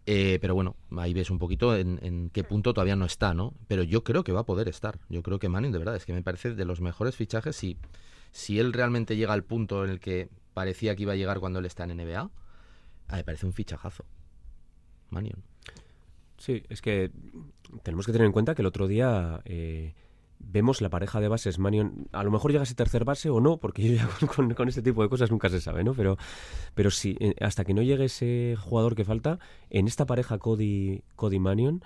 Eh, 0.09 0.39
pero 0.39 0.55
bueno, 0.55 0.77
ahí 0.97 1.13
ves 1.13 1.29
un 1.29 1.37
poquito 1.37 1.75
en, 1.75 1.99
en 2.01 2.29
qué 2.29 2.45
punto 2.45 2.73
todavía 2.73 2.95
no 2.95 3.03
está, 3.03 3.33
¿no? 3.33 3.53
Pero 3.67 3.83
yo 3.83 4.05
creo 4.05 4.23
que 4.23 4.31
va 4.31 4.39
a 4.39 4.45
poder 4.45 4.69
estar. 4.69 4.99
Yo 5.09 5.21
creo 5.21 5.37
que 5.37 5.49
Manning, 5.49 5.73
de 5.73 5.79
verdad, 5.79 5.97
es 5.97 6.05
que 6.05 6.13
me 6.13 6.23
parece 6.23 6.55
de 6.55 6.63
los 6.63 6.79
mejores 6.79 7.17
fichajes. 7.17 7.57
Si, 7.57 7.77
si 8.31 8.57
él 8.57 8.71
realmente 8.71 9.17
llega 9.17 9.33
al 9.33 9.43
punto 9.43 9.83
en 9.83 9.91
el 9.91 9.99
que 9.99 10.29
parecía 10.53 10.95
que 10.95 11.01
iba 11.01 11.11
a 11.11 11.17
llegar 11.17 11.41
cuando 11.41 11.59
él 11.59 11.65
está 11.65 11.83
en 11.83 11.97
NBA, 11.97 12.31
ah, 13.09 13.15
me 13.17 13.23
parece 13.25 13.45
un 13.45 13.51
fichajazo. 13.51 14.05
Manion. 15.09 15.43
Sí, 16.37 16.63
es 16.69 16.81
que 16.81 17.11
tenemos 17.83 18.05
que 18.05 18.13
tener 18.13 18.27
en 18.27 18.31
cuenta 18.31 18.55
que 18.55 18.61
el 18.61 18.67
otro 18.67 18.87
día 18.87 19.41
eh, 19.43 19.93
vemos 20.39 20.81
la 20.81 20.89
pareja 20.89 21.19
de 21.19 21.27
bases 21.27 21.59
Manion. 21.59 22.07
A 22.11 22.23
lo 22.23 22.31
mejor 22.31 22.51
llega 22.51 22.63
ese 22.63 22.75
tercer 22.75 23.05
base 23.05 23.29
o 23.29 23.39
no, 23.39 23.57
porque 23.57 23.83
yo 23.83 23.93
ya 23.95 24.09
con, 24.55 24.67
este 24.67 24.81
tipo 24.81 25.03
de 25.03 25.09
cosas 25.09 25.31
nunca 25.31 25.49
se 25.49 25.61
sabe, 25.61 25.83
¿no? 25.83 25.93
Pero, 25.93 26.17
pero 26.73 26.91
sí, 26.91 27.17
eh, 27.19 27.35
hasta 27.41 27.65
que 27.65 27.73
no 27.73 27.81
llegue 27.81 28.05
ese 28.05 28.55
jugador 28.59 28.95
que 28.95 29.05
falta, 29.05 29.39
en 29.69 29.87
esta 29.87 30.05
pareja 30.05 30.37
Cody, 30.37 31.03
Cody 31.15 31.39
Manion, 31.39 31.83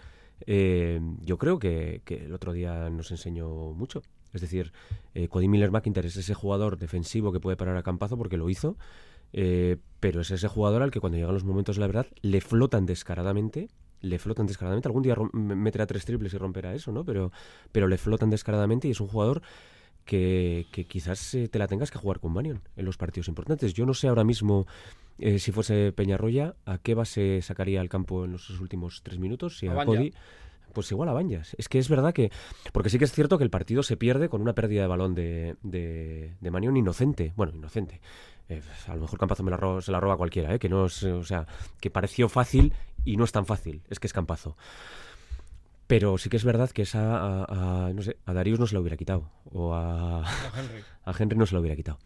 eh, 0.48 1.00
yo 1.22 1.38
creo 1.38 1.60
que, 1.60 2.02
que 2.06 2.26
el 2.26 2.34
otro 2.34 2.54
día 2.54 2.90
nos 2.90 3.12
enseñó 3.12 3.48
mucho. 3.74 4.02
Es 4.34 4.42
decir, 4.42 4.72
eh, 5.14 5.28
Cody 5.28 5.48
Miller 5.48 5.72
McIntyre 5.72 6.08
es 6.08 6.16
ese 6.16 6.34
jugador 6.34 6.78
defensivo 6.78 7.34
que 7.34 7.42
puede 7.42 7.58
parar 7.58 7.76
a 7.76 7.84
Campazo 7.84 8.18
porque 8.18 8.38
lo 8.38 8.50
hizo, 8.50 8.78
pero 9.34 10.22
es 10.22 10.32
ese 10.32 10.48
jugador 10.48 10.82
al 10.82 10.92
que 10.92 11.00
cuando 11.00 11.18
llegan 11.18 11.34
los 11.34 11.46
momentos 11.46 11.78
de 11.78 11.82
la 11.82 11.88
verdad 11.88 12.08
le 12.22 12.42
flotan 12.42 12.86
descaradamente, 12.86 13.70
le 14.02 14.20
flotan 14.20 14.46
descaradamente. 14.48 14.88
Algún 14.88 15.04
día 15.04 15.16
meterá 15.34 15.86
tres 15.88 16.06
triples 16.06 16.34
y 16.34 16.38
romperá 16.38 16.74
eso, 16.74 16.92
¿no? 16.92 17.04
Pero, 17.06 17.32
pero 17.72 17.88
le 17.88 17.98
flotan 17.98 18.30
descaradamente 18.30 18.88
y 18.88 18.92
es 18.92 19.00
un 19.02 19.08
jugador 19.08 19.42
que, 20.06 20.68
que 20.72 20.86
quizás 20.86 21.34
eh, 21.36 21.48
te 21.48 21.60
la 21.60 21.68
tengas 21.68 21.92
que 21.92 21.98
jugar 22.00 22.20
con 22.20 22.34
Manion 22.34 22.62
en 22.76 22.86
los 22.86 22.98
partidos 22.98 23.28
importantes. 23.28 23.74
Yo 23.74 23.86
no 23.86 23.94
sé 23.94 24.08
ahora 24.08 24.24
mismo 24.24 24.66
eh, 25.20 25.38
si 25.40 25.52
fuese 25.52 25.92
Peñarroya 25.92 26.56
a 26.66 26.80
qué 26.80 26.96
base 26.96 27.42
sacaría 27.42 27.82
al 27.82 27.90
campo 27.90 28.26
en 28.26 28.32
los 28.34 28.50
últimos 28.60 29.02
tres 29.04 29.20
minutos, 29.20 29.58
si 29.60 29.68
A 29.68 29.80
a. 29.80 29.86
Cody. 29.86 30.14
Pues 30.74 30.90
igual 30.90 31.10
a 31.10 31.14
Bañas. 31.14 31.54
Es 31.58 31.68
que 31.68 31.80
es 31.80 31.90
verdad 31.90 32.14
que. 32.14 32.32
Porque 32.72 32.90
sí 32.90 32.98
que 32.98 33.04
es 33.04 33.12
cierto 33.12 33.38
que 33.38 33.44
el 33.44 33.50
partido 33.50 33.84
se 33.84 33.98
pierde 33.98 34.30
con 34.30 34.42
una 34.42 34.54
pérdida 34.54 34.82
de 34.84 34.88
balón 34.88 35.14
de, 35.14 35.58
de, 35.64 36.34
de 36.40 36.52
Manion 36.52 36.78
inocente. 36.78 37.34
Bueno, 37.36 37.52
inocente. 37.54 38.00
Eh, 38.48 38.62
a 38.88 38.96
lo 38.96 39.02
mejor 39.02 39.20
Campazo 39.20 39.44
me 39.44 39.52
la 39.52 39.58
ro- 39.58 39.82
se 39.82 39.92
la 39.92 40.00
roba 40.00 40.16
cualquiera, 40.16 40.56
¿eh? 40.56 40.60
que 40.60 40.70
no 40.70 40.86
es, 40.86 41.04
o 41.04 41.24
sea, 41.26 41.46
que 41.82 41.90
pareció 41.90 42.30
fácil 42.30 42.72
y 43.06 43.18
no 43.18 43.24
es 43.24 43.32
tan 43.32 43.46
fácil, 43.46 43.82
es 43.90 44.00
que 44.00 44.08
es 44.08 44.14
Campazo. 44.14 44.56
Pero 45.88 46.18
sí 46.18 46.30
que 46.30 46.38
es 46.38 46.46
verdad 46.46 46.70
que 46.72 46.84
esa 46.84 47.18
a, 47.18 47.86
a- 47.88 47.94
no 47.94 48.02
sé, 48.02 48.18
a 48.26 48.34
Darius 48.34 48.60
no 48.60 48.68
se 48.68 48.76
la 48.76 48.80
hubiera 48.80 48.96
quitado 48.98 49.30
o 49.52 49.74
a, 49.74 50.22
A 50.26 50.60
Henry. 50.60 50.84
a 51.06 51.14
Henry 51.18 51.38
no 51.38 51.46
se 51.46 51.54
la 51.54 51.60
hubiera 51.60 51.76
quitado. 51.76 52.00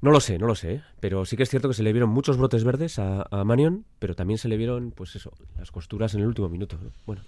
No 0.00 0.10
lo 0.10 0.20
sé, 0.20 0.38
no 0.38 0.46
lo 0.46 0.54
sé, 0.54 0.74
¿eh? 0.74 0.82
pero 1.00 1.24
sí 1.24 1.36
que 1.36 1.42
es 1.42 1.50
cierto 1.50 1.68
que 1.68 1.74
se 1.74 1.82
le 1.82 1.92
vieron 1.92 2.10
muchos 2.10 2.36
brotes 2.36 2.64
verdes 2.64 2.98
a, 2.98 3.26
a 3.30 3.44
Manion, 3.44 3.84
pero 3.98 4.14
también 4.14 4.38
se 4.38 4.48
le 4.48 4.56
vieron, 4.56 4.92
pues 4.92 5.14
eso, 5.16 5.32
las 5.56 5.70
costuras 5.70 6.14
en 6.14 6.20
el 6.20 6.26
último 6.26 6.48
minuto. 6.48 6.78
¿no? 6.80 6.90
Bueno, 7.06 7.22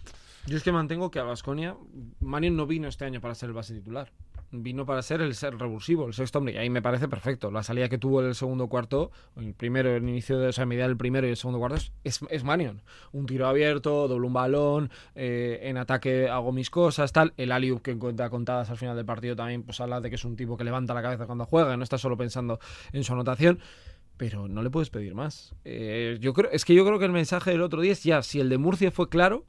Yo 0.47 0.57
es 0.57 0.63
que 0.63 0.71
mantengo 0.73 1.11
que 1.11 1.19
a 1.19 1.25
Vasconia, 1.25 1.77
Manion 2.21 2.57
no 2.57 2.67
vino 2.67 2.89
este 2.89 3.05
año 3.05 3.21
para 3.21 3.35
ser 3.35 3.49
el 3.49 3.55
base 3.55 3.75
titular. 3.75 4.13
Vino 4.53 4.85
para 4.85 5.01
ser 5.03 5.21
el 5.21 5.35
ser 5.37 5.57
revulsivo, 5.57 6.07
el 6.07 6.15
sexto 6.15 6.39
hombre. 6.39 6.55
Y 6.55 6.57
ahí 6.59 6.71
me 6.71 6.83
parece 6.83 7.07
perfecto. 7.07 7.51
La 7.51 7.63
salida 7.63 7.89
que 7.89 7.99
tuvo 7.99 8.21
en 8.21 8.27
el 8.27 8.35
segundo 8.35 8.67
cuarto, 8.67 9.13
el 9.37 9.55
primero, 9.55 9.95
el 9.95 10.03
inicio 10.03 10.39
de 10.41 10.51
esa 10.51 10.67
medida 10.67 10.89
del 10.89 10.97
primero 10.97 11.27
y 11.27 11.31
el 11.31 11.37
segundo 11.37 11.61
cuarto, 11.61 11.79
es, 12.03 12.21
es, 12.29 12.45
Manion. 12.45 12.83
Un 13.13 13.27
tiro 13.27 13.47
abierto, 13.47 14.09
doble 14.09 14.27
un 14.27 14.33
balón, 14.33 14.91
eh, 15.15 15.61
en 15.63 15.77
ataque 15.77 16.29
hago 16.29 16.51
mis 16.51 16.69
cosas, 16.69 17.13
tal. 17.13 17.33
El 17.37 17.53
aliup 17.53 17.83
que 17.83 17.97
cuenta 17.97 18.29
contadas 18.29 18.71
al 18.71 18.77
final 18.77 18.97
del 18.97 19.07
partido 19.07 19.37
también, 19.37 19.63
pues 19.63 19.81
habla 19.81 20.01
de 20.01 20.09
que 20.09 20.17
es 20.17 20.25
un 20.25 20.35
tipo 20.35 20.57
que 20.57 20.65
levanta 20.65 20.95
la 20.95 21.03
cabeza 21.03 21.27
cuando 21.27 21.45
juega, 21.47 21.77
no 21.77 21.85
está 21.85 21.99
solo 21.99 22.17
pensando 22.17 22.59
en 22.93 23.05
su 23.05 23.13
anotación 23.13 23.61
pero 24.17 24.49
no 24.49 24.63
le 24.63 24.69
puedes 24.69 24.91
pedir 24.91 25.15
más. 25.15 25.55
Eh, 25.65 26.19
yo 26.21 26.35
creo, 26.35 26.51
es 26.51 26.67
que 26.67 26.75
yo 26.75 26.85
creo 26.85 26.99
que 26.99 27.07
el 27.07 27.11
mensaje 27.11 27.53
del 27.53 27.63
otro 27.63 27.81
día 27.81 27.93
es 27.93 28.05
ya, 28.05 28.23
si 28.23 28.39
el 28.39 28.51
de 28.51 28.59
Murcia 28.59 28.91
fue 28.91 29.09
claro, 29.09 29.47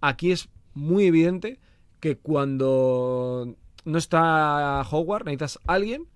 aquí 0.00 0.30
es 0.30 0.48
muy 0.74 1.06
evidente 1.06 1.58
que 1.98 2.18
cuando 2.18 3.56
no 3.84 3.98
está 3.98 4.82
Howard, 4.90 5.24
necesitas 5.24 5.58
alguien 5.66 6.08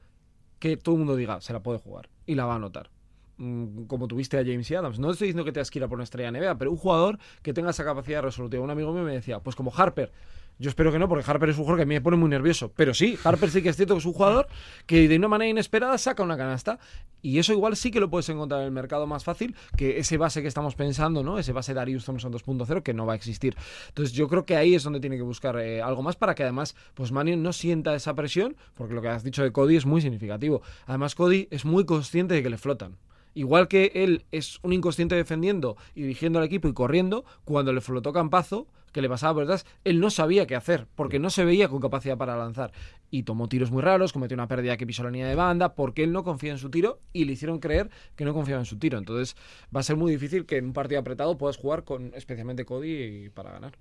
que 0.58 0.76
todo 0.76 0.94
el 0.94 1.00
mundo 1.00 1.16
diga, 1.16 1.40
se 1.40 1.52
la 1.52 1.62
puede 1.62 1.78
jugar 1.78 2.08
y 2.26 2.34
la 2.34 2.46
va 2.46 2.54
a 2.54 2.56
anotar. 2.56 2.90
Mm, 3.38 3.84
Como 3.84 4.08
tuviste 4.08 4.38
a 4.38 4.44
James 4.44 4.70
Adams. 4.72 4.98
No 4.98 5.10
estoy 5.10 5.28
diciendo 5.28 5.44
que 5.44 5.52
te 5.52 5.62
que 5.62 5.78
ir 5.78 5.84
a 5.84 5.88
por 5.88 5.96
una 5.96 6.04
estrella 6.04 6.30
NBA, 6.30 6.56
pero 6.58 6.70
un 6.70 6.76
jugador 6.76 7.18
que 7.42 7.52
tenga 7.52 7.70
esa 7.70 7.84
capacidad 7.84 8.22
resolutiva. 8.22 8.62
Un 8.62 8.70
amigo 8.70 8.92
mío 8.92 9.02
me 9.02 9.12
decía, 9.12 9.40
pues 9.40 9.56
como 9.56 9.72
Harper. 9.74 10.10
Yo 10.58 10.70
espero 10.70 10.90
que 10.90 10.98
no, 10.98 11.06
porque 11.06 11.30
Harper 11.30 11.50
es 11.50 11.58
un 11.58 11.64
jugador 11.64 11.80
que 11.80 11.82
a 11.82 11.86
mí 11.86 11.94
me 11.94 12.00
pone 12.00 12.16
muy 12.16 12.30
nervioso. 12.30 12.72
Pero 12.74 12.94
sí, 12.94 13.18
Harper 13.22 13.50
sí 13.50 13.60
que 13.60 13.68
es 13.68 13.76
cierto 13.76 13.92
que 13.92 13.98
es 13.98 14.06
un 14.06 14.14
jugador 14.14 14.46
que 14.86 15.06
de 15.06 15.16
una 15.18 15.28
manera 15.28 15.50
inesperada 15.50 15.98
saca 15.98 16.22
una 16.22 16.38
canasta. 16.38 16.78
Y 17.20 17.38
eso 17.38 17.52
igual 17.52 17.76
sí 17.76 17.90
que 17.90 18.00
lo 18.00 18.08
puedes 18.08 18.26
encontrar 18.30 18.60
en 18.62 18.66
el 18.66 18.72
mercado 18.72 19.06
más 19.06 19.22
fácil 19.22 19.54
que 19.76 19.98
ese 19.98 20.16
base 20.16 20.40
que 20.40 20.48
estamos 20.48 20.74
pensando, 20.74 21.22
¿no? 21.22 21.38
Ese 21.38 21.52
base 21.52 21.74
Darius 21.74 22.06
Thompson 22.06 22.32
2.0 22.32 22.82
que 22.82 22.94
no 22.94 23.04
va 23.04 23.12
a 23.12 23.16
existir. 23.16 23.54
Entonces 23.88 24.14
yo 24.14 24.28
creo 24.28 24.46
que 24.46 24.56
ahí 24.56 24.74
es 24.74 24.82
donde 24.82 25.00
tiene 25.00 25.16
que 25.16 25.22
buscar 25.22 25.58
eh, 25.58 25.82
algo 25.82 26.02
más 26.02 26.16
para 26.16 26.34
que 26.34 26.42
además, 26.42 26.74
pues 26.94 27.12
Manion 27.12 27.42
no 27.42 27.52
sienta 27.52 27.94
esa 27.94 28.14
presión, 28.14 28.56
porque 28.74 28.94
lo 28.94 29.02
que 29.02 29.08
has 29.08 29.24
dicho 29.24 29.42
de 29.42 29.52
Cody 29.52 29.76
es 29.76 29.84
muy 29.84 30.00
significativo. 30.00 30.62
Además, 30.86 31.14
Cody 31.14 31.48
es 31.50 31.66
muy 31.66 31.84
consciente 31.84 32.32
de 32.32 32.42
que 32.42 32.48
le 32.48 32.56
flotan. 32.56 32.96
Igual 33.36 33.68
que 33.68 33.92
él 33.94 34.24
es 34.32 34.60
un 34.62 34.72
inconsciente 34.72 35.14
defendiendo 35.14 35.76
y 35.94 36.00
dirigiendo 36.00 36.38
al 36.38 36.46
equipo 36.46 36.68
y 36.68 36.72
corriendo, 36.72 37.26
cuando 37.44 37.70
le 37.74 37.82
flotó 37.82 38.10
Campazo, 38.10 38.66
que 38.92 39.02
le 39.02 39.10
pasaba 39.10 39.34
por 39.34 39.42
detrás, 39.42 39.66
él 39.84 40.00
no 40.00 40.08
sabía 40.08 40.46
qué 40.46 40.56
hacer, 40.56 40.86
porque 40.94 41.18
no 41.18 41.28
se 41.28 41.44
veía 41.44 41.68
con 41.68 41.78
capacidad 41.78 42.16
para 42.16 42.34
lanzar. 42.38 42.72
Y 43.10 43.24
tomó 43.24 43.46
tiros 43.46 43.70
muy 43.70 43.82
raros, 43.82 44.14
cometió 44.14 44.36
una 44.36 44.48
pérdida 44.48 44.78
que 44.78 44.86
pisó 44.86 45.02
la 45.02 45.10
línea 45.10 45.28
de 45.28 45.34
banda, 45.34 45.74
porque 45.74 46.02
él 46.02 46.12
no 46.12 46.24
confía 46.24 46.52
en 46.52 46.56
su 46.56 46.70
tiro 46.70 46.98
y 47.12 47.26
le 47.26 47.34
hicieron 47.34 47.58
creer 47.58 47.90
que 48.16 48.24
no 48.24 48.32
confiaba 48.32 48.62
en 48.62 48.64
su 48.64 48.78
tiro. 48.78 48.96
Entonces 48.96 49.36
va 49.74 49.80
a 49.80 49.82
ser 49.82 49.96
muy 49.96 50.10
difícil 50.10 50.46
que 50.46 50.56
en 50.56 50.64
un 50.64 50.72
partido 50.72 50.98
apretado 50.98 51.36
puedas 51.36 51.58
jugar 51.58 51.84
con 51.84 52.14
especialmente 52.14 52.64
Cody 52.64 53.28
para 53.34 53.52
ganar. 53.52 53.76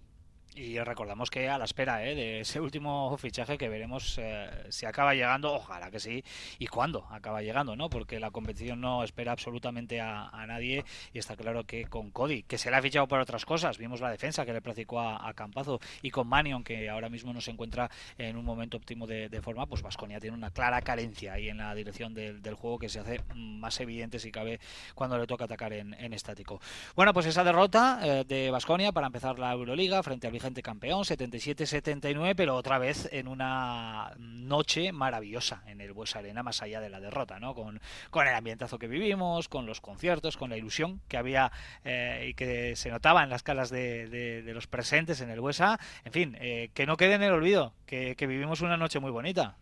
Y 0.57 0.79
recordamos 0.79 1.29
que 1.29 1.49
a 1.49 1.57
la 1.57 1.65
espera 1.65 2.07
¿eh? 2.07 2.15
de 2.15 2.39
ese 2.39 2.61
último 2.61 3.17
fichaje 3.17 3.57
que 3.57 3.67
veremos 3.67 4.17
eh, 4.17 4.49
si 4.69 4.85
acaba 4.85 5.13
llegando, 5.13 5.53
ojalá 5.53 5.91
que 5.91 5.99
sí, 5.99 6.23
y 6.59 6.67
cuándo 6.67 7.05
acaba 7.11 7.41
llegando, 7.41 7.75
¿no? 7.75 7.89
Porque 7.89 8.21
la 8.21 8.31
competición 8.31 8.79
no 8.79 9.03
espera 9.03 9.33
absolutamente 9.33 9.99
a, 9.99 10.31
nadie 10.47 10.85
y 11.11 11.19
está 11.19 11.35
claro 11.35 11.65
que 11.65 11.85
con 11.85 12.09
Cody, 12.11 12.43
que 12.43 12.57
se 12.57 12.69
le 12.69 12.77
ha 12.77 12.81
fichado 12.81 13.05
por 13.05 13.19
otras 13.19 13.45
cosas, 13.45 13.77
vimos 13.77 13.99
la 13.99 14.09
defensa 14.09 14.45
que 14.45 14.53
le 14.53 14.61
practicó 14.61 15.01
a, 15.01 15.33
Campazo 15.33 15.81
y 16.01 16.11
con 16.11 16.27
Manion, 16.27 16.63
que 16.63 16.89
ahora 16.89 17.09
mismo 17.09 17.33
no 17.33 17.41
se 17.41 17.51
encuentra 17.51 17.91
en 18.17 18.37
un 18.37 18.45
momento 18.45 18.77
óptimo 18.77 19.05
de, 19.07 19.41
forma, 19.41 19.65
pues 19.65 19.81
Vasconia 19.81 20.21
tiene 20.21 20.37
una 20.37 20.51
clara 20.51 20.81
carencia 20.81 21.33
ahí 21.33 21.49
en 21.49 21.57
la 21.57 21.75
dirección 21.75 22.13
del, 22.13 22.53
juego 22.53 22.79
que 22.79 22.87
se 22.87 22.99
hace 22.99 23.19
más 23.35 23.77
evidente 23.81 24.19
si 24.19 24.31
cabe 24.31 24.61
cuando 24.93 25.17
le 25.17 25.27
toca 25.27 25.43
atacar 25.43 25.73
en, 25.73 26.13
estático. 26.13 26.61
Bueno, 26.95 27.11
pues 27.11 27.25
esa 27.25 27.43
derrota 27.43 27.99
eh, 28.01 28.23
de 28.25 28.51
Vasconia 28.51 28.93
para 28.93 29.07
empezar 29.07 29.37
la 29.37 29.51
Euroliga 29.51 30.01
frente 30.01 30.27
al 30.27 30.33
campeón, 30.53 31.03
77-79, 31.03 32.33
pero 32.35 32.55
otra 32.55 32.77
vez 32.77 33.09
en 33.11 33.27
una 33.27 34.13
noche 34.17 34.91
maravillosa 34.91 35.63
en 35.67 35.81
el 35.81 35.93
Bues 35.93 36.15
Arena, 36.15 36.43
más 36.43 36.61
allá 36.61 36.79
de 36.79 36.89
la 36.89 36.99
derrota, 36.99 37.39
¿no? 37.39 37.53
Con, 37.53 37.79
el 38.13 38.33
ambientazo 38.33 38.79
que 38.79 38.87
vivimos, 38.87 39.49
con 39.49 39.65
los 39.65 39.81
conciertos, 39.81 40.37
con 40.37 40.49
la 40.49 40.57
ilusión 40.57 41.01
que 41.07 41.17
había 41.17 41.51
eh, 41.83 42.27
y 42.29 42.33
que 42.33 42.75
se 42.75 42.89
notaba 42.89 43.23
en 43.23 43.29
las 43.29 43.43
caras 43.43 43.69
de, 43.69 44.43
los 44.53 44.67
presentes 44.67 45.21
en 45.21 45.29
el 45.29 45.41
Buesa. 45.41 45.79
En 46.03 46.11
fin, 46.11 46.37
eh, 46.39 46.69
que 46.73 46.85
no 46.85 46.97
quede 46.97 47.15
en 47.15 47.23
el 47.23 47.33
olvido, 47.33 47.73
que, 47.85 48.15
vivimos 48.25 48.61
una 48.61 48.77
noche 48.77 48.99
muy 48.99 49.11
bonita. 49.11 49.57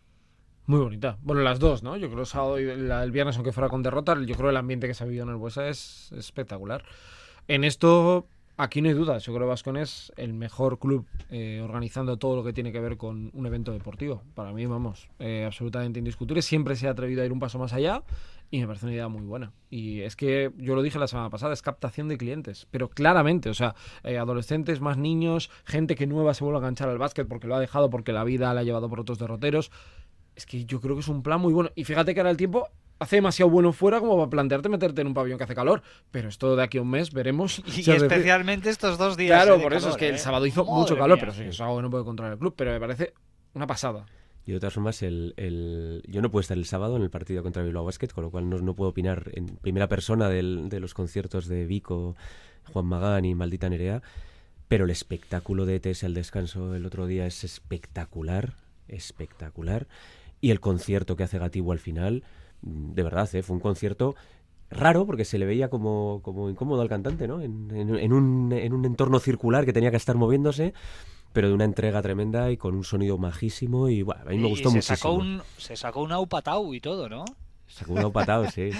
Muy 0.66 0.80
bonita. 0.80 1.18
Bueno, 1.20 1.42
las 1.42 1.58
dos, 1.58 1.82
¿no? 1.82 1.96
Yo 1.96 2.08
creo 2.08 2.20
el 2.20 2.26
sábado 2.26 2.58
y 2.58 2.64
el 2.68 3.10
viernes, 3.10 3.36
aunque 3.36 3.52
fuera 3.52 3.68
con 3.68 3.82
derrota, 3.82 4.16
yo 4.24 4.34
creo 4.34 4.50
el 4.50 4.56
ambiente 4.56 4.86
que 4.86 4.94
se 4.94 5.04
ha 5.04 5.06
vivido 5.06 5.24
en 5.24 5.30
el 5.30 5.36
Buesa 5.36 5.68
es 5.68 6.10
espectacular. 6.12 6.84
En 7.48 7.64
esto 7.64 8.26
Aquí 8.56 8.80
no 8.80 8.88
hay 8.88 8.94
dudas, 8.94 9.24
yo 9.24 9.34
creo 9.34 9.46
que 9.46 9.50
Vascon 9.50 9.76
es 9.76 10.12
el 10.16 10.32
mejor 10.32 10.78
club 10.78 11.08
eh, 11.28 11.60
organizando 11.60 12.18
todo 12.18 12.36
lo 12.36 12.44
que 12.44 12.52
tiene 12.52 12.70
que 12.70 12.78
ver 12.78 12.96
con 12.96 13.32
un 13.34 13.46
evento 13.46 13.72
deportivo. 13.72 14.22
Para 14.36 14.52
mí, 14.52 14.64
vamos, 14.64 15.08
eh, 15.18 15.42
absolutamente 15.44 15.98
indiscutible. 15.98 16.40
Siempre 16.40 16.76
se 16.76 16.86
ha 16.86 16.92
atrevido 16.92 17.22
a 17.22 17.26
ir 17.26 17.32
un 17.32 17.40
paso 17.40 17.58
más 17.58 17.72
allá 17.72 18.04
y 18.52 18.60
me 18.60 18.68
parece 18.68 18.86
una 18.86 18.94
idea 18.94 19.08
muy 19.08 19.22
buena. 19.22 19.50
Y 19.70 20.02
es 20.02 20.14
que 20.14 20.52
yo 20.56 20.76
lo 20.76 20.82
dije 20.82 21.00
la 21.00 21.08
semana 21.08 21.30
pasada, 21.30 21.52
es 21.52 21.62
captación 21.62 22.06
de 22.06 22.16
clientes, 22.16 22.68
pero 22.70 22.88
claramente, 22.88 23.50
o 23.50 23.54
sea, 23.54 23.74
eh, 24.04 24.18
adolescentes, 24.18 24.80
más 24.80 24.98
niños, 24.98 25.50
gente 25.64 25.96
que 25.96 26.06
nueva 26.06 26.32
se 26.32 26.44
vuelve 26.44 26.58
a 26.58 26.60
enganchar 26.60 26.88
al 26.88 26.98
básquet 26.98 27.26
porque 27.26 27.48
lo 27.48 27.56
ha 27.56 27.60
dejado, 27.60 27.90
porque 27.90 28.12
la 28.12 28.22
vida 28.22 28.54
la 28.54 28.60
ha 28.60 28.64
llevado 28.64 28.88
por 28.88 29.00
otros 29.00 29.18
derroteros. 29.18 29.72
Es 30.36 30.46
que 30.46 30.64
yo 30.64 30.80
creo 30.80 30.94
que 30.94 31.00
es 31.00 31.08
un 31.08 31.24
plan 31.24 31.40
muy 31.40 31.52
bueno. 31.52 31.70
Y 31.74 31.82
fíjate 31.82 32.14
que 32.14 32.20
ahora 32.20 32.30
el 32.30 32.36
tiempo 32.36 32.68
hace 32.98 33.16
demasiado 33.16 33.50
bueno 33.50 33.72
fuera 33.72 34.00
como 34.00 34.16
para 34.16 34.30
plantearte 34.30 34.68
meterte 34.68 35.00
en 35.00 35.08
un 35.08 35.14
pabellón 35.14 35.38
que 35.38 35.44
hace 35.44 35.54
calor. 35.54 35.82
Pero 36.10 36.28
esto 36.28 36.56
de 36.56 36.62
aquí 36.62 36.78
a 36.78 36.82
un 36.82 36.90
mes 36.90 37.12
veremos. 37.12 37.62
Y, 37.76 37.90
especialmente 37.90 38.70
estos 38.70 38.98
dos 38.98 39.16
días. 39.16 39.42
Claro, 39.42 39.60
por 39.60 39.74
eso 39.74 39.90
es 39.90 39.96
que 39.96 40.08
el 40.08 40.16
¿eh? 40.16 40.18
sábado 40.18 40.46
hizo 40.46 40.64
mucho 40.64 40.96
calor, 40.96 41.18
pero 41.18 41.32
sí, 41.32 41.44
es 41.44 41.60
algo 41.60 41.76
que 41.76 41.82
no 41.82 41.90
puede 41.90 42.04
controlar 42.04 42.34
el 42.34 42.38
club. 42.38 42.54
Pero 42.56 42.72
me 42.72 42.80
parece 42.80 43.14
una 43.54 43.66
pasada. 43.66 44.06
Y 44.46 44.52
de 44.52 44.60
todas 44.60 44.74
formas, 44.74 45.02
el, 45.02 46.02
yo 46.06 46.20
no 46.20 46.30
puedo 46.30 46.42
estar 46.42 46.56
el 46.56 46.66
sábado 46.66 46.96
en 46.96 47.02
el 47.02 47.10
partido 47.10 47.42
contra 47.42 47.62
Bilbao 47.62 47.84
Basket, 47.84 48.08
con 48.08 48.24
lo 48.24 48.30
cual 48.30 48.48
no, 48.50 48.58
no 48.58 48.74
puedo 48.74 48.90
opinar 48.90 49.30
en 49.32 49.46
primera 49.46 49.88
persona 49.88 50.28
de 50.28 50.80
los 50.80 50.92
conciertos 50.92 51.48
de 51.48 51.64
Vico, 51.64 52.14
Juan 52.72 52.86
Magán 52.86 53.24
y 53.24 53.34
Maldita 53.34 53.70
Nerea. 53.70 54.02
Pero 54.68 54.84
el 54.84 54.90
espectáculo 54.90 55.66
de 55.66 55.76
ETS 55.76 56.04
al 56.04 56.14
descanso 56.14 56.74
el 56.74 56.86
otro 56.86 57.06
día 57.06 57.26
es 57.26 57.44
espectacular, 57.44 58.54
espectacular. 58.88 59.86
Y 60.40 60.50
el 60.50 60.60
concierto 60.60 61.16
que 61.16 61.22
hace 61.22 61.38
Gativo 61.38 61.72
al 61.72 61.78
final, 61.78 62.22
de 62.64 63.02
verdad, 63.02 63.28
¿eh? 63.34 63.42
fue 63.42 63.56
un 63.56 63.60
concierto 63.60 64.14
raro 64.70 65.06
porque 65.06 65.24
se 65.24 65.38
le 65.38 65.46
veía 65.46 65.68
como, 65.68 66.20
como 66.22 66.48
incómodo 66.48 66.82
al 66.82 66.88
cantante, 66.88 67.28
¿no? 67.28 67.40
En, 67.40 67.52
un, 68.12 68.52
en 68.52 68.72
un 68.72 68.84
entorno 68.84 69.20
circular 69.20 69.64
que 69.64 69.72
tenía 69.72 69.90
que 69.90 69.96
estar 69.96 70.16
moviéndose 70.16 70.74
pero 71.34 71.48
de 71.48 71.54
una 71.54 71.64
entrega 71.64 72.00
tremenda 72.00 72.52
y 72.52 72.56
con 72.56 72.76
un 72.76 72.84
sonido 72.84 73.18
majísimo 73.18 73.88
y 73.88 74.02
bueno, 74.02 74.22
a 74.22 74.30
mí 74.30 74.38
me 74.38 74.48
gustó 74.48 74.70
se 74.70 74.76
muchísimo. 74.76 74.96
Sacó 74.96 75.12
un, 75.14 75.42
se 75.58 75.76
sacó 75.76 76.02
un 76.02 76.12
aupatau 76.12 76.72
y 76.74 76.80
todo, 76.80 77.08
¿no? 77.08 77.24
Sacó 77.66 77.94
un 77.94 77.98
aupatau, 77.98 78.48
sí. 78.52 78.70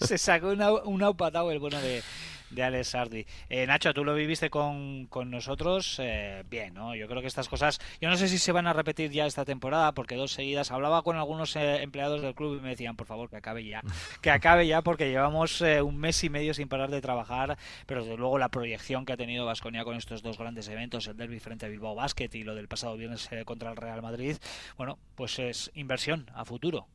se 0.00 0.16
sacó 0.16 0.48
un, 0.48 0.62
un 0.86 1.02
aupatau 1.02 1.50
el 1.50 1.58
bueno 1.58 1.78
de, 1.78 2.02
de 2.50 2.62
Alex 2.62 2.88
Sardi. 2.88 3.26
Eh, 3.48 3.66
Nacho, 3.66 3.92
tú 3.94 4.04
lo 4.04 4.14
viviste 4.14 4.50
con, 4.50 5.06
con 5.06 5.30
nosotros 5.30 5.98
eh, 6.00 6.44
bien, 6.48 6.74
¿no? 6.74 6.94
Yo 6.94 7.08
creo 7.08 7.20
que 7.20 7.26
estas 7.26 7.48
cosas, 7.48 7.80
yo 8.00 8.08
no 8.08 8.16
sé 8.16 8.28
si 8.28 8.38
se 8.38 8.52
van 8.52 8.66
a 8.66 8.72
repetir 8.72 9.10
ya 9.10 9.26
esta 9.26 9.44
temporada, 9.44 9.92
porque 9.92 10.16
dos 10.16 10.32
seguidas 10.32 10.70
hablaba 10.70 11.02
con 11.02 11.16
algunos 11.16 11.56
eh, 11.56 11.82
empleados 11.82 12.22
del 12.22 12.34
club 12.34 12.58
y 12.58 12.60
me 12.60 12.70
decían, 12.70 12.96
por 12.96 13.06
favor, 13.06 13.28
que 13.28 13.36
acabe 13.36 13.64
ya, 13.64 13.82
que 14.20 14.30
acabe 14.30 14.66
ya, 14.66 14.82
porque 14.82 15.08
llevamos 15.08 15.60
un 15.60 15.96
mes 15.98 16.22
y 16.24 16.30
medio 16.30 16.54
sin 16.54 16.68
parar 16.68 16.90
de 16.90 17.00
trabajar, 17.00 17.58
pero 17.86 18.02
desde 18.02 18.16
luego 18.16 18.38
la 18.38 18.48
proyección 18.48 19.04
que 19.04 19.12
ha 19.12 19.16
tenido 19.16 19.46
Vasconia 19.46 19.84
con 19.84 19.96
estos 19.96 20.22
dos 20.22 20.38
grandes 20.38 20.68
eventos, 20.68 21.06
el 21.06 21.16
derby 21.16 21.40
frente 21.40 21.66
a 21.66 21.68
Bilbao 21.68 21.94
Basket 21.94 22.30
y 22.32 22.44
lo 22.44 22.54
del 22.54 22.68
pasado 22.68 22.96
viernes 22.96 23.28
contra 23.44 23.70
el 23.70 23.76
Real 23.76 24.02
Madrid, 24.02 24.36
bueno, 24.76 24.98
pues 25.14 25.38
es 25.38 25.70
inversión 25.74 26.30
a 26.34 26.44
futuro. 26.44 26.86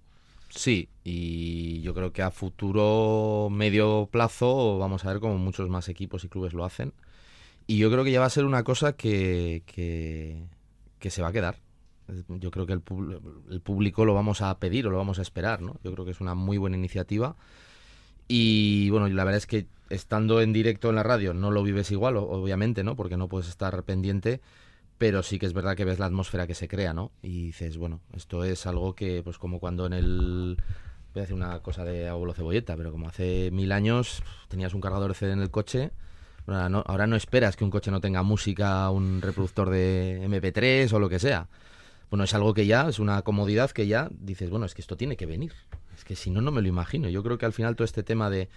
Sí, 0.53 0.89
y 1.03 1.81
yo 1.81 1.93
creo 1.93 2.11
que 2.11 2.21
a 2.21 2.31
futuro 2.31 3.49
medio 3.49 4.09
plazo 4.11 4.77
vamos 4.77 5.05
a 5.05 5.09
ver 5.11 5.21
cómo 5.21 5.37
muchos 5.37 5.69
más 5.69 5.87
equipos 5.89 6.23
y 6.23 6.29
clubes 6.29 6.53
lo 6.53 6.65
hacen. 6.65 6.93
Y 7.67 7.77
yo 7.77 7.89
creo 7.89 8.03
que 8.03 8.11
ya 8.11 8.19
va 8.19 8.25
a 8.25 8.29
ser 8.29 8.45
una 8.45 8.63
cosa 8.63 8.93
que, 8.93 9.63
que, 9.65 11.09
se 11.09 11.21
va 11.21 11.29
a 11.29 11.31
quedar. 11.31 11.57
Yo 12.27 12.51
creo 12.51 12.65
que 12.65 12.73
el, 12.73 12.81
el, 13.49 13.61
público 13.61 14.03
lo 14.03 14.13
vamos 14.13 14.41
a 14.41 14.57
pedir 14.59 14.87
o 14.87 14.89
lo 14.89 14.97
vamos 14.97 15.19
a 15.19 15.21
esperar, 15.21 15.61
¿no? 15.61 15.79
Yo 15.83 15.93
creo 15.93 16.03
que 16.03 16.11
es 16.11 16.19
una 16.19 16.35
muy 16.35 16.57
buena 16.57 16.75
iniciativa. 16.75 17.37
Y 18.27 18.89
bueno, 18.89 19.07
la 19.07 19.23
verdad 19.23 19.37
es 19.37 19.47
que 19.47 19.67
estando 19.89 20.41
en 20.41 20.51
directo 20.51 20.89
en 20.89 20.95
la 20.95 21.03
radio 21.03 21.33
no 21.33 21.51
lo 21.51 21.63
vives 21.63 21.91
igual, 21.91 22.17
obviamente, 22.17 22.83
¿no? 22.83 22.97
Porque 22.97 23.15
no 23.15 23.29
puedes 23.29 23.47
estar 23.47 23.81
pendiente 23.83 24.41
pero 25.01 25.23
sí 25.23 25.39
que 25.39 25.47
es 25.47 25.53
verdad 25.53 25.75
que 25.75 25.83
ves 25.83 25.97
la 25.97 26.05
atmósfera 26.05 26.45
que 26.45 26.53
se 26.53 26.67
crea, 26.67 26.93
¿no? 26.93 27.11
Y 27.23 27.47
dices, 27.47 27.79
bueno, 27.79 28.01
esto 28.15 28.43
es 28.43 28.67
algo 28.67 28.93
que, 28.93 29.23
pues 29.23 29.39
como 29.39 29.59
cuando 29.59 29.87
en 29.87 29.93
el... 29.93 30.57
Voy 31.11 31.21
a 31.21 31.23
decir 31.23 31.35
una 31.35 31.57
cosa 31.63 31.83
de 31.83 32.07
abuelo 32.07 32.35
cebolleta, 32.35 32.77
pero 32.77 32.91
como 32.91 33.07
hace 33.07 33.49
mil 33.49 33.71
años 33.71 34.21
tenías 34.47 34.75
un 34.75 34.81
cargador 34.81 35.09
de 35.09 35.15
CD 35.15 35.31
en 35.33 35.41
el 35.41 35.49
coche, 35.49 35.89
ahora 36.45 36.69
no, 36.69 36.83
ahora 36.85 37.07
no 37.07 37.15
esperas 37.15 37.55
que 37.55 37.63
un 37.63 37.71
coche 37.71 37.89
no 37.89 37.99
tenga 37.99 38.21
música, 38.21 38.91
un 38.91 39.23
reproductor 39.23 39.71
de 39.71 40.21
MP3 40.21 40.93
o 40.93 40.99
lo 40.99 41.09
que 41.09 41.17
sea. 41.17 41.47
Bueno, 42.11 42.25
es 42.25 42.35
algo 42.35 42.53
que 42.53 42.67
ya, 42.67 42.87
es 42.87 42.99
una 42.99 43.23
comodidad 43.23 43.71
que 43.71 43.87
ya 43.87 44.07
dices, 44.11 44.51
bueno, 44.51 44.67
es 44.67 44.75
que 44.75 44.81
esto 44.81 44.97
tiene 44.97 45.17
que 45.17 45.25
venir. 45.25 45.53
Es 45.97 46.03
que 46.03 46.15
si 46.15 46.29
no, 46.29 46.41
no 46.41 46.51
me 46.51 46.61
lo 46.61 46.67
imagino. 46.67 47.09
Yo 47.09 47.23
creo 47.23 47.39
que 47.39 47.47
al 47.47 47.53
final 47.53 47.75
todo 47.75 47.85
este 47.85 48.03
tema 48.03 48.29
de 48.29 48.49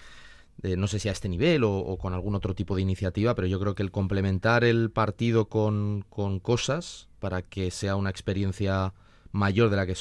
no 0.63 0.87
sé 0.87 0.99
si 0.99 1.09
a 1.09 1.13
este 1.13 1.29
nivel 1.29 1.63
o, 1.65 1.97
con 1.99 2.15
algún 2.15 2.35
otro 2.35 2.55
tipo 2.55 2.77
de 2.77 2.83
iniciativa, 2.83 3.35
pero 3.35 3.47
yo 3.47 3.61
creo 3.61 3.75
que 3.75 3.83
el 3.83 3.91
complementar 3.91 4.65
el 4.65 4.91
partido 4.91 5.49
con, 5.49 6.05
cosas 6.43 7.09
para 7.19 7.43
que 7.43 7.71
sea 7.71 7.97
una 7.97 8.11
experiencia 8.11 8.95
mayor 9.33 9.71
de 9.71 9.77
la 9.77 9.87
que 9.87 9.95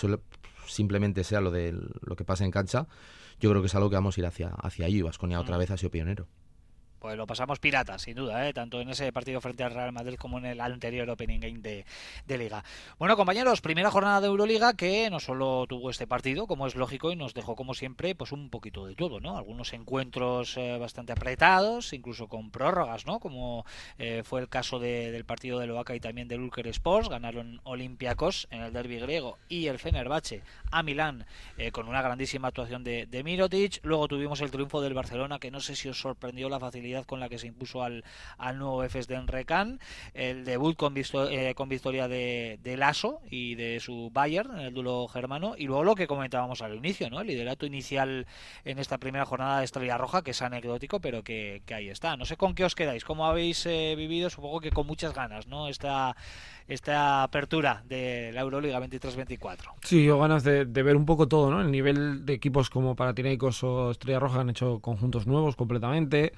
simplemente 0.68 1.24
sea 1.24 1.42
lo 1.42 1.52
de 1.52 1.76
lo 2.02 2.16
que 2.16 2.24
pasa 2.24 2.46
en 2.46 2.52
cancha, 2.52 2.88
yo 3.40 3.50
creo 3.50 3.62
que 3.62 3.68
es 3.68 3.76
algo 3.76 3.90
que 3.90 3.96
vamos 3.96 4.18
a 4.18 4.22
ir 4.22 4.26
hacia, 4.26 4.50
hacia 4.50 4.86
allí. 4.86 5.02
Vasconia 5.02 5.40
otra 5.40 5.58
mm. 5.58 5.60
vez 5.60 5.72
ha 5.72 5.78
sido 5.78 5.92
pionero 5.92 6.28
pues 7.04 7.18
lo 7.18 7.28
pasamos 7.28 7.60
pirata, 7.60 8.00
sin 8.00 8.16
duda, 8.16 8.48
¿eh? 8.48 8.54
tanto 8.54 8.80
en 8.80 8.90
ese 8.90 9.12
partido 9.12 9.42
frente 9.42 9.62
al 9.62 9.74
Real 9.74 9.92
Madrid 9.92 10.16
como 10.16 10.38
en 10.38 10.46
el 10.46 10.62
anterior 10.62 11.10
Opening 11.10 11.42
Game 11.42 11.60
de, 11.60 12.38
Liga. 12.38 12.64
Bueno, 12.98 13.18
compañeros, 13.18 13.60
primera 13.60 13.92
jornada 13.92 14.22
de 14.22 14.28
Euroliga 14.28 14.74
que 14.74 15.10
no 15.10 15.20
solo 15.20 15.66
tuvo 15.68 15.90
este 15.90 16.08
partido, 16.08 16.48
como 16.48 16.66
es 16.66 16.76
lógico, 16.76 17.12
y 17.12 17.18
nos 17.18 17.34
dejó, 17.34 17.58
como 17.58 17.74
siempre, 17.74 18.16
pues 18.16 18.32
un 18.32 18.50
poquito 18.50 18.86
de 18.86 18.96
todo, 18.96 19.20
¿no? 19.20 19.38
Algunos 19.38 19.74
encuentros 19.74 20.56
eh, 20.56 20.78
bastante 20.78 21.12
apretados, 21.12 21.92
incluso 21.92 22.30
con 22.30 22.52
prórrogas, 22.52 23.06
¿no? 23.06 23.20
Como 23.20 23.66
eh, 23.98 24.22
fue 24.24 24.40
el 24.40 24.48
caso 24.48 24.80
del 24.80 25.26
partido 25.26 25.60
de 25.60 25.68
Loaca 25.68 25.96
y 25.96 26.00
también 26.00 26.30
del 26.30 26.40
Ulker 26.40 26.68
Sports, 26.68 27.10
ganaron 27.10 27.60
Olympiacos 27.66 28.48
en 28.50 28.62
el 28.62 28.72
derby 28.72 29.00
griego 29.00 29.38
y 29.50 29.68
el 29.68 29.78
Fenerbahce 29.78 30.42
a 30.72 30.82
Milán 30.84 31.26
con 31.74 31.90
una 31.90 32.02
grandísima 32.02 32.48
actuación 32.48 32.86
de, 32.86 33.08
de 33.08 33.24
Mirotic. 33.26 33.82
Luego 33.84 34.08
tuvimos 34.08 34.40
el 34.40 34.52
triunfo 34.52 34.80
del 34.80 34.94
Barcelona, 34.94 35.38
que 35.40 35.52
no 35.52 35.60
sé 35.60 35.76
si 35.76 35.90
os 35.90 36.00
sorprendió 36.00 36.48
la 36.48 36.62
facilidad 36.62 36.93
con 37.06 37.20
la 37.20 37.30
que 37.30 37.40
se 37.40 37.48
impuso 37.48 37.84
al, 37.84 38.04
al 38.38 38.58
nuevo 38.60 38.84
EFES 38.84 39.08
de 39.08 39.16
Enrecan, 39.16 39.80
el 40.14 40.46
debut 40.46 40.76
con, 40.76 40.94
eh, 40.98 41.54
con 41.56 41.70
victoria 41.70 42.08
de, 42.08 42.60
de, 42.62 42.78
Lasso 42.78 43.22
y 43.30 43.56
de 43.56 43.80
su 43.80 44.12
Bayern 44.14 44.52
en 44.52 44.66
el 44.66 44.74
duelo 44.74 45.08
germano, 45.08 45.56
y 45.58 45.66
luego 45.66 45.84
lo 45.84 45.96
que 45.96 46.08
comentábamos 46.08 46.62
al 46.62 46.76
inicio, 46.76 47.10
¿no? 47.10 47.22
el 47.22 47.28
liderato 47.28 47.66
inicial 47.66 48.28
en 48.66 48.80
esta 48.80 48.98
primera 48.98 49.26
jornada 49.26 49.60
de 49.60 49.66
Estrella 49.66 49.98
Roja, 49.98 50.24
que 50.24 50.32
es 50.32 50.42
anecdótico, 50.42 51.00
pero 51.00 51.24
que, 51.24 51.62
ahí 51.74 51.90
está. 51.90 52.16
No 52.18 52.26
sé 52.26 52.38
con 52.38 52.54
qué 52.56 52.66
os 52.66 52.76
quedáis, 52.76 53.04
cómo 53.04 53.26
habéis 53.26 53.66
eh, 53.66 53.96
vivido, 53.98 54.30
supongo 54.30 54.60
que 54.60 54.72
con 54.72 54.88
muchas 54.88 55.14
ganas, 55.14 55.48
¿no? 55.48 55.68
Esta, 55.68 56.16
esta 56.68 57.24
apertura 57.24 57.84
de 57.88 58.32
la 58.34 58.42
Euroliga 58.42 58.80
23-24. 58.80 59.74
Sí, 59.82 60.06
yo 60.06 60.20
ganas 60.20 60.44
de, 60.44 60.66
ver 60.66 60.96
un 60.96 61.06
poco 61.06 61.28
todo, 61.28 61.52
¿no? 61.52 61.62
El 61.62 61.72
nivel 61.72 62.26
de 62.26 62.34
equipos 62.34 62.70
como 62.70 62.96
Panathinaikos 62.96 63.64
o 63.64 63.92
Estrella 63.92 64.20
Roja 64.20 64.42
han 64.42 64.50
hecho 64.50 64.80
conjuntos 64.80 65.28
nuevos 65.28 65.56
completamente. 65.56 66.34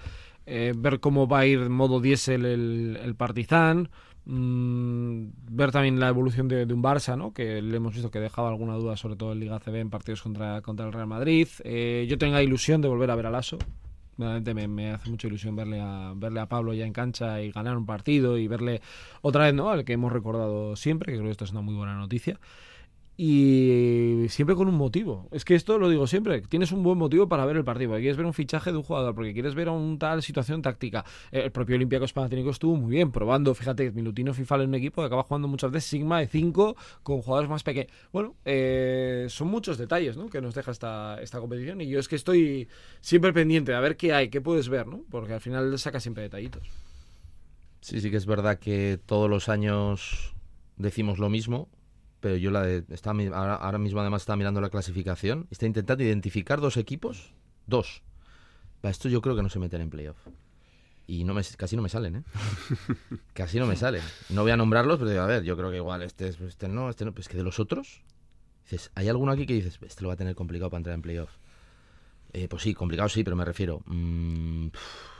Eh, 0.45 0.73
ver 0.75 0.99
cómo 0.99 1.27
va 1.27 1.39
a 1.39 1.45
ir 1.45 1.69
modo 1.69 1.99
diésel 1.99 2.45
el, 2.45 2.99
el 3.01 3.15
Partizan, 3.15 3.89
mm, 4.25 5.27
ver 5.51 5.71
también 5.71 5.99
la 5.99 6.07
evolución 6.09 6.47
de, 6.47 6.65
de, 6.65 6.73
un 6.73 6.83
Barça, 6.83 7.17
¿no? 7.17 7.33
que 7.33 7.61
le 7.61 7.77
hemos 7.77 7.93
visto 7.93 8.11
que 8.11 8.19
dejaba 8.19 8.49
alguna 8.49 8.75
duda, 8.75 8.95
sobre 8.97 9.15
todo 9.15 9.33
en 9.33 9.39
Liga 9.39 9.59
CB 9.59 9.75
en 9.75 9.89
partidos 9.89 10.21
contra, 10.21 10.61
contra 10.61 10.85
el 10.85 10.93
Real 10.93 11.07
Madrid. 11.07 11.47
Eh, 11.63 12.05
yo 12.09 12.17
tengo 12.17 12.39
ilusión 12.39 12.81
de 12.81 12.87
volver 12.87 13.11
a 13.11 13.15
ver 13.15 13.25
a 13.25 13.31
Lasso. 13.31 13.57
Realmente 14.17 14.53
me, 14.53 14.67
me, 14.67 14.91
hace 14.91 15.09
mucha 15.09 15.27
ilusión 15.27 15.57
verle 15.57 15.81
a, 15.81 16.13
verle 16.15 16.39
a 16.39 16.47
Pablo 16.47 16.73
ya 16.73 16.85
en 16.85 16.93
cancha 16.93 17.41
y 17.41 17.51
ganar 17.51 17.75
un 17.75 17.85
partido 17.85 18.37
y 18.37 18.47
verle 18.47 18.81
otra 19.21 19.45
vez, 19.45 19.53
¿no? 19.53 19.69
Al 19.69 19.83
que 19.83 19.93
hemos 19.93 20.13
recordado 20.13 20.77
siempre, 20.77 21.11
que 21.11 21.17
creo 21.17 21.27
que 21.27 21.31
esto 21.31 21.43
es 21.43 21.51
una 21.51 21.61
muy 21.61 21.75
buena 21.75 21.95
noticia 21.95 22.39
y 23.18 24.26
siempre 24.30 24.55
con 24.55 24.68
un 24.68 24.76
motivo. 24.76 25.28
Es 25.32 25.45
que 25.45 25.55
esto 25.55 25.78
lo 25.78 25.89
digo 25.89 26.05
siempre, 26.07 26.41
tienes 26.41 26.72
un 26.72 26.84
buen 26.84 26.97
motivo 26.97 27.30
para 27.30 27.45
ver 27.45 27.55
el 27.55 27.63
partido, 27.63 27.91
porque 27.91 28.01
quieres 28.01 28.18
ver 28.18 28.26
un 28.26 28.34
fichaje 28.34 28.72
de 28.72 28.78
un 28.78 28.84
jugador, 28.84 29.16
porque 29.16 29.34
quieres 29.34 29.55
ver 29.55 29.70
a 29.70 29.72
un 29.72 29.97
tal 29.97 30.22
situación 30.22 30.61
táctica. 30.61 31.05
El 31.32 31.51
propio 31.51 31.76
Olympiacos 31.76 32.11
Panathinaikos 32.11 32.55
estuvo 32.55 32.76
muy 32.76 32.91
bien 32.91 33.11
probando, 33.11 33.55
fíjate, 33.55 33.91
Milutino 33.91 34.34
FIFA 34.34 34.55
en 34.55 34.70
un 34.70 34.76
equipo 34.76 35.01
que 35.01 35.07
acaba 35.07 35.24
jugando 35.24 35.47
muchas 35.47 35.72
veces 35.72 35.89
Sigma 35.89 36.20
de 36.20 36.28
5 36.28 36.76
con 37.03 37.22
jugadores 37.22 37.49
más 37.49 37.63
pequeños. 37.63 37.91
Bueno, 38.11 38.36
eh, 38.43 39.28
son 39.30 39.47
muchos 39.47 39.78
detalles 39.78 40.18
¿no? 40.18 40.30
que 40.30 40.41
nos 40.41 40.53
deja 40.53 40.72
esta, 40.72 41.22
esta 41.22 41.39
competición 41.39 41.80
y 41.82 41.88
yo 41.88 41.99
es 41.99 42.07
que 42.07 42.16
estoy 42.16 42.68
siempre 42.99 43.32
pendiente 43.32 43.72
de 43.72 43.78
a 43.78 43.82
ver 43.82 43.95
qué 43.95 44.13
hay, 44.13 44.30
qué 44.30 44.41
puedes 44.41 44.68
ver, 44.68 44.88
¿no? 44.88 45.03
porque 45.09 45.34
al 45.34 45.41
final 45.41 45.78
saca 45.80 45.99
siempre 45.99 46.24
detallitos. 46.24 46.68
Sí, 47.80 48.01
sí 48.01 48.09
que 48.09 48.18
es 48.18 48.26
verdad 48.26 48.57
que 48.57 48.99
todos 49.05 49.30
los 49.30 49.47
años 49.47 50.34
decimos 50.78 51.20
lo 51.20 51.30
mismo, 51.30 51.70
pero 52.26 52.38
yo 52.38 52.49
la 52.49 52.63
de, 52.63 52.84
está, 52.89 53.11
ahora, 53.11 53.53
ahora, 53.53 53.78
mismo 53.78 53.99
además 53.99 54.23
está 54.23 54.36
mirando 54.36 54.59
la 54.59 54.71
clasificación, 54.71 55.45
está 55.51 55.67
intentando 55.67 56.03
identificar 56.03 56.59
dos 56.59 56.76
equipos, 56.76 57.36
dos. 57.67 58.01
Para 58.82 58.89
esto 58.89 59.09
yo 59.09 59.21
creo 59.21 59.36
que 59.36 59.43
no 59.43 59.49
se 59.49 59.59
meten 59.59 59.82
en 59.82 59.91
playoff. 59.91 60.17
Y 61.05 61.23
no 61.23 61.36
me, 61.36 61.43
casi 61.55 61.76
no 61.76 61.84
me 61.84 61.89
salen, 61.89 62.15
¿eh? 62.15 62.23
casi 63.34 63.59
no 63.59 63.67
me 63.67 63.76
salen. 63.76 64.01
No 64.30 64.41
voy 64.41 64.49
a 64.49 64.57
nombrarlos, 64.57 64.97
pero 64.97 65.21
a 65.21 65.28
ver, 65.28 65.43
yo 65.43 65.55
creo 65.55 65.69
que 65.69 65.78
igual 65.78 66.01
este, 66.01 66.30
este 66.30 66.67
no, 66.67 66.89
este 66.89 67.05
no. 67.05 67.13
Pues 67.13 67.30
que 67.30 67.38
de 67.38 67.43
los 67.43 67.59
otros, 67.59 68.01
dices, 68.63 68.89
¿hay 68.95 69.07
alguno 69.07 69.32
aquí 69.32 69.45
que 69.45 69.53
dices, 69.53 69.78
este 69.86 70.01
lo 70.01 70.07
va 70.07 70.15
a 70.15 70.17
tener 70.17 70.34
complicado 70.34 70.71
para 70.71 70.80
entrar 70.80 70.95
en 70.95 71.03
playoff? 71.03 71.30
Eh, 72.34 72.47
pues 72.47 72.63
sí, 72.63 72.73
complicado 72.73 73.07
sí, 73.07 73.23
pero 73.23 73.36
me 73.36 73.45
refiero, 73.45 73.84
mmm, 73.86 74.69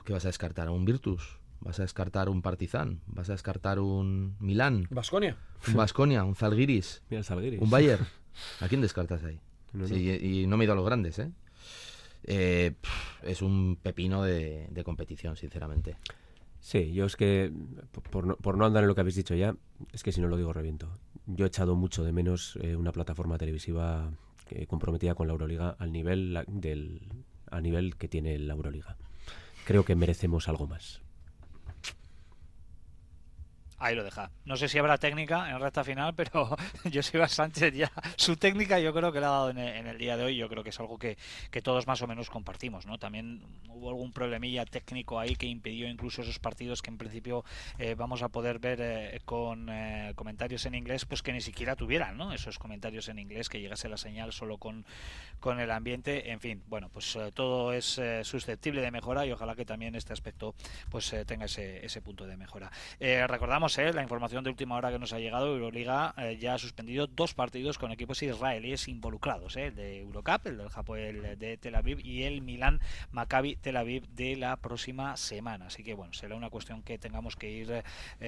¿qué 0.06 0.12
vas 0.12 0.26
a 0.26 0.30
descartar? 0.30 0.70
¿A 0.70 0.72
un 0.72 0.86
Virtus? 0.86 1.38
¿Vas 1.60 1.80
a 1.80 1.84
descartar 1.84 2.30
un 2.30 2.42
Partizan? 2.42 3.02
¿Vas 3.08 3.30
a 3.30 3.34
descartar 3.34 3.80
un 3.80 4.36
Milán? 4.40 4.88
¿Vasconia? 4.90 5.38
Un 5.68 5.74
Vasconia, 5.76 6.24
un 6.24 6.36
Zalgiris. 6.36 7.02
Mira 7.10 7.20
el 7.20 7.26
Zalgiris. 7.26 7.62
Un 7.62 7.70
Bayern. 7.70 8.06
¿A 8.62 8.68
quién 8.68 8.82
descartas 8.82 9.24
ahí? 9.24 9.40
No, 9.74 9.88
sí, 9.88 9.96
y, 9.96 10.42
y, 10.42 10.48
no 10.48 10.58
me 10.58 10.64
he 10.64 10.66
ido 10.66 10.74
a 10.74 10.76
los 10.76 10.86
grandes, 10.86 11.20
¿eh? 11.20 11.32
eh 12.24 12.74
pff, 12.80 13.24
es 13.24 13.42
un 13.42 13.78
pepino 13.82 14.24
de, 14.24 14.68
de, 14.70 14.84
competición, 14.84 15.36
sinceramente. 15.36 15.98
Sí, 16.60 16.94
yo 16.94 17.06
es 17.06 17.16
que, 17.16 17.52
por 18.10 18.26
no, 18.26 18.38
por 18.38 18.58
no, 18.58 18.66
andar 18.66 18.84
en 18.84 18.88
lo 18.88 18.96
que 18.96 19.02
habéis 19.02 19.16
dicho 19.16 19.36
ya, 19.36 19.56
es 19.92 20.04
que 20.04 20.12
si 20.12 20.22
no 20.22 20.28
lo 20.28 20.38
digo 20.38 20.54
reviento. 20.54 20.98
Yo 21.26 21.46
he 21.46 21.48
echado 21.48 21.76
mucho 21.76 22.04
de 22.04 22.12
menos 22.12 22.58
eh, 22.62 22.76
una 22.76 22.92
plataforma 22.92 23.38
televisiva 23.38 24.12
eh, 24.50 24.66
comprometida 24.66 25.16
con 25.16 25.28
la 25.28 25.34
Euroliga 25.34 25.76
al 25.78 25.92
nivel, 25.92 26.44
del, 26.48 27.02
al 27.52 27.64
nivel 27.64 27.96
que 27.98 28.08
tiene 28.08 28.38
la 28.40 28.54
Euroliga. 28.54 28.98
Creo 29.66 29.84
que 29.84 29.96
merecemos 29.96 30.48
algo 30.48 30.68
más 30.68 31.05
ahí 33.78 33.96
lo 33.96 34.04
deja. 34.04 34.32
No 34.46 34.58
sé 34.58 34.68
si 34.68 34.78
habrá 34.78 34.98
técnica 34.98 35.50
en 35.50 35.60
recta 35.60 35.84
final, 35.84 36.14
pero 36.16 36.56
Joseba 36.94 37.28
Sánchez 37.28 37.74
ya 37.74 37.92
su 38.16 38.38
técnica 38.38 38.80
yo 38.80 38.94
creo 38.94 39.12
que 39.12 39.20
la 39.20 39.28
ha 39.28 39.32
dado 39.32 39.50
en 39.50 39.58
el, 39.58 39.76
en 39.76 39.88
el, 39.88 39.98
día 39.98 40.18
de 40.18 40.26
hoy. 40.26 40.38
Yo 40.38 40.50
creo 40.50 40.64
que 40.64 40.70
es 40.70 40.80
algo 40.80 40.98
que, 40.98 41.18
que, 41.52 41.62
todos 41.62 41.88
más 41.88 42.02
o 42.02 42.08
menos 42.08 42.30
compartimos, 42.30 42.86
¿no? 42.86 42.98
También 42.98 43.42
hubo 43.70 43.90
algún 43.90 44.12
problemilla 44.12 44.66
técnico 44.66 45.20
ahí 45.20 45.36
que 45.36 45.48
impidió 45.48 45.88
incluso 45.88 46.22
esos 46.22 46.40
partidos 46.40 46.82
que 46.82 46.90
en 46.90 46.98
principio 46.98 47.44
eh, 47.78 47.96
vamos 47.96 48.22
a 48.22 48.30
poder 48.30 48.60
ver 48.60 48.80
eh, 48.82 49.22
con 49.26 49.70
eh, 49.70 50.14
comentarios 50.16 50.66
en 50.66 50.76
inglés, 50.76 51.06
pues 51.06 51.22
que 51.22 51.34
ni 51.34 51.42
siquiera 51.42 51.76
tuvieran, 51.76 52.18
¿no? 52.18 52.34
Esos 52.34 52.60
comentarios 52.60 53.10
en 53.10 53.20
inglés, 53.20 53.50
que 53.50 53.60
llegase 53.60 53.90
la 53.90 53.98
señal 53.98 54.32
solo 54.32 54.58
con, 54.58 54.86
con 55.40 55.60
el 55.60 55.72
ambiente. 55.72 56.32
En 56.32 56.40
fin, 56.40 56.64
bueno, 56.68 56.90
pues 56.90 57.18
todo 57.34 57.74
es 57.74 58.00
susceptible 58.24 58.82
de 58.82 58.92
mejora 58.92 59.26
y 59.26 59.32
ojalá 59.32 59.56
que 59.56 59.66
también 59.66 59.96
este 59.96 60.14
aspecto 60.14 60.56
pues 60.90 61.16
tenga 61.26 61.46
ese, 61.46 61.86
ese 61.86 62.02
punto 62.02 62.26
de 62.26 62.38
mejora. 62.38 62.72
recordamos 63.00 63.65
¿eh? 63.66 63.92
la 63.94 64.04
información 64.04 64.44
de 64.44 64.52
última 64.52 64.76
hora 64.76 64.92
que 64.92 65.00
nos 65.00 65.12
ha 65.12 65.18
llegado, 65.18 65.48
Euroliga 65.48 66.14
eh, 66.18 66.38
ya 66.40 66.54
ha 66.54 66.58
suspendido 66.60 67.08
dos 67.08 67.34
partidos 67.34 67.80
con 67.80 67.92
equipos 67.92 68.22
israelíes 68.22 68.88
involucrados, 68.88 69.58
¿eh? 69.58 69.68
el 69.68 69.76
de 69.76 70.00
Eurocup, 70.02 70.46
el 70.46 70.58
del 70.58 70.70
Japón 70.70 71.00
el 71.00 71.40
de 71.40 71.58
Tel 71.58 71.74
Aviv 71.74 72.00
y 72.06 72.24
el 72.24 72.44
Milan 72.44 72.80
Maccabi 73.12 73.56
Tel 73.56 73.78
Aviv 73.78 74.08
de 74.10 74.36
la 74.36 74.56
próxima 74.58 75.18
semana. 75.18 75.66
Así 75.66 75.84
que 75.84 75.96
bueno, 75.96 76.14
será 76.14 76.36
una 76.36 76.52
cuestión 76.52 76.84
que 76.84 77.00
tengamos 77.00 77.36
que 77.36 77.50
ir 77.50 77.84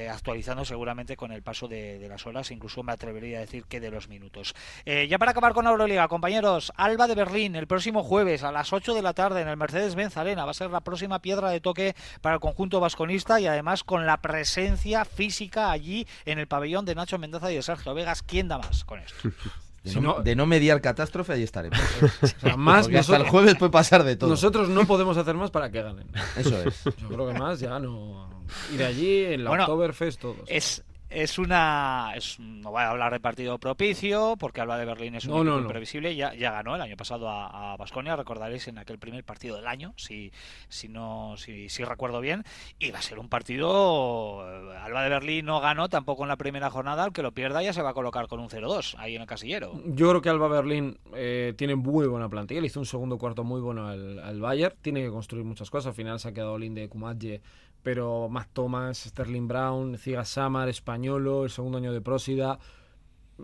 actualizando 0.09 0.65
seguramente 0.65 1.15
con 1.15 1.31
el 1.31 1.43
paso 1.43 1.67
de, 1.67 2.03
las 2.09 2.25
horas, 2.25 2.49
incluso 2.49 2.81
me 2.81 2.93
atrevería 2.93 3.37
a 3.37 3.41
decir 3.41 3.65
que 3.65 3.79
de 3.79 3.91
los 3.91 4.09
minutos. 4.09 4.55
Ya 4.85 5.19
para 5.19 5.31
acabar 5.31 5.53
con 5.53 5.67
Euroliga, 5.67 6.07
compañeros, 6.07 6.73
Alba 6.75 7.07
de 7.07 7.15
Berlín 7.15 7.55
el 7.55 7.67
próximo 7.67 8.03
jueves 8.03 8.43
a 8.43 8.51
las 8.51 8.73
8 8.73 8.95
de 8.95 9.01
la 9.01 9.13
tarde 9.13 9.41
en 9.41 9.47
el 9.47 9.57
Mercedes-Benz 9.57 10.17
Arena 10.17 10.45
va 10.45 10.51
a 10.51 10.55
ser 10.55 10.71
la 10.71 10.81
próxima 10.81 11.19
piedra 11.19 11.51
de 11.51 11.61
toque 11.61 11.95
para 12.21 12.35
el 12.35 12.41
conjunto 12.41 12.79
vasconista 12.79 13.39
y 13.39 13.47
además 13.47 13.83
con 13.83 14.05
la 14.05 14.17
presencia 14.17 15.05
física 15.05 15.26
allí 15.71 16.07
en 16.25 16.39
el 16.39 16.47
pabellón 16.47 16.85
de 16.85 16.95
Nacho 16.95 17.17
Mendoza 17.17 17.51
y 17.51 17.55
de 17.55 17.61
Sergio 17.61 17.93
Vegas. 17.93 18.23
¿Quién 18.23 18.47
da 18.47 18.57
más 18.57 18.83
con 18.83 18.99
esto? 18.99 19.29
De 19.83 19.93
no, 19.93 19.99
si 19.99 19.99
no, 20.01 20.21
de 20.21 20.35
no, 20.35 20.45
mediar 20.45 20.81
catástrofe, 20.81 21.33
ahí 21.33 21.43
estaremos. 21.43 21.79
o 22.21 22.27
sea, 22.27 22.57
más 22.57 22.89
nosotros, 22.89 22.99
hasta 22.99 23.15
el 23.17 23.29
jueves 23.29 23.55
puede 23.55 23.71
pasar 23.71 24.03
de 24.03 24.17
todo. 24.17 24.29
Nosotros 24.29 24.67
no 24.67 24.85
podemos 24.85 25.15
hacer 25.15 25.35
más 25.35 25.49
para 25.49 25.71
que 25.71 25.81
ganen. 25.81 26.07
Eso 26.35 26.61
es. 26.63 26.83
Yo 26.83 27.07
creo 27.07 27.27
que 27.27 27.39
más 27.39 27.59
ya 27.59 27.79
no. 27.79 28.27
Ir 28.73 28.83
allí 28.83 29.23
en 29.25 29.43
la 29.45 29.51
bueno, 29.51 29.63
Oktoberfest 29.63 30.19
todos. 30.19 30.37
Es, 30.47 30.83
es 31.09 31.39
una 31.39 32.11
es, 32.15 32.39
no 32.39 32.71
voy 32.71 32.81
a 32.81 32.89
hablar 32.89 33.13
de 33.13 33.19
partido 33.19 33.57
propicio 33.57 34.35
porque 34.37 34.61
Alba 34.61 34.77
de 34.77 34.85
Berlín 34.85 35.15
es 35.15 35.25
un 35.25 35.31
no, 35.31 35.43
no, 35.43 35.55
no. 35.55 35.61
imprevisible 35.61 36.15
ya, 36.15 36.33
ya 36.33 36.51
ganó 36.51 36.75
el 36.75 36.81
año 36.81 36.97
pasado 36.97 37.29
a 37.29 37.75
Basconia 37.77 38.15
recordaréis 38.15 38.67
en 38.67 38.77
aquel 38.77 38.99
primer 38.99 39.23
partido 39.23 39.55
del 39.55 39.67
año 39.67 39.93
si 39.95 40.31
si 40.67 40.89
no 40.89 41.35
si, 41.37 41.69
si, 41.69 41.83
recuerdo 41.83 42.19
bien 42.19 42.43
y 42.77 42.91
va 42.91 42.99
a 42.99 43.01
ser 43.01 43.19
un 43.19 43.29
partido 43.29 44.41
Alba 44.41 45.03
de 45.03 45.09
Berlín 45.09 45.45
no 45.45 45.61
ganó 45.61 45.87
tampoco 45.87 46.23
en 46.23 46.29
la 46.29 46.35
primera 46.35 46.69
jornada 46.69 47.05
el 47.05 47.13
que 47.13 47.21
lo 47.21 47.31
pierda 47.31 47.63
ya 47.63 47.71
se 47.71 47.81
va 47.81 47.91
a 47.91 47.93
colocar 47.93 48.27
con 48.27 48.39
un 48.39 48.49
0-2 48.49 48.95
ahí 48.97 49.15
en 49.15 49.21
el 49.21 49.27
casillero 49.27 49.81
yo 49.85 50.09
creo 50.09 50.21
que 50.21 50.29
Alba 50.29 50.49
Berlín 50.49 50.99
eh, 51.15 51.53
tiene 51.57 51.75
muy 51.75 52.07
buena 52.07 52.27
plantilla 52.27 52.59
le 52.59 52.67
hizo 52.67 52.79
un 52.79 52.85
segundo 52.85 53.17
cuarto 53.17 53.43
muy 53.43 53.61
bueno 53.61 53.87
al, 53.87 54.19
al 54.19 54.41
Bayern 54.41 54.75
tiene 54.81 55.03
que 55.03 55.09
construir 55.09 55.45
muchas 55.45 55.69
cosas 55.69 55.87
al 55.87 55.95
final 55.95 56.19
se 56.19 56.29
ha 56.29 56.33
quedado 56.33 56.57
Linde 56.57 56.89
Kumadje 56.89 57.41
pero 57.83 58.29
Matt 58.29 58.49
Thomas, 58.53 58.97
Sterling 58.97 59.47
Brown, 59.47 59.97
Ciga 59.97 60.25
Samar, 60.25 60.69
Españolo, 60.69 61.43
el 61.43 61.49
segundo 61.49 61.77
año 61.77 61.93
de 61.93 62.01
Prósida. 62.01 62.59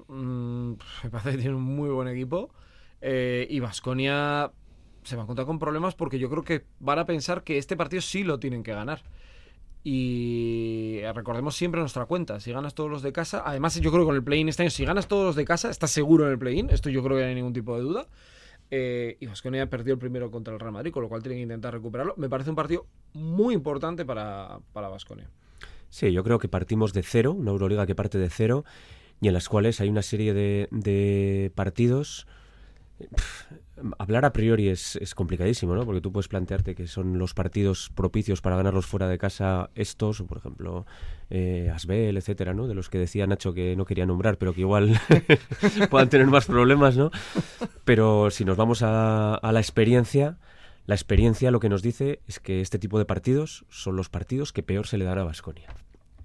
Mmm, 0.08 0.74
me 1.04 1.10
parece 1.10 1.32
que 1.32 1.38
tiene 1.38 1.56
un 1.56 1.64
muy 1.64 1.90
buen 1.90 2.08
equipo. 2.08 2.52
Eh, 3.02 3.48
y 3.50 3.60
Vasconia 3.60 4.52
se 5.04 5.16
va 5.16 5.24
a 5.24 5.26
encontrar 5.26 5.46
con 5.46 5.60
problemas 5.60 5.96
porque 5.96 6.20
yo 6.20 6.30
creo 6.30 6.44
que 6.44 6.66
van 6.80 7.00
a 7.00 7.06
pensar 7.06 7.44
que 7.44 7.58
este 7.58 7.76
partido 7.76 8.02
sí 8.02 8.24
lo 8.24 8.40
tienen 8.40 8.64
que 8.64 8.74
ganar. 8.74 9.04
Y 9.86 11.02
recordemos 11.14 11.56
siempre 11.56 11.82
nuestra 11.82 12.06
cuenta. 12.06 12.40
Si 12.40 12.54
ganas 12.54 12.74
todos 12.74 12.90
los 12.90 13.02
de 13.02 13.12
casa, 13.12 13.44
además 13.46 13.80
yo 13.80 13.92
creo 13.92 14.04
que 14.04 14.08
con 14.08 14.16
el 14.16 14.24
play-in 14.24 14.48
este 14.48 14.64
año, 14.64 14.70
si 14.70 14.86
ganas 14.86 15.10
todos 15.10 15.26
los 15.26 15.36
de 15.36 15.44
casa, 15.44 15.70
estás 15.70 15.92
seguro 15.92 16.26
en 16.26 16.32
el 16.32 16.40
play-in. 16.40 16.70
Esto 16.70 16.90
yo 16.90 17.04
creo 17.04 17.18
que 17.18 17.24
no 17.24 17.30
hay 17.30 17.36
ningún 17.36 17.52
tipo 17.52 17.76
de 17.76 17.82
duda. 17.82 18.08
Eh, 18.76 19.18
y 19.20 19.28
Vasconia 19.28 19.70
perdió 19.70 19.94
el 19.94 20.00
primero 20.00 20.32
contra 20.32 20.52
el 20.52 20.60
Real 20.60 20.72
Madrid, 20.72 20.92
con 20.92 21.04
lo 21.04 21.10
cual 21.10 21.22
tienen 21.22 21.38
que 21.38 21.44
intentar 21.44 21.74
recuperarlo. 21.74 22.16
Me 22.18 22.28
parece 22.28 22.50
un 22.50 22.56
partido 22.56 22.88
muy 23.14 23.54
importante 23.54 24.04
para 24.04 24.60
Vasconia. 24.74 25.30
Sí, 25.90 26.12
yo 26.12 26.24
creo 26.24 26.40
que 26.40 26.48
partimos 26.48 26.92
de 26.92 27.04
cero, 27.04 27.34
una 27.34 27.52
Euroliga 27.52 27.86
que 27.86 27.94
parte 27.94 28.18
de 28.18 28.32
cero, 28.32 28.66
y 29.22 29.28
en 29.28 29.36
las 29.36 29.48
cuales 29.48 29.80
hay 29.80 29.90
una 29.90 30.02
serie 30.02 30.34
de, 30.34 30.68
de 30.72 31.52
partidos. 31.54 32.26
Hablar 33.98 34.26
a 34.26 34.34
priori 34.34 34.70
es, 34.70 34.98
complicadísimo, 35.16 35.76
¿no? 35.76 35.86
Porque 35.86 36.02
tú 36.02 36.12
puedes 36.12 36.28
plantearte 36.28 36.76
que 36.76 36.88
son 36.88 37.18
los 37.18 37.34
partidos 37.34 37.90
propicios 37.94 38.42
para 38.42 38.56
ganarlos 38.56 38.86
fuera 38.86 39.08
de 39.08 39.18
casa 39.18 39.70
estos, 39.76 40.22
por 40.24 40.38
ejemplo, 40.38 40.86
eh, 41.30 41.72
Asbel, 41.74 42.18
etcétera, 42.18 42.54
¿no? 42.54 42.68
De 42.68 42.76
los 42.76 42.90
que 42.90 43.00
decía 43.00 43.28
Nacho 43.28 43.54
que 43.54 43.76
no 43.76 43.86
quería 43.86 44.06
nombrar, 44.06 44.38
pero 44.38 44.54
que 44.54 44.62
igual 44.62 45.00
puedan 45.90 46.10
tener 46.10 46.28
más 46.28 46.46
problemas, 46.46 46.98
¿no? 46.98 47.12
Pero 47.86 48.30
si 48.32 48.46
nos 48.46 48.58
vamos 48.58 48.82
a, 48.84 49.36
a 49.36 49.52
la 49.52 49.60
experiencia, 49.60 50.38
la 50.86 50.96
experiencia 50.96 51.52
lo 51.52 51.60
que 51.60 51.70
nos 51.70 51.82
dice 51.82 52.22
es 52.28 52.40
que 52.40 52.62
este 52.62 52.80
tipo 52.80 53.00
de 53.00 53.06
partidos 53.06 53.66
son 53.70 53.96
los 53.96 54.10
partidos 54.10 54.54
que 54.54 54.64
peor 54.64 54.88
se 54.88 54.98
le 54.98 55.06
dan 55.06 55.20
a 55.20 55.24
Basconia. 55.24 55.68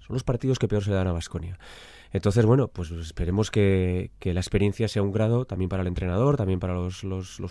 Los 0.09 0.23
partidos 0.23 0.59
que 0.59 0.67
peor 0.67 0.83
se 0.83 0.89
le 0.89 0.95
dan 0.95 1.07
a 1.07 1.13
Basconia. 1.13 1.57
Entonces, 2.11 2.45
bueno, 2.45 2.67
pues 2.67 2.91
esperemos 2.91 3.51
que, 3.51 4.11
la 4.21 4.39
experiencia 4.39 4.87
sea 4.87 5.03
un 5.03 5.11
grado 5.11 5.45
también 5.45 5.69
para 5.69 5.81
el 5.81 5.87
entrenador, 5.87 6.37
también 6.37 6.59
para 6.59 6.73
los, 6.73 7.01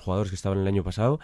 jugadores 0.00 0.30
que 0.30 0.36
estaban 0.36 0.58
el 0.58 0.66
año 0.66 0.82
pasado. 0.82 1.20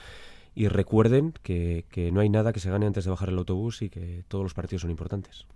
Y 0.54 0.68
recuerden 0.68 1.34
que, 1.42 1.84
que, 1.90 2.12
no 2.12 2.20
hay 2.20 2.28
nada 2.28 2.52
que 2.52 2.60
se 2.60 2.70
gane 2.70 2.86
antes 2.86 3.04
de 3.04 3.10
bajar 3.10 3.28
el 3.28 3.38
autobús 3.38 3.82
y 3.82 3.90
que 3.90 4.24
todos 4.28 4.44
los 4.44 4.54
partidos 4.54 4.82
son 4.82 4.90
importantes. 4.92 5.46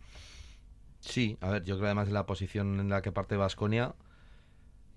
Sí, 1.01 1.39
a 1.41 1.51
ver, 1.51 1.65
yo 1.65 1.77
creo 1.77 1.87
además 1.87 2.09
de 2.09 2.15
la 2.15 2.27
posición 2.27 2.81
en 2.81 2.89
la 2.89 3.01
que 3.01 3.13
parte 3.13 3.37
Vasconia, 3.37 3.95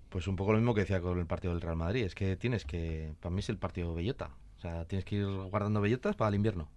pues 0.08 0.26
un 0.26 0.36
poco 0.36 0.52
lo 0.52 0.58
mismo 0.58 0.74
que 0.74 0.80
decía 0.80 1.00
con 1.00 1.18
el 1.18 1.26
partido 1.26 1.54
del 1.54 1.62
Real 1.62 1.76
Madrid. 1.76 2.04
Es 2.04 2.14
que 2.16 2.36
tienes 2.36 2.64
que, 2.64 3.14
para 3.20 3.32
mí 3.32 3.38
es 3.40 3.48
el 3.48 3.58
partido 3.58 3.94
bellota. 3.94 4.30
O 4.58 4.60
sea, 4.60 4.84
tienes 4.84 5.04
que 5.04 5.16
ir 5.16 5.26
guardando 5.26 5.80
bellotas 5.80 6.16
para 6.16 6.28
el 6.28 6.34
invierno. 6.34 6.68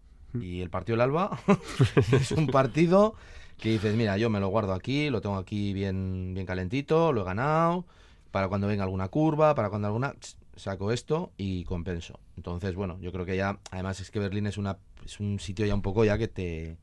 Y 0.42 0.62
el 0.62 0.70
partido 0.70 0.96
del 0.96 1.02
Alba 1.02 1.40
es 2.12 2.32
un 2.32 2.48
partido 2.48 3.16
que 3.58 3.70
dices, 3.70 3.96
mira, 3.96 4.18
yo 4.18 4.30
me 4.30 4.40
lo 4.40 4.50
guardo 4.50 4.74
aquí, 4.74 5.10
lo 5.10 5.22
tengo 5.22 5.38
aquí 5.38 5.74
bien, 5.74 6.34
bien 6.34 6.46
calentito, 6.46 7.14
lo 7.14 7.22
he 7.22 7.24
ganado, 7.24 7.86
para 8.32 8.48
cuando 8.48 8.68
venga 8.68 8.84
alguna 8.84 9.08
curva, 9.08 9.56
para 9.56 9.70
cuando 9.70 9.88
alguna... 9.88 10.14
saco 10.56 10.92
esto 10.92 11.32
y 11.38 11.64
compenso. 11.64 12.20
Entonces, 12.38 12.76
bueno, 12.76 12.98
yo 13.00 13.12
creo 13.12 13.26
que 13.26 13.38
ya, 13.38 13.60
además 13.72 14.00
es 14.00 14.12
que 14.12 14.20
Berlín 14.20 14.48
es, 14.48 14.58
una, 14.58 14.78
es 15.06 15.20
un 15.20 15.40
sitio 15.40 15.66
ya 15.66 15.74
un 15.74 15.82
poco 15.82 16.04
ya 16.04 16.18
que 16.18 16.28
te 16.28 16.78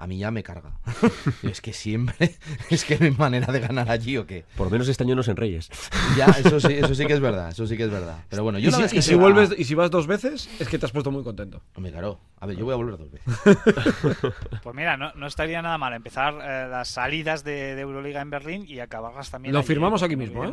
a 0.00 0.06
mí 0.06 0.18
ya 0.18 0.30
me 0.30 0.42
carga. 0.42 0.72
es 1.42 1.60
que 1.60 1.72
siempre, 1.74 2.36
es 2.70 2.84
que 2.84 2.98
no 2.98 3.04
hay 3.04 3.10
manera 3.12 3.52
de 3.52 3.60
ganar 3.60 3.90
allí 3.90 4.16
o 4.16 4.26
qué. 4.26 4.44
Por 4.56 4.68
lo 4.68 4.70
menos 4.70 4.88
este 4.88 5.04
año 5.04 5.14
no 5.14 5.20
es 5.20 5.28
en 5.28 5.36
Reyes. 5.36 5.68
Ya, 6.16 6.26
eso 6.26 6.58
sí, 6.58 6.72
eso 6.72 6.94
sí 6.94 7.06
que 7.06 7.12
es 7.12 7.20
verdad, 7.20 7.50
eso 7.50 7.66
sí 7.66 7.76
que 7.76 7.84
es 7.84 7.90
verdad. 7.90 8.24
Pero 8.30 8.42
bueno, 8.42 8.58
yo 8.58 8.70
y 8.70 8.88
si, 8.88 8.96
y 8.96 9.02
si 9.02 9.14
vuelves 9.14 9.54
y 9.56 9.64
si 9.64 9.74
vas 9.74 9.90
dos 9.90 10.06
veces, 10.06 10.48
es 10.58 10.68
que 10.68 10.78
te 10.78 10.86
has 10.86 10.92
puesto 10.92 11.10
muy 11.10 11.22
contento. 11.22 11.60
Hombre, 11.74 11.92
claro. 11.92 12.18
A 12.38 12.46
ver, 12.46 12.56
yo 12.56 12.64
voy 12.64 12.72
a 12.72 12.76
volver 12.76 12.96
dos 12.96 13.10
veces. 13.10 13.30
Pues 14.62 14.76
mira, 14.76 14.96
no, 14.96 15.12
no 15.14 15.26
estaría 15.26 15.62
nada 15.62 15.78
mal 15.78 15.92
empezar 15.92 16.34
eh, 16.42 16.68
las 16.68 16.88
salidas 16.88 17.44
de, 17.44 17.74
de 17.74 17.80
Euroliga 17.80 18.20
en 18.20 18.30
Berlín 18.30 18.64
y 18.66 18.80
acabarlas 18.80 19.30
también. 19.30 19.52
Lo 19.52 19.60
allí, 19.60 19.68
firmamos 19.68 20.02
aquí 20.02 20.16
mismo, 20.16 20.44
¿eh? 20.44 20.50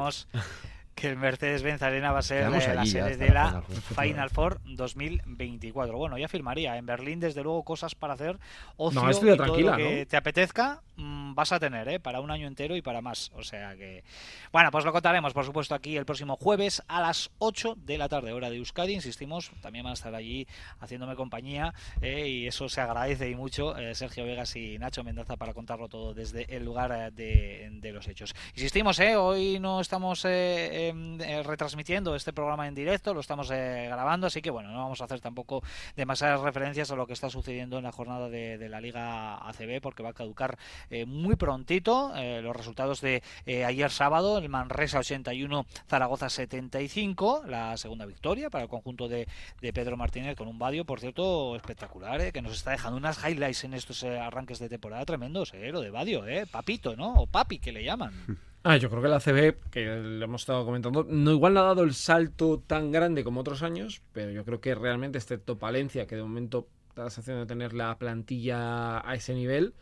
Que 0.97 1.09
el 1.09 1.15
Mercedes-Benz 1.15 1.83
Arena 1.83 2.11
va 2.11 2.19
a 2.19 2.23
ser 2.23 2.47
eh, 2.51 2.73
la 2.73 2.83
sede 2.83 3.17
de 3.17 3.29
la 3.29 3.51
la 3.51 3.61
Final 3.61 3.61
Four. 3.61 4.03
Final 4.03 4.29
Four 4.31 4.59
2024. 4.65 5.95
Bueno, 5.95 6.17
ya 6.17 6.27
firmaría. 6.27 6.75
En 6.75 6.87
Berlín, 6.87 7.19
desde 7.19 7.43
luego, 7.43 7.61
cosas 7.63 7.93
para 7.93 8.13
hacer. 8.13 8.39
Ocio 8.77 9.01
No, 9.03 9.09
estoy 9.09 9.29
y 9.29 9.37
todo 9.37 9.45
tranquila, 9.45 9.71
lo 9.73 9.77
que 9.77 9.99
¿no? 9.99 10.07
te 10.07 10.17
apetezca 10.17 10.81
mm, 10.97 11.33
vas 11.33 11.51
a 11.51 11.59
tener, 11.59 11.87
¿eh? 11.87 11.99
Para 11.99 12.19
un 12.19 12.31
año 12.31 12.47
entero 12.47 12.75
y 12.75 12.81
para 12.81 13.01
más. 13.01 13.31
O 13.35 13.43
sea 13.43 13.75
que... 13.75 14.03
Bueno, 14.51 14.71
pues 14.71 14.85
lo 14.85 14.91
contaremos, 14.91 15.33
por 15.33 15.45
supuesto, 15.45 15.75
aquí 15.75 15.97
el 15.97 16.05
próximo 16.05 16.35
jueves 16.35 16.83
a 16.87 17.01
las 17.01 17.31
8 17.39 17.75
de 17.77 17.97
la 17.97 18.09
tarde, 18.09 18.33
hora 18.33 18.49
de 18.49 18.57
Euskadi. 18.57 18.93
Insistimos, 18.93 19.51
también 19.61 19.83
van 19.83 19.91
a 19.91 19.93
estar 19.93 20.13
allí 20.13 20.47
haciéndome 20.79 21.15
compañía 21.15 21.73
eh, 22.01 22.27
y 22.27 22.47
eso 22.47 22.67
se 22.69 22.81
agradece 22.81 23.29
y 23.29 23.35
mucho. 23.35 23.77
eh, 23.77 23.95
Sergio 23.95 24.25
Vegas 24.25 24.55
y 24.55 24.77
Nacho 24.77 25.03
Mendoza 25.03 25.35
para 25.37 25.53
contarlo 25.53 25.87
todo 25.87 26.13
desde 26.13 26.55
el 26.55 26.63
lugar 26.63 27.13
eh, 27.17 27.69
de, 27.71 27.91
los 27.91 28.07
hechos. 28.07 28.35
Insistimos, 28.53 28.99
eh, 28.99 29.15
hoy 29.15 29.59
no 29.59 29.79
estamos 29.79 30.25
em, 30.25 31.17
retransmitiendo 31.17 32.15
este 32.15 32.33
programa 32.33 32.67
en 32.67 32.75
directo, 32.75 33.13
lo 33.13 33.21
estamos 33.21 33.49
grabando, 33.49 34.27
así 34.27 34.41
que 34.41 34.49
bueno, 34.49 34.71
no 34.71 34.79
vamos 34.79 34.99
a 35.01 35.05
hacer 35.05 35.21
tampoco 35.21 35.63
demasiadas 35.95 36.41
referencias 36.41 36.91
a 36.91 36.95
lo 36.95 37.07
que 37.07 37.13
está 37.13 37.29
sucediendo 37.29 37.77
en 37.77 37.85
la 37.85 37.91
jornada 37.91 38.29
de, 38.29 38.57
de 38.57 38.69
la 38.69 38.81
Liga 38.81 39.37
ACB 39.37 39.79
porque 39.81 40.03
va 40.03 40.09
a 40.09 40.13
caducar 40.13 40.57
eh, 40.89 41.05
muy 41.05 41.35
prontito 41.35 42.13
eh, 42.15 42.41
los 42.41 42.55
resultados 42.55 43.01
de 43.01 43.23
eh, 43.45 43.65
ayer 43.65 43.91
sábado, 43.91 44.37
el 44.37 44.49
Manresa 44.49 44.99
81, 44.99 45.65
Zaragoza 45.87 46.29
75, 46.29 47.43
la 47.47 47.77
segunda 47.77 48.05
victoria 48.05 48.49
para 48.49 48.63
el 48.63 48.69
conjunto 48.69 49.07
de, 49.07 49.27
de 49.61 49.73
Pedro 49.73 49.97
Martínez 49.97 50.35
con 50.35 50.47
un 50.47 50.59
vadio, 50.59 50.85
por 50.85 50.99
cierto, 50.99 51.55
espectacular, 51.55 52.31
que 52.31 52.41
nos 52.41 52.53
está 52.53 52.71
dejando 52.71 52.97
unas 52.97 53.23
highlights 53.23 53.63
en 53.63 53.73
estos 53.73 54.03
arranques 54.03 54.59
de 54.59 54.69
temporada 54.69 55.05
tremendos, 55.05 55.53
lo 55.53 55.81
de 55.81 55.89
vadio, 55.89 56.23
papito, 56.51 56.95
¿no? 56.95 57.13
O 57.13 57.27
papi, 57.27 57.59
que 57.59 57.71
le 57.71 57.83
llaman. 57.83 58.13
Ah, 58.63 58.75
yo 58.75 58.89
creo 58.89 59.01
que 59.01 59.07
la 59.07 59.21
CB, 59.21 59.69
que 59.71 59.85
lo 59.85 60.25
hemos 60.25 60.41
estado 60.41 60.65
comentando, 60.65 61.05
no 61.07 61.31
igual 61.31 61.53
no 61.53 61.61
ha 61.61 61.63
dado 61.63 61.83
el 61.83 61.93
salto 61.93 62.61
tan 62.65 62.91
grande 62.91 63.23
como 63.23 63.39
otros 63.39 63.63
años, 63.63 64.01
pero 64.11 64.31
yo 64.31 64.43
creo 64.43 64.59
que 64.59 64.75
realmente, 64.75 65.17
excepto 65.17 65.57
Palencia, 65.57 66.05
que 66.05 66.17
de 66.17 66.23
momento 66.23 66.67
sensación 66.97 67.39
de 67.39 67.45
tener 67.45 67.73
la 67.73 67.97
plantilla 67.97 69.07
a 69.07 69.15
ese 69.15 69.33
nivel, 69.33 69.73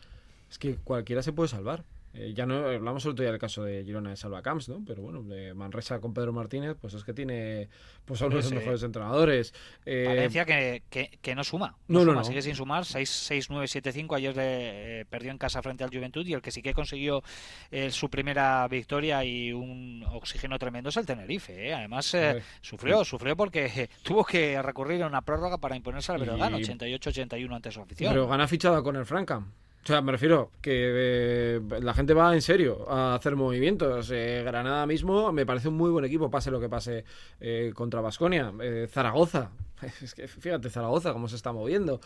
es 0.50 0.58
que 0.58 0.76
cualquiera 0.76 1.22
se 1.22 1.32
puede 1.32 1.48
salvar. 1.48 1.84
Eh, 2.18 2.32
ya 2.34 2.46
no 2.46 2.66
hablamos 2.66 3.04
el 3.04 3.10
otro 3.10 3.24
día 3.24 3.30
del 3.30 3.38
caso 3.38 3.62
de 3.62 3.84
Girona 3.84 4.08
de 4.08 4.16
Salvacamps, 4.16 4.70
¿no? 4.70 4.82
Pero 4.86 5.02
bueno, 5.02 5.22
de 5.22 5.52
Manresa 5.52 6.00
con 6.00 6.14
Pedro 6.14 6.32
Martínez, 6.32 6.74
pues 6.80 6.94
es 6.94 7.04
que 7.04 7.12
tiene 7.12 7.68
pues 8.06 8.22
a 8.22 8.26
uno 8.26 8.36
de 8.36 8.42
los 8.42 8.52
mejores 8.52 8.82
entrenadores. 8.82 9.52
Eh, 9.84 10.04
Valencia 10.06 10.46
que, 10.46 10.82
que, 10.88 11.18
que 11.20 11.34
no 11.34 11.44
suma. 11.44 11.76
No, 11.88 11.98
no, 11.98 12.04
suma, 12.12 12.14
no. 12.14 12.24
Sigue 12.24 12.40
sin 12.40 12.54
sumar. 12.54 12.84
6-9-7-5. 12.84 14.16
Ayer 14.16 14.34
le, 14.34 15.00
eh, 15.00 15.04
perdió 15.04 15.30
en 15.30 15.36
casa 15.36 15.60
frente 15.60 15.84
al 15.84 15.90
Juventud. 15.90 16.26
Y 16.26 16.32
el 16.32 16.40
que 16.40 16.50
sí 16.50 16.62
que 16.62 16.72
consiguió 16.72 17.22
eh, 17.70 17.90
su 17.90 18.08
primera 18.08 18.66
victoria 18.68 19.22
y 19.22 19.52
un 19.52 20.02
oxígeno 20.10 20.58
tremendo 20.58 20.88
es 20.88 20.96
el 20.96 21.04
Tenerife. 21.04 21.74
Además, 21.74 22.16
sufrió, 22.62 23.04
sufrió 23.04 23.36
porque 23.36 23.90
tuvo 24.02 24.24
que 24.24 24.62
recurrir 24.62 25.02
a 25.02 25.06
una 25.06 25.20
prórroga 25.20 25.58
para 25.58 25.76
imponerse 25.76 26.12
al 26.12 26.18
Y- 26.20 26.22
Breogán. 26.22 26.54
88-81 26.54 27.54
ante 27.54 27.70
su 27.70 27.80
afición. 27.82 28.10
Pero 28.12 28.26
gana 28.26 28.48
fichada 28.48 28.82
con 28.82 28.96
el 28.96 29.04
Franca. 29.04 29.44
O 29.86 29.88
sea, 29.88 30.02
me 30.02 30.10
refiero 30.10 30.50
que 30.60 30.72
eh, 30.74 31.60
la 31.80 31.94
gente 31.94 32.12
va 32.12 32.34
en 32.34 32.42
serio 32.42 32.90
a 32.90 33.14
hacer 33.14 33.36
movimientos. 33.36 34.10
Eh, 34.10 34.42
Granada 34.44 34.84
mismo 34.84 35.30
me 35.30 35.46
parece 35.46 35.68
un 35.68 35.76
muy 35.76 35.90
buen 35.90 36.04
equipo, 36.04 36.28
pase 36.28 36.50
lo 36.50 36.58
que 36.58 36.68
pase 36.68 37.04
eh, 37.38 37.70
contra 37.72 38.00
Basconia. 38.00 38.52
Zaragoza. 38.88 39.52
Es 40.02 40.12
que 40.14 40.26
fíjate, 40.26 40.70
Zaragoza, 40.70 41.12
cómo 41.12 41.28
se 41.28 41.36
está 41.36 41.52
moviendo. 41.52 42.00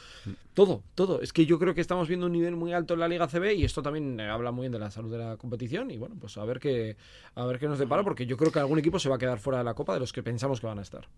Todo, 0.53 0.83
todo. 0.95 1.23
Es 1.23 1.33
que 1.33 1.47
yo 1.47 1.59
creo 1.59 1.75
que 1.75 1.81
estamos 1.81 2.07
viendo 2.07 2.27
un 2.27 2.33
nivel 2.33 2.55
muy 2.55 2.75
alto 2.75 2.93
en 2.93 3.01
la 3.01 3.09
Liga 3.09 3.29
CB 3.29 3.55
y 3.55 3.65
esto 3.65 3.83
también 3.83 4.21
eh, 4.21 4.29
habla 4.29 4.51
muy 4.51 4.65
bien 4.65 4.73
de 4.73 4.79
la 4.79 4.91
salud 4.91 5.11
de 5.11 5.17
la 5.17 5.39
competición. 5.39 5.91
Y 5.91 5.97
bueno, 5.97 6.17
pues 6.21 6.37
a 6.37 6.45
ver 6.45 6.61
qué, 6.61 6.99
a 7.35 7.47
ver 7.47 7.59
qué 7.59 7.67
nos 7.67 7.79
depara, 7.79 8.03
porque 8.03 8.27
yo 8.27 8.37
creo 8.37 8.53
que 8.53 8.59
algún 8.59 8.79
equipo 8.79 8.99
se 8.99 9.09
va 9.09 9.17
a 9.17 9.19
quedar 9.19 9.39
fuera 9.39 9.59
de 9.59 9.65
la 9.65 9.73
Copa 9.73 9.95
de 9.95 10.01
los 10.01 10.13
que 10.13 10.23
pensamos 10.23 10.61
que 10.61 10.67
van 10.67 10.81
a 10.81 10.83
estar. 10.83 11.09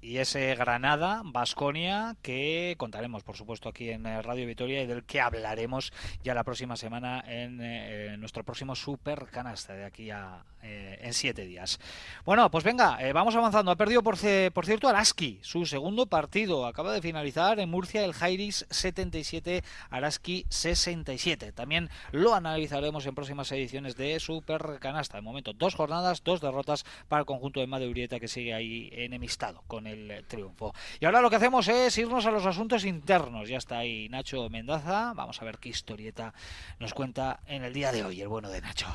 Y 0.00 0.18
ese 0.18 0.54
Granada, 0.54 1.22
Basconia, 1.24 2.16
que 2.22 2.76
contaremos, 2.78 3.24
por 3.24 3.36
supuesto, 3.36 3.68
aquí 3.68 3.90
en 3.90 4.06
eh, 4.06 4.22
Radio 4.22 4.46
Vitoria 4.46 4.82
y 4.82 4.86
del 4.86 5.04
que 5.04 5.20
hablaremos 5.20 5.92
ya 6.22 6.34
la 6.34 6.44
próxima 6.44 6.76
semana 6.76 7.24
en 7.26 7.58
eh, 7.60 8.16
nuestro 8.18 8.44
próximo 8.44 8.76
Super 8.76 9.26
Canasta 9.26 9.74
de 9.74 9.84
aquí 9.84 10.10
a 10.10 10.44
eh, 10.62 10.98
en 11.02 11.14
siete 11.14 11.46
días. 11.46 11.78
Bueno, 12.24 12.50
pues 12.50 12.64
venga, 12.64 12.98
vamos 13.12 13.34
avanzando. 13.36 13.70
Ha 13.70 13.76
perdido, 13.76 14.02
por, 14.02 14.16
por 14.52 14.66
cierto, 14.66 14.88
Araski, 14.88 15.38
su 15.42 15.66
segundo 15.66 16.06
partido. 16.06 16.66
Acaba 16.66 16.92
de 16.92 17.00
finalizar 17.00 17.60
en 17.60 17.70
Murcia 17.70 18.04
el 18.04 18.12
Jairis 18.12 18.66
77, 18.70 19.62
Araski 19.90 20.46
67. 20.48 21.52
También 21.52 21.90
lo 22.10 22.34
analizaremos 22.34 23.06
en 23.06 23.14
próximas 23.14 23.50
ediciones 23.52 23.96
de 23.96 24.18
Super 24.18 24.78
Canasta. 24.80 25.18
De 25.18 25.22
momento, 25.22 25.52
dos 25.52 25.74
jornadas, 25.74 26.24
dos 26.24 26.40
derrotas 26.40 26.84
para 27.08 27.20
el 27.20 27.26
conjunto 27.26 27.60
de 27.60 27.66
Madeurieta 27.68 28.18
que 28.18 28.28
sigue 28.28 28.52
ahí 28.52 28.90
enemistado 28.92 29.62
con 29.68 29.87
el 29.88 30.24
triunfo. 30.26 30.74
Y 31.00 31.06
ahora 31.06 31.20
lo 31.20 31.30
que 31.30 31.36
hacemos 31.36 31.66
es 31.68 31.96
irnos 31.98 32.26
a 32.26 32.30
los 32.30 32.46
asuntos 32.46 32.84
internos. 32.84 33.48
Ya 33.48 33.58
está 33.58 33.78
ahí 33.78 34.08
Nacho 34.08 34.48
Mendaza. 34.48 35.12
Vamos 35.14 35.40
a 35.42 35.44
ver 35.44 35.58
qué 35.58 35.70
historieta 35.70 36.32
nos 36.78 36.94
cuenta 36.94 37.40
en 37.46 37.64
el 37.64 37.72
día 37.72 37.92
de 37.92 38.04
hoy 38.04 38.20
el 38.20 38.28
bueno 38.28 38.48
de 38.50 38.60
Nacho. 38.60 38.86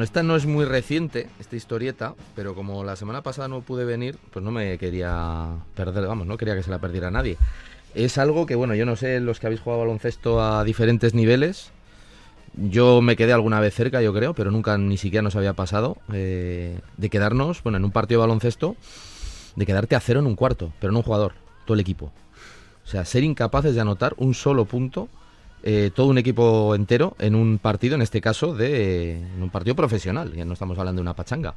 Esta 0.00 0.22
no 0.22 0.36
es 0.36 0.46
muy 0.46 0.64
reciente, 0.64 1.28
esta 1.40 1.56
historieta, 1.56 2.14
pero 2.36 2.54
como 2.54 2.84
la 2.84 2.94
semana 2.94 3.22
pasada 3.22 3.48
no 3.48 3.60
pude 3.60 3.84
venir, 3.84 4.16
pues 4.30 4.42
no 4.42 4.50
me 4.50 4.78
quería 4.78 5.48
perder, 5.74 6.06
vamos, 6.06 6.26
no 6.26 6.36
quería 6.36 6.54
que 6.54 6.62
se 6.62 6.70
la 6.70 6.78
perdiera 6.78 7.10
nadie. 7.10 7.36
Es 7.94 8.18
algo 8.18 8.46
que, 8.46 8.54
bueno, 8.54 8.74
yo 8.74 8.86
no 8.86 8.96
sé 8.96 9.20
los 9.20 9.40
que 9.40 9.46
habéis 9.46 9.60
jugado 9.60 9.80
baloncesto 9.80 10.42
a 10.42 10.64
diferentes 10.64 11.14
niveles. 11.14 11.72
Yo 12.54 13.00
me 13.00 13.16
quedé 13.16 13.32
alguna 13.32 13.60
vez 13.60 13.74
cerca, 13.74 14.02
yo 14.02 14.12
creo, 14.12 14.34
pero 14.34 14.50
nunca 14.50 14.76
ni 14.76 14.96
siquiera 14.96 15.22
nos 15.22 15.36
había 15.36 15.52
pasado 15.52 15.98
eh, 16.12 16.78
de 16.96 17.10
quedarnos, 17.10 17.62
bueno, 17.62 17.78
en 17.78 17.84
un 17.84 17.92
partido 17.92 18.20
de 18.20 18.26
baloncesto, 18.26 18.76
de 19.56 19.66
quedarte 19.66 19.94
a 19.94 20.00
cero 20.00 20.20
en 20.20 20.26
un 20.26 20.34
cuarto, 20.36 20.72
pero 20.80 20.92
no 20.92 20.98
un 20.98 21.04
jugador, 21.04 21.34
todo 21.64 21.74
el 21.74 21.80
equipo. 21.80 22.12
O 22.84 22.88
sea, 22.88 23.04
ser 23.04 23.22
incapaces 23.22 23.74
de 23.74 23.80
anotar 23.80 24.14
un 24.16 24.34
solo 24.34 24.64
punto 24.64 25.08
eh, 25.62 25.90
todo 25.94 26.06
un 26.06 26.16
equipo 26.16 26.74
entero 26.74 27.14
en 27.18 27.34
un 27.34 27.58
partido, 27.58 27.94
en 27.94 28.02
este 28.02 28.20
caso, 28.20 28.54
de 28.54 29.18
en 29.18 29.42
un 29.42 29.50
partido 29.50 29.76
profesional, 29.76 30.32
ya 30.32 30.44
no 30.44 30.54
estamos 30.54 30.78
hablando 30.78 31.00
de 31.00 31.02
una 31.02 31.14
pachanga. 31.14 31.54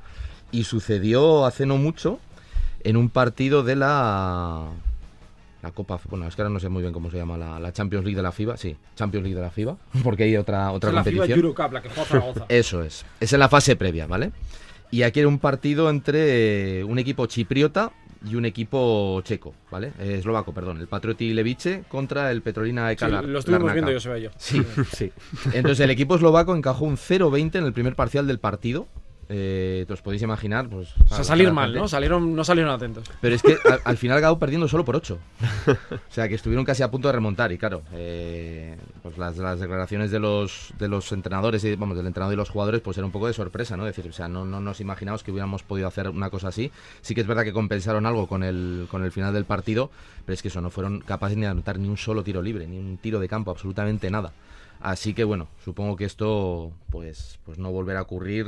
Y 0.51 0.65
sucedió 0.65 1.45
hace 1.45 1.65
no 1.65 1.77
mucho 1.77 2.19
en 2.84 2.97
un 2.97 3.09
partido 3.09 3.63
de 3.63 3.77
la 3.77 4.67
la 5.64 5.72
Copa, 5.72 5.99
bueno, 6.09 6.28
es 6.28 6.36
que 6.36 6.41
ahora 6.41 6.53
no 6.53 6.59
sé 6.59 6.68
muy 6.70 6.82
bien 6.82 6.93
cómo 6.93 7.09
se 7.09 7.18
llama, 7.18 7.38
la, 7.38 7.57
la 7.59 7.72
Champions 7.74 8.03
League 8.05 8.18
de 8.18 8.22
la 8.22 8.32
FIBA, 8.32 8.57
sí, 8.57 8.76
Champions 8.95 9.24
League 9.24 9.36
de 9.36 9.41
la 9.41 9.49
FIBA, 9.49 9.78
porque 10.03 10.24
hay 10.24 10.36
otra, 10.38 10.72
otra 10.72 10.89
Es 10.89 10.95
la 10.95 11.03
FIBA 11.03 11.18
competición. 11.22 11.39
Eurocup, 11.39 11.74
la 11.74 11.82
que 11.82 11.89
juega 11.89 12.05
Zaragoza. 12.05 12.45
Eso 12.49 12.84
es. 12.84 13.05
Es 13.20 13.34
en 13.34 13.39
la 13.39 13.49
fase 13.49 13.76
previa, 13.76 14.05
¿vale? 14.05 14.32
Y 14.91 15.01
aquí 15.03 15.22
era 15.22 15.30
un 15.30 15.39
partido 15.39 15.89
entre 15.89 16.80
eh, 16.80 16.84
un 16.84 16.99
equipo 16.99 17.26
chipriota 17.26 17.91
y 18.30 18.36
un 18.36 18.45
equipo 18.45 19.20
checo, 19.22 19.53
¿vale? 19.72 19.91
Eh, 19.99 20.18
eslovaco, 20.20 20.53
perdón. 20.53 20.78
El 20.80 20.88
Patrioti 20.88 21.34
Levice 21.34 21.84
contra 21.89 22.30
el 22.32 22.41
Petrolina 22.41 22.88
Sí, 22.89 22.93
Eka 22.93 23.09
Lar- 23.09 23.26
lo 23.26 23.39
estuvimos 23.39 23.74
viendo, 23.74 23.91
yo 23.91 23.99
se 23.99 24.09
ve 24.09 24.22
yo. 24.22 24.30
Sí. 24.38 24.61
Sí. 24.93 25.11
Entonces 25.53 25.80
el 25.80 25.89
equipo 25.89 26.16
eslovaco 26.16 26.55
encajó 26.55 26.86
un 26.86 26.97
0-20 26.97 27.55
en 27.55 27.66
el 27.66 27.74
primer 27.74 27.95
parcial 27.95 28.28
del 28.28 28.39
partido. 28.39 28.88
Eh, 29.30 29.86
os 29.89 30.01
podéis 30.01 30.21
imaginar, 30.21 30.67
pues... 30.67 30.89
O 31.05 31.15
sea, 31.15 31.24
salir 31.24 31.51
mal, 31.51 31.74
¿no? 31.74 31.88
Salieron, 31.88 32.36
no 32.36 32.43
salieron 32.43 32.71
atentos. 32.71 33.09
Pero 33.21 33.36
es 33.36 33.41
que 33.41 33.57
al, 33.69 33.80
al 33.84 33.97
final 33.97 34.17
acabó 34.19 34.39
perdiendo 34.39 34.67
solo 34.67 34.84
por 34.86 34.95
8. 34.95 35.17
O 35.93 36.13
sea, 36.13 36.28
que 36.28 36.36
estuvieron 36.36 36.63
casi 36.63 36.84
a 36.84 36.91
punto 36.91 37.07
de 37.07 37.13
remontar. 37.13 37.51
Y 37.51 37.57
claro, 37.57 37.82
eh, 37.93 38.78
pues 39.01 39.17
las, 39.17 39.38
las 39.38 39.59
declaraciones 39.59 40.11
de 40.11 40.19
los, 40.19 40.74
de 40.78 40.88
los 40.88 41.11
entrenadores 41.11 41.63
y 41.63 41.76
vamos, 41.76 41.97
del 41.97 42.05
entrenador 42.05 42.34
y 42.34 42.38
los 42.38 42.49
jugadores, 42.49 42.82
pues 42.82 42.97
era 42.97 43.05
un 43.05 43.11
poco 43.11 43.28
de 43.28 43.34
sorpresa, 43.34 43.76
¿no? 43.78 43.86
decir, 43.86 44.07
o 44.07 44.13
sea, 44.13 44.28
no, 44.28 44.45
no 44.45 44.59
nos 44.59 44.80
imaginamos 44.80 45.24
que 45.24 45.32
hubiéramos 45.32 45.63
podido 45.63 45.88
hacer 45.88 46.09
una 46.09 46.30
cosa 46.30 46.49
así. 46.49 46.71
Sí 47.01 47.15
que 47.15 47.21
es 47.21 47.28
verdad 47.28 47.43
que 47.43 47.53
compensaron 47.53 48.05
algo 48.05 48.28
con 48.28 48.43
el, 48.43 48.88
con 48.91 49.03
el 49.03 49.11
final 49.11 49.34
del 49.34 49.45
partido, 49.45 49.89
pero 50.26 50.34
es 50.34 50.41
que 50.41 50.49
eso, 50.49 50.61
no 50.61 50.69
fueron 50.69 50.99
capaces 50.99 51.38
ni 51.38 51.43
de 51.43 51.49
anotar 51.49 51.80
ni 51.80 51.88
un 51.88 51.97
solo 51.97 52.24
tiro 52.24 52.41
libre, 52.41 52.67
ni 52.67 52.78
un 52.78 52.97
tiro 52.97 53.19
de 53.19 53.28
campo, 53.28 53.51
absolutamente 53.51 54.11
nada. 54.11 54.34
Así 54.80 55.13
que 55.13 55.24
bueno, 55.24 55.47
supongo 55.63 55.95
que 55.95 56.05
esto 56.05 56.71
pues, 56.89 57.39
pues 57.45 57.57
no 57.57 57.71
volverá 57.71 57.99
a 57.99 58.03
ocurrir 58.03 58.47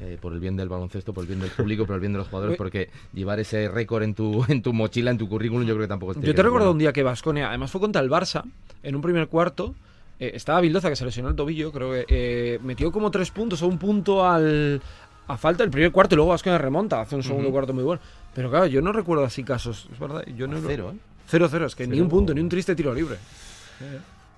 eh, 0.00 0.18
por 0.20 0.32
el 0.32 0.40
bien 0.40 0.56
del 0.56 0.68
baloncesto, 0.68 1.12
por 1.12 1.22
el 1.22 1.28
bien 1.28 1.40
del 1.40 1.50
público, 1.50 1.86
por 1.86 1.94
el 1.94 2.00
bien 2.00 2.12
de 2.12 2.18
los 2.18 2.28
jugadores, 2.28 2.56
porque 2.58 2.90
llevar 3.12 3.40
ese 3.40 3.68
récord 3.68 4.02
en 4.02 4.14
tu, 4.14 4.44
en 4.48 4.62
tu 4.62 4.72
mochila, 4.72 5.10
en 5.10 5.18
tu 5.18 5.28
currículum, 5.28 5.66
yo 5.66 5.74
creo 5.74 5.84
que 5.84 5.88
tampoco 5.88 6.12
es 6.12 6.20
Yo 6.20 6.34
te 6.34 6.42
recuerdo 6.42 6.72
un 6.72 6.78
día 6.78 6.92
que 6.92 7.02
Vasconia, 7.02 7.48
además 7.48 7.70
fue 7.70 7.80
contra 7.80 8.02
el 8.02 8.10
Barça, 8.10 8.42
en 8.82 8.94
un 8.96 9.02
primer 9.02 9.28
cuarto, 9.28 9.74
eh, 10.18 10.32
estaba 10.34 10.60
Bildoza 10.60 10.88
que 10.88 10.96
se 10.96 11.04
lesionó 11.04 11.28
el 11.28 11.36
tobillo, 11.36 11.72
creo 11.72 11.92
que 11.92 12.06
eh, 12.08 12.58
metió 12.62 12.90
como 12.92 13.10
tres 13.10 13.30
puntos 13.30 13.62
o 13.62 13.66
un 13.66 13.78
punto 13.78 14.26
al, 14.26 14.80
a 15.26 15.36
falta 15.36 15.62
del 15.62 15.70
primer 15.70 15.92
cuarto 15.92 16.14
y 16.14 16.16
luego 16.16 16.30
Vasconia 16.30 16.58
remonta, 16.58 17.00
hace 17.00 17.16
un 17.16 17.22
segundo 17.22 17.50
cuarto 17.50 17.72
muy 17.72 17.84
bueno. 17.84 18.00
Pero 18.34 18.50
claro, 18.50 18.66
yo 18.66 18.82
no 18.82 18.92
recuerdo 18.92 19.24
así 19.24 19.44
casos, 19.44 19.88
es 19.92 19.98
verdad. 19.98 20.24
Yo 20.36 20.46
no 20.46 20.58
cero, 20.66 20.92
¿eh? 20.94 20.98
Cero, 21.26 21.48
cero, 21.50 21.66
es 21.66 21.74
que 21.74 21.86
ni 21.86 22.00
un 22.00 22.08
punto, 22.08 22.34
ni 22.34 22.40
un 22.40 22.48
triste 22.48 22.74
tiro 22.74 22.92
libre. 22.92 23.16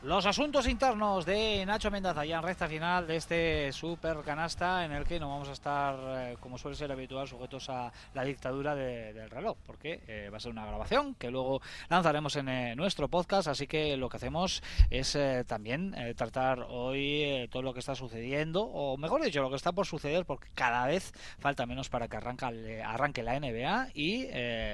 Los 0.07 0.25
asuntos 0.25 0.69
internos 0.69 1.27
de 1.27 1.67
Nacho 1.67 1.91
Mendaza 1.91 2.25
ya 2.25 2.37
en 2.37 2.43
recta 2.45 2.69
final 2.69 3.09
de 3.09 3.17
este 3.17 3.73
super 3.73 4.19
canasta 4.19 4.85
en 4.85 4.93
el 4.93 5.05
que 5.05 5.19
no 5.19 5.29
vamos 5.29 5.49
a 5.49 5.53
estar, 5.53 5.97
eh, 5.99 6.37
como 6.39 6.59
suele 6.59 6.77
ser 6.77 6.93
habitual, 6.93 7.27
sujetos 7.27 7.69
a 7.71 7.93
la 8.15 8.23
dictadura 8.23 8.77
de- 8.77 9.13
del 9.13 9.29
reloj, 9.29 9.57
porque 9.67 10.01
eh, 10.07 10.29
va 10.33 10.37
a 10.37 10.41
ser 10.41 10.53
una 10.53 10.65
grabación 10.65 11.17
que 11.17 11.29
luego 11.29 11.61
lanzaremos 11.89 12.37
en 12.37 12.49
eh, 12.49 12.77
nuestro 12.77 13.09
podcast, 13.09 13.49
así 13.49 13.67
que 13.67 13.97
lo 13.97 14.09
que 14.09 14.19
hacemos 14.19 14.63
es 14.91 15.19
también 15.49 15.93
tratar 16.17 16.65
hoy 16.69 17.49
todo 17.51 17.63
lo 17.63 17.73
que 17.75 17.81
está 17.81 17.97
sucediendo, 17.97 18.63
o 18.63 18.97
mejor 18.97 19.23
dicho, 19.25 19.43
lo 19.43 19.51
que 19.51 19.57
está 19.57 19.73
por 19.73 19.87
suceder, 19.87 20.25
porque 20.25 20.49
cada 20.55 20.87
vez 20.87 21.13
falta 21.41 21.67
menos 21.67 21.89
para 21.89 22.07
que 22.07 22.17
arranque 22.17 23.23
la 23.25 23.35
NBA 23.41 23.89
y 23.95 24.29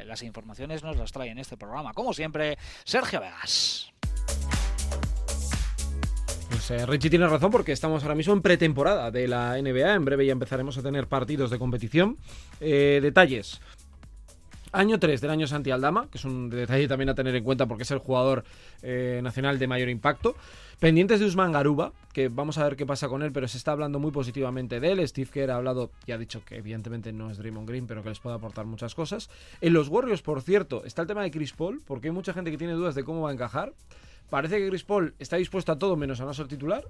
las 0.05 0.22
informaciones 0.22 0.83
nos 0.83 0.97
las 0.99 1.11
trae 1.11 1.30
en 1.30 1.39
este 1.39 1.57
programa, 1.57 1.95
como 1.95 2.12
siempre, 2.12 2.59
Sergio 2.85 3.20
Vegas. 3.20 3.89
Pues 6.53 6.87
Richie 6.87 7.09
tiene 7.09 7.27
razón 7.27 7.51
porque 7.51 7.73
estamos 7.73 8.03
ahora 8.03 8.15
mismo 8.15 8.35
en 8.35 8.43
pretemporada 8.43 9.11
de 9.11 9.27
la 9.27 9.57
NBA. 9.57 9.95
En 9.95 10.05
breve 10.05 10.27
ya 10.27 10.33
empezaremos 10.33 10.77
a 10.77 10.83
tener 10.83 11.07
partidos 11.07 11.51
de 11.51 11.59
competición. 11.59 12.19
Eh, 12.61 13.01
detalles. 13.03 13.59
Año 14.71 14.99
3 14.99 15.23
del 15.23 15.31
año 15.31 15.47
Santi 15.47 15.71
Aldama, 15.71 16.09
que 16.11 16.19
es 16.19 16.25
un 16.27 16.51
detalle 16.51 16.89
también 16.89 17.09
a 17.09 17.15
tener 17.15 17.35
en 17.35 17.43
cuenta 17.43 17.65
porque 17.67 17.85
es 17.85 17.91
el 17.91 17.99
jugador 17.99 18.45
eh, 18.83 19.21
nacional 19.23 19.59
de 19.59 19.67
mayor 19.67 19.89
impacto. 19.89 20.37
Pendientes 20.79 21.21
de 21.21 21.27
Usman 21.27 21.53
Garuba, 21.53 21.93
que 22.13 22.29
vamos 22.29 22.59
a 22.59 22.65
ver 22.65 22.77
qué 22.77 22.85
pasa 22.85 23.09
con 23.09 23.23
él, 23.23 23.33
pero 23.33 23.49
se 23.49 23.57
está 23.57 23.73
hablando 23.73 23.99
muy 23.99 24.11
positivamente 24.11 24.79
de 24.79 24.93
él. 24.93 25.09
Steve 25.09 25.31
Kerr 25.33 25.53
ha 25.53 25.57
hablado 25.57 25.91
y 26.07 26.13
ha 26.13 26.19
dicho 26.19 26.45
que 26.45 26.57
evidentemente 26.57 27.13
no 27.13 27.31
es 27.31 27.39
Draymond 27.39 27.69
Green, 27.69 27.87
pero 27.87 28.03
que 28.03 28.11
les 28.11 28.19
puede 28.19 28.37
aportar 28.37 28.67
muchas 28.67 28.95
cosas. 28.95 29.31
En 29.63 29.73
los 29.73 29.89
Warriors, 29.89 30.21
por 30.21 30.43
cierto, 30.43 30.85
está 30.85 31.01
el 31.01 31.09
tema 31.09 31.23
de 31.23 31.31
Chris 31.31 31.53
Paul, 31.53 31.81
porque 31.87 32.09
hay 32.09 32.13
mucha 32.13 32.35
gente 32.35 32.51
que 32.51 32.59
tiene 32.59 32.75
dudas 32.75 32.95
de 32.95 33.05
cómo 33.05 33.23
va 33.23 33.31
a 33.31 33.33
encajar. 33.33 33.73
Parece 34.33 34.59
que 34.59 34.68
Chris 34.70 34.83
Paul 34.83 35.12
está 35.18 35.37
dispuesto 35.37 35.72
a 35.72 35.78
todo 35.78 35.95
menos 35.95 36.18
a 36.22 36.24
no 36.24 36.33
ser 36.33 36.49
titular. 36.49 36.83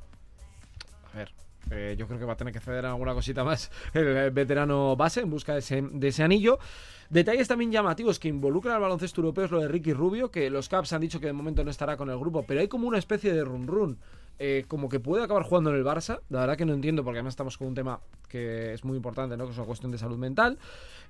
A 1.13 1.17
ver, 1.17 1.33
eh, 1.73 1.97
yo 1.99 2.07
creo 2.07 2.21
que 2.21 2.25
va 2.25 2.35
a 2.35 2.37
tener 2.37 2.53
que 2.55 2.61
ceder 2.61 2.87
alguna 2.87 3.15
cosita 3.15 3.43
más 3.43 3.69
el, 3.95 4.17
eh, 4.17 4.31
veterano 4.31 4.95
base 4.95 5.23
en 5.23 5.31
busca 5.31 5.55
de 5.55 5.59
ese, 5.59 6.23
anillo. 6.23 6.61
Detalles 7.11 7.49
también 7.49 7.73
llamativos 7.73 8.21
que 8.21 8.29
involucran 8.29 8.77
al 8.77 8.83
baloncesto 8.83 9.23
europeo 9.23 9.47
es 9.47 9.51
lo 9.51 9.59
de 9.59 9.67
Ricky 9.67 9.93
Rubio, 9.93 10.31
que 10.31 10.51
los 10.51 10.69
Caps 10.69 10.93
han 10.93 11.01
dicho 11.01 11.19
que 11.19 11.27
de 11.27 11.33
momento 11.33 11.65
no 11.65 11.73
estará 11.73 11.97
con 11.97 12.11
el 12.11 12.17
grupo, 12.17 12.45
pero 12.47 12.61
hay 12.61 12.69
como 12.69 12.87
una 12.87 12.99
especie 12.99 13.33
de 13.33 13.43
run 13.43 13.67
run. 13.67 13.99
eh, 14.39 14.65
como 14.69 14.89
que 14.89 15.01
puede 15.01 15.25
acabar 15.25 15.43
jugando 15.43 15.71
en 15.71 15.77
el 15.79 15.85
Barça, 15.85 16.21
la 16.31 16.43
verdad 16.43 16.57
que 16.57 16.65
no 16.65 16.75
entiendo 16.75 17.03
porque 17.03 17.19
además 17.19 17.33
estamos 17.33 17.59
con 17.59 17.67
un 17.67 17.75
tema 17.75 17.99
que 18.29 18.73
es 18.73 18.85
muy 18.85 18.97
importante, 18.97 19.37
¿no? 19.37 19.47
que 19.47 19.51
es 19.51 19.59
una 19.59 19.67
cuestión 19.67 19.91
de 19.91 19.99
salud 19.99 20.17
mental. 20.17 20.61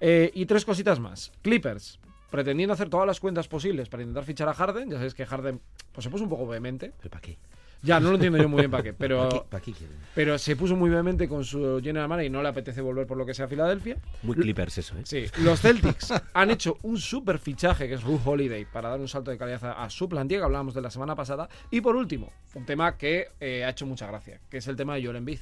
Y 0.01 0.47
tres 0.47 0.65
cositas 0.65 0.99
más. 0.99 1.31
Clippers, 1.43 2.01
pretendiendo 2.33 2.73
hacer 2.73 2.89
todas 2.89 3.07
las 3.07 3.21
cuentas 3.21 3.47
posibles 3.47 3.91
para 3.91 4.03
intentar 4.03 4.25
fichar 4.25 4.49
a 4.49 4.55
Harden, 4.55 4.89
ya 4.91 4.97
sabéis 4.97 5.15
que 5.15 5.27
Harden 5.27 5.61
pues, 5.93 6.03
se 6.03 6.11
puso 6.11 6.25
un 6.25 6.31
poco 6.31 6.47
vehemente. 6.47 6.93
¿Pero 6.97 7.11
para 7.11 7.21
qué? 7.21 7.39
Ya, 7.83 8.01
no 8.01 8.09
lo 8.09 8.15
entiendo 8.15 8.39
yo 8.39 8.49
muy 8.49 8.61
bien 8.61 8.71
para 8.71 8.83
qué, 8.83 8.93
pero... 8.99 9.29
¿Para 9.29 9.43
qué, 9.43 9.49
para 9.51 9.65
qué 9.65 9.73
quieren? 9.73 9.97
Pero 10.15 10.39
se 10.39 10.57
puso 10.57 10.75
muy 10.75 10.89
vehemente 10.89 11.29
con 11.29 11.45
su 11.45 11.81
general 11.83 12.09
manager 12.09 12.27
y 12.27 12.31
no 12.31 12.43
le 12.43 12.49
apetece 12.49 12.81
volver 12.81 13.07
por 13.07 13.19
lo 13.19 13.27
que 13.27 13.35
sea 13.35 13.45
a 13.45 13.49
Filadelfia. 13.49 13.99
Muy 14.23 14.35
Clippers 14.35 14.79
eso, 14.79 14.97
¿eh? 14.97 15.03
Sí, 15.05 15.27
los 15.43 15.61
Celtics 15.61 16.15
han 16.33 16.51
hecho 16.51 16.79
un 16.83 16.97
super 16.97 17.39
fichaje 17.39 17.87
que 17.87 17.95
es 17.95 18.03
Ru 18.03 18.19
Holiday 18.25 18.65
para 18.65 18.89
dar 18.89 19.01
un 19.01 19.09
salto 19.09 19.31
de 19.31 19.37
calidad 19.37 19.63
a, 19.65 19.85
a 19.85 19.91
su 19.91 20.09
plantilla 20.09 20.41
que 20.41 20.45
hablábamos 20.45 20.73
de 20.73 20.81
la 20.81 20.91
semana 20.91 21.15
pasada. 21.15 21.51
Y 21.71 21.83
por 21.83 21.97
último, 21.97 22.33
un 22.55 22.65
tema 22.65 22.97
que 22.97 23.29
eh, 23.41 23.65
ha 23.65 23.69
hecho 23.69 23.85
mucha 23.85 24.07
gracia, 24.07 24.41
que 24.49 24.57
es 24.57 24.67
el 24.69 24.77
tema 24.77 24.95
de 24.95 25.05
Joel 25.05 25.17
Embiid, 25.17 25.41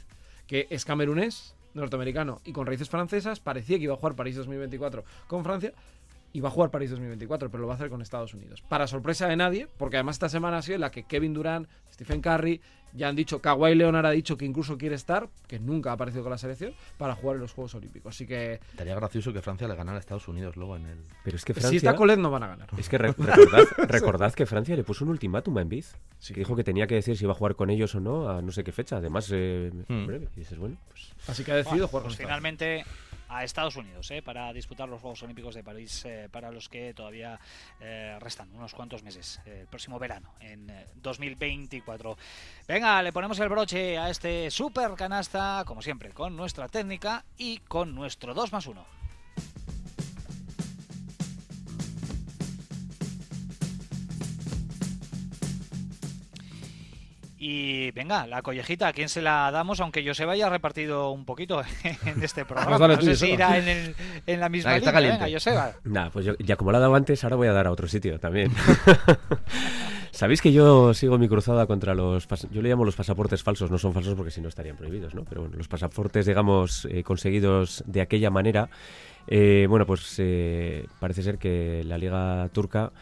que 0.49 0.67
es 0.71 0.85
camerunés, 0.85 1.55
norteamericano 1.75 2.41
y 2.45 2.53
con 2.53 2.67
raíces 2.67 2.89
francesas. 2.89 3.39
Parecía 3.39 3.79
que 3.79 3.85
iba 3.85 3.95
a 3.95 3.97
jugar 3.97 4.17
París 4.17 4.37
2024 4.37 5.05
con 5.29 5.45
Francia. 5.45 5.73
Y 6.33 6.41
va 6.41 6.49
a 6.49 6.53
jugar 6.53 6.71
París 6.71 6.91
2024, 6.91 7.51
pero 7.51 7.61
lo 7.63 7.67
va 7.67 7.75
a 7.75 7.77
hacer 7.77 7.91
con 7.91 8.03
Estados 8.03 8.35
Unidos. 8.35 8.63
Para 8.69 8.87
sorpresa 8.87 9.27
de 9.27 9.35
nadie, 9.37 9.67
porque 9.79 9.97
además 9.97 10.15
esta 10.17 10.29
semana 10.29 10.59
ha 10.59 10.63
sido 10.63 10.77
en 10.77 10.83
la 10.83 10.91
que 10.93 11.03
Kevin 11.05 11.35
Durant, 11.35 11.69
Stephen 11.93 12.21
Curry, 12.21 12.61
ya 12.93 13.09
han 13.09 13.17
dicho, 13.17 13.41
Kawhi 13.41 13.75
Leonard 13.75 14.07
ha 14.07 14.11
dicho 14.11 14.37
que 14.37 14.45
incluso 14.45 14.77
quiere 14.79 14.95
estar, 14.97 15.29
que 15.49 15.59
nunca 15.61 15.91
ha 15.91 15.93
aparecido 15.95 16.23
con 16.23 16.31
la 16.31 16.39
selección, 16.39 16.73
para 16.99 17.15
jugar 17.17 17.37
en 17.37 17.43
los 17.43 17.53
Juegos 17.53 17.75
Olímpicos. 17.75 18.15
Así 18.15 18.27
que 18.27 18.55
Estaría 18.71 18.95
gracioso 18.95 19.33
que 19.33 19.43
Francia 19.43 19.67
le 19.69 19.75
ganara 19.77 19.97
a 19.99 20.01
Estados 20.01 20.27
Unidos 20.29 20.57
luego 20.57 20.77
en 20.77 20.87
el... 20.87 20.99
Pero 21.25 21.37
es 21.37 21.45
que 21.45 21.53
si 21.55 21.61
Francia... 21.61 21.77
está 21.77 21.95
Colet 21.97 22.19
no 22.19 22.31
van 22.31 22.43
a 22.45 22.49
ganar. 22.49 22.69
Es 22.79 22.89
que 22.89 22.99
re- 22.99 23.13
recordad, 23.17 23.65
recordad 23.89 24.33
que 24.35 24.47
Francia 24.47 24.77
le 24.77 24.85
puso 24.85 25.05
un 25.05 25.11
ultimátum 25.11 25.57
a 25.59 25.63
Embiid. 25.63 25.85
Que 26.29 26.35
dijo 26.35 26.55
que 26.55 26.65
tenía 26.65 26.87
que 26.87 26.95
decir 26.97 27.17
si 27.17 27.25
iba 27.25 27.33
a 27.33 27.37
jugar 27.37 27.55
con 27.57 27.71
ellos 27.71 27.95
o 27.95 28.01
no 28.01 28.29
a 28.29 28.43
no 28.43 28.53
sé 28.53 28.63
qué 28.65 28.73
fecha. 28.73 28.97
Además, 28.99 29.29
eh, 29.33 29.71
Hmm. 29.89 30.07
breve. 30.07 30.29
Y 30.37 30.41
dices, 30.41 30.59
bueno, 30.59 30.77
pues 30.89 31.13
Así 31.29 31.43
que 31.45 31.53
ha 31.53 31.57
decidido 31.57 31.87
Bueno, 31.87 31.89
jugar 31.89 32.03
pues 32.05 32.17
con 32.17 32.23
Estados 32.23 32.29
finalmente 32.29 32.85
a 33.31 33.45
Estados 33.45 33.77
Unidos 33.77 34.11
¿eh? 34.11 34.23
para 34.23 34.53
disputar 34.53 34.89
los 34.89 35.01
Juegos 35.01 35.23
Olímpicos 35.23 35.55
de 35.55 35.63
París 35.63 36.05
eh, 36.05 36.29
para 36.31 36.51
los 36.51 36.69
que 36.69 36.93
todavía 36.93 37.39
eh, 37.81 38.17
restan 38.21 38.51
unos 38.55 38.75
cuantos 38.75 39.03
meses 39.03 39.41
eh, 39.47 39.61
el 39.63 39.67
próximo 39.69 39.99
verano 39.99 40.35
en 40.41 40.69
eh, 40.69 40.87
2024 40.97 42.17
venga 42.67 43.03
le 43.03 43.13
ponemos 43.13 43.39
el 43.39 43.49
broche 43.49 43.97
a 43.99 44.11
este 44.11 44.51
super 44.51 44.93
canasta 44.95 45.63
como 45.65 45.81
siempre 45.81 46.11
con 46.11 46.37
nuestra 46.37 46.69
técnica 46.69 47.25
y 47.39 47.59
con 47.59 47.95
nuestro 47.95 48.35
2 48.35 48.53
más 48.53 48.67
1 48.67 49.00
Y 57.43 57.91
venga, 57.93 58.27
la 58.27 58.43
collejita, 58.43 58.89
¿a 58.89 58.93
quién 58.93 59.09
se 59.09 59.23
la 59.23 59.51
damos? 59.51 59.81
Aunque 59.81 60.03
yo 60.03 60.13
se 60.13 60.27
vaya 60.27 60.51
repartido 60.51 61.11
un 61.11 61.25
poquito 61.25 61.63
en 62.05 62.23
este 62.23 62.45
programa. 62.45 62.77
Pues 62.77 62.81
dale 62.81 62.97
no 62.97 63.01
sé 63.03 63.17
si 63.17 63.31
irá 63.33 63.57
en, 63.57 63.67
el- 63.67 63.95
en 64.27 64.41
la 64.41 64.51
misma 64.51 64.73
La 64.79 65.01
línea. 65.01 65.17
Venga, 65.17 65.29
Joseba. 65.33 65.73
Pues 66.13 66.27
yo, 66.27 66.35
ya 66.39 66.57
como 66.57 66.71
lo 66.71 66.77
he 66.77 66.81
dado 66.83 66.95
antes, 66.95 67.25
ahora 67.25 67.37
voy 67.37 67.49
a 67.49 67.53
dar 67.55 67.67
a 67.67 67.73
otro 67.73 67.89
sitio 67.89 68.21
también. 68.21 68.53
Sabéis 70.13 70.43
que 70.43 70.53
yo 70.53 70.93
sigo 70.93 71.17
mi 71.17 71.29
cruzada 71.29 71.67
contra 71.67 71.95
los... 71.95 72.29
Yo 72.51 72.61
le 72.61 72.69
llamo 72.69 72.85
los 72.85 72.95
pasaportes 72.97 73.43
falsos, 73.43 73.71
no 73.71 73.79
son 73.79 73.95
falsos 73.95 74.15
porque 74.17 74.31
si 74.31 74.43
no 74.43 74.49
estarían 74.49 74.77
prohibidos, 74.77 75.15
¿no? 75.15 75.25
Pero 75.25 75.41
bueno, 75.41 75.57
los 75.57 75.69
pasaportes, 75.69 76.27
digamos, 76.27 76.87
eh, 76.91 77.03
conseguidos 77.03 77.83
de 77.87 78.03
aquella 78.03 78.29
manera. 78.29 78.69
eh, 79.29 79.67
bueno, 79.67 79.87
pues 79.87 80.15
eh, 80.19 80.85
parece 80.99 81.23
ser 81.23 81.39
que 81.39 81.83
la 81.87 81.97
Liga 81.97 82.51
Turca 82.53 82.93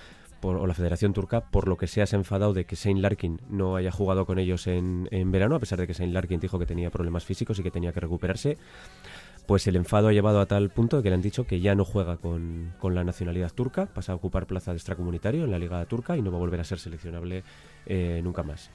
por- 0.41 0.57
o 0.57 0.67
la 0.67 0.75
Federación 0.75 1.13
Turca, 1.13 1.41
por 1.51 1.69
lo 1.69 1.77
que 1.77 1.87
se 1.87 2.01
ha 2.03 2.07
enfadado 2.13 2.53
de 2.55 2.65
que 2.65 2.77
Shane 2.77 3.01
Larkin 3.01 3.41
no 3.49 3.77
haya 3.77 3.91
jugado 3.91 4.27
con 4.27 4.39
ellos 4.39 4.67
en, 4.67 5.09
en 5.11 5.31
verano, 5.33 5.57
a 5.57 5.59
pesar 5.61 5.79
de 5.79 5.87
que 5.87 5.93
Shane 5.93 6.13
Larkin 6.13 6.41
dijo 6.41 6.59
que 6.59 6.67
tenía 6.67 6.91
problemas 6.91 7.25
físicos 7.25 7.59
y 7.59 7.63
que 7.63 7.71
tenía 7.71 7.93
que 7.93 8.01
recuperarse. 8.01 8.59
Pues 9.47 9.67
el 9.67 9.77
enfado 9.77 10.09
ha 10.09 10.13
llevado 10.13 10.41
a 10.41 10.47
tal 10.47 10.69
punto 10.69 10.99
de 10.99 11.03
que 11.03 11.09
le 11.09 11.15
han 11.15 11.23
dicho 11.23 11.47
que 11.47 11.61
ya 11.61 11.75
no 11.75 11.85
juega 11.87 12.19
con, 12.19 12.75
con 12.79 12.95
la 12.95 13.03
nacionalidad 13.03 13.51
turca, 13.53 13.87
pasa 13.87 14.13
a 14.13 14.15
ocupar 14.15 14.47
plaza 14.47 14.73
de 14.73 14.77
extracomunitario 14.77 15.45
en 15.45 15.51
la 15.51 15.59
Liga 15.59 15.83
Turca 15.87 16.19
y 16.19 16.23
no 16.23 16.31
va 16.31 16.37
a 16.37 16.41
volver 16.41 16.61
a 16.61 16.65
ser 16.65 16.79
seleccionable 16.79 17.45
eh, 17.87 18.21
nunca 18.23 18.43
más. 18.43 18.71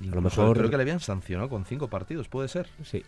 A 0.00 0.14
lo 0.14 0.20
mejor. 0.20 0.56
Creo 0.56 0.70
que 0.70 0.76
le 0.76 0.82
habían 0.82 1.00
sancionado 1.00 1.48
con 1.48 1.64
cinco 1.64 1.88
partidos, 1.88 2.28
puede 2.28 2.46
ser. 2.46 2.68
Sí. 2.84 3.02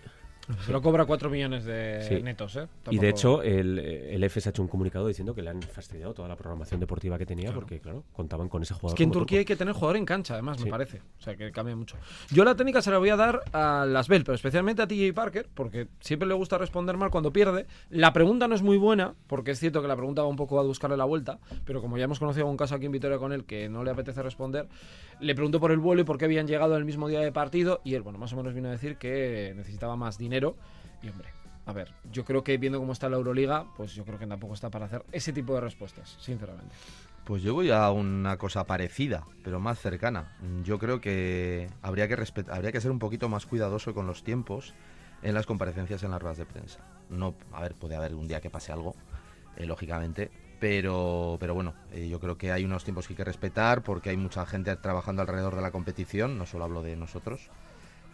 Pero 0.66 0.82
cobra 0.82 1.04
4 1.04 1.30
millones 1.30 1.64
de 1.64 2.02
Sí. 2.08 2.22
netos, 2.22 2.56
¿eh? 2.56 2.66
Y 2.90 2.98
de 2.98 3.08
hecho, 3.08 3.42
el, 3.42 3.78
el 3.78 4.24
EFES 4.24 4.48
ha 4.48 4.50
hecho 4.50 4.62
un 4.62 4.68
comunicado 4.68 5.06
diciendo 5.06 5.34
que 5.34 5.42
le 5.42 5.50
han 5.50 5.62
fastidiado 5.62 6.12
toda 6.12 6.26
la 6.28 6.36
programación 6.36 6.80
deportiva 6.80 7.18
que 7.18 7.26
tenía 7.26 7.46
Claro. 7.46 7.60
porque, 7.60 7.78
claro, 7.80 8.04
contaban 8.12 8.48
con 8.48 8.62
ese 8.62 8.74
jugador. 8.74 8.94
Es 8.94 8.96
que 8.96 9.04
en 9.04 9.10
Turquía 9.12 9.38
hay 9.40 9.44
que 9.44 9.54
tener 9.56 9.74
jugador 9.74 9.96
en 9.96 10.04
cancha, 10.04 10.34
además, 10.34 10.62
me 10.64 10.70
parece. 10.70 11.02
O 11.18 11.22
sea, 11.22 11.36
que 11.36 11.52
cambia 11.52 11.76
mucho. 11.76 11.96
Yo 12.32 12.44
la 12.44 12.56
técnica 12.56 12.82
se 12.82 12.90
la 12.90 12.98
voy 12.98 13.10
a 13.10 13.16
dar 13.16 13.42
a 13.52 13.86
Las 13.86 14.08
Bell, 14.08 14.24
pero 14.24 14.34
especialmente 14.34 14.82
a 14.82 14.88
TJ 14.88 15.12
Parker, 15.14 15.48
porque 15.54 15.86
siempre 16.00 16.26
le 16.26 16.34
gusta 16.34 16.58
responder 16.58 16.96
mal 16.96 17.10
cuando 17.10 17.32
pierde. 17.32 17.66
La 17.90 18.12
pregunta 18.12 18.48
no 18.48 18.54
es 18.56 18.62
muy 18.62 18.76
buena, 18.76 19.14
porque 19.28 19.52
es 19.52 19.60
cierto 19.60 19.82
que 19.82 19.88
la 19.88 19.96
pregunta 19.96 20.22
va 20.22 20.28
un 20.28 20.36
poco 20.36 20.58
a 20.58 20.62
buscarle 20.64 20.96
la 20.96 21.04
vuelta, 21.04 21.38
pero 21.64 21.80
como 21.80 21.96
ya 21.96 22.04
hemos 22.04 22.18
conocido 22.18 22.46
un 22.46 22.56
caso 22.56 22.74
aquí 22.74 22.86
en 22.86 22.92
Vitoria 22.92 23.18
con 23.18 23.32
él 23.32 23.44
que 23.44 23.68
no 23.68 23.84
le 23.84 23.90
apetece 23.92 24.20
responder, 24.22 24.66
le 25.20 25.34
preguntó 25.34 25.60
por 25.60 25.70
el 25.70 25.78
vuelo 25.78 26.02
y 26.02 26.04
por 26.04 26.18
qué 26.18 26.24
habían 26.24 26.46
llegado 26.48 26.76
el 26.76 26.84
mismo 26.84 27.06
día 27.08 27.20
de 27.20 27.30
partido, 27.30 27.80
y 27.84 27.94
él, 27.94 28.02
bueno, 28.02 28.18
más 28.18 28.32
o 28.32 28.36
menos 28.36 28.52
vino 28.54 28.68
a 28.68 28.72
decir 28.72 28.96
que 28.96 29.52
necesitaba 29.56 29.94
más 29.96 30.18
dinero. 30.18 30.39
Y 31.02 31.08
hombre, 31.08 31.28
a 31.66 31.72
ver, 31.72 31.92
yo 32.10 32.24
creo 32.24 32.42
que 32.42 32.56
viendo 32.58 32.78
cómo 32.78 32.92
está 32.92 33.08
la 33.08 33.16
Euroliga, 33.16 33.66
pues 33.76 33.94
yo 33.94 34.04
creo 34.04 34.18
que 34.18 34.26
tampoco 34.26 34.54
está 34.54 34.70
para 34.70 34.86
hacer 34.86 35.04
ese 35.12 35.32
tipo 35.32 35.54
de 35.54 35.60
respuestas, 35.60 36.16
sinceramente. 36.20 36.74
Pues 37.24 37.42
yo 37.42 37.54
voy 37.54 37.70
a 37.70 37.90
una 37.90 38.38
cosa 38.38 38.64
parecida, 38.64 39.24
pero 39.44 39.60
más 39.60 39.78
cercana. 39.78 40.36
Yo 40.64 40.78
creo 40.78 41.00
que 41.00 41.68
habría 41.82 42.08
que, 42.08 42.16
habría 42.50 42.72
que 42.72 42.80
ser 42.80 42.90
un 42.90 42.98
poquito 42.98 43.28
más 43.28 43.46
cuidadoso 43.46 43.94
con 43.94 44.06
los 44.06 44.24
tiempos 44.24 44.74
en 45.22 45.34
las 45.34 45.46
comparecencias 45.46 46.02
en 46.02 46.10
las 46.10 46.20
ruedas 46.20 46.38
de 46.38 46.46
prensa. 46.46 46.80
No, 47.08 47.34
a 47.52 47.60
ver, 47.60 47.74
puede 47.74 47.94
haber 47.94 48.14
un 48.14 48.26
día 48.26 48.40
que 48.40 48.50
pase 48.50 48.72
algo, 48.72 48.94
eh, 49.56 49.66
lógicamente, 49.66 50.30
pero, 50.58 51.36
pero 51.38 51.54
bueno, 51.54 51.74
eh, 51.92 52.08
yo 52.08 52.20
creo 52.20 52.36
que 52.36 52.52
hay 52.52 52.64
unos 52.64 52.84
tiempos 52.84 53.06
que 53.06 53.12
hay 53.12 53.18
que 53.18 53.24
respetar 53.24 53.82
porque 53.82 54.10
hay 54.10 54.16
mucha 54.16 54.44
gente 54.46 54.74
trabajando 54.76 55.22
alrededor 55.22 55.56
de 55.56 55.62
la 55.62 55.70
competición, 55.70 56.38
no 56.38 56.46
solo 56.46 56.64
hablo 56.64 56.82
de 56.82 56.96
nosotros, 56.96 57.48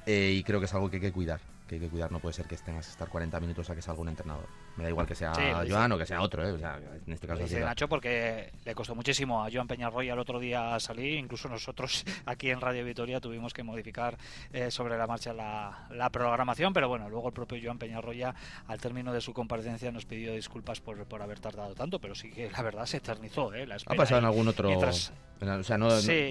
eh, 0.07 0.35
y 0.37 0.43
creo 0.43 0.61
que 0.61 0.67
es 0.67 0.75
algo 0.75 0.91
que 0.91 0.97
hay 0.97 1.03
que 1.03 1.13
cuidar. 1.13 1.41
Que 1.67 1.75
hay 1.77 1.81
que 1.81 1.89
cuidar, 1.89 2.13
no 2.13 2.21
puede 2.21 2.33
ser 2.33 2.47
que 2.47 2.57
tengas 2.57 2.87
que 2.87 2.93
estar 2.93 3.09
40 3.09 3.41
minutos 3.41 3.69
a 3.71 3.75
que 3.75 3.83
salga 3.83 4.01
un 4.01 4.09
entrenador. 4.09 4.47
Me 4.77 4.85
da 4.85 4.91
igual 4.91 5.07
que 5.07 5.15
sea 5.17 5.35
Sí, 5.35 5.43
Joan 5.69 5.91
o 5.93 5.99
que 5.99 6.07
sea 6.07 6.21
otro, 6.23 6.47
¿eh? 6.47 6.53
O 6.53 6.59
sea, 6.59 6.79
en 7.07 7.13
este 7.13 7.27
caso 7.27 7.43
dice 7.43 7.59
sí, 7.59 7.65
Nacho 7.65 7.89
porque 7.89 8.53
le 8.65 8.75
costó 8.75 8.95
muchísimo 8.95 9.43
a 9.45 9.49
Joan 9.53 9.67
Peñarroya 9.67 10.13
el 10.13 10.19
otro 10.19 10.39
día 10.39 10.79
salir, 10.79 11.19
incluso 11.19 11.49
nosotros 11.49 12.05
aquí 12.27 12.51
en 12.51 12.61
Radio 12.61 12.85
Vitoria 12.85 13.21
tuvimos 13.21 13.53
que 13.53 13.63
modificar 13.65 14.17
eh, 14.53 14.71
sobre 14.71 14.97
la 14.97 15.07
marcha 15.07 15.33
la, 15.33 15.89
la 15.91 16.11
programación, 16.11 16.73
pero 16.73 16.89
bueno, 16.89 17.09
luego 17.09 17.29
el 17.29 17.35
propio 17.35 17.59
Joan 17.63 17.79
Peñarroya 17.79 18.35
al 18.69 18.81
término 18.81 19.13
de 19.13 19.21
su 19.21 19.33
comparecencia 19.33 19.91
nos 19.91 20.05
pidió 20.07 20.33
disculpas 20.35 20.81
por, 20.81 21.05
por 21.07 21.21
haber 21.23 21.41
tardado 21.41 21.75
tanto, 21.75 21.99
pero 21.99 22.15
sí 22.15 22.31
que 22.31 22.51
la 22.51 22.63
verdad 22.63 22.87
se 22.87 22.99
eternizó 22.99 23.53
eh, 23.55 23.67
la 23.67 23.77
Ha 23.87 23.95
pasado 23.95 24.21
en 24.21 24.27
algún 24.27 24.47
otro. 24.47 24.69
mientras- 24.69 25.13
en- 25.41 25.49
O 25.49 25.63
sea, 25.65 25.77
no, 25.77 25.89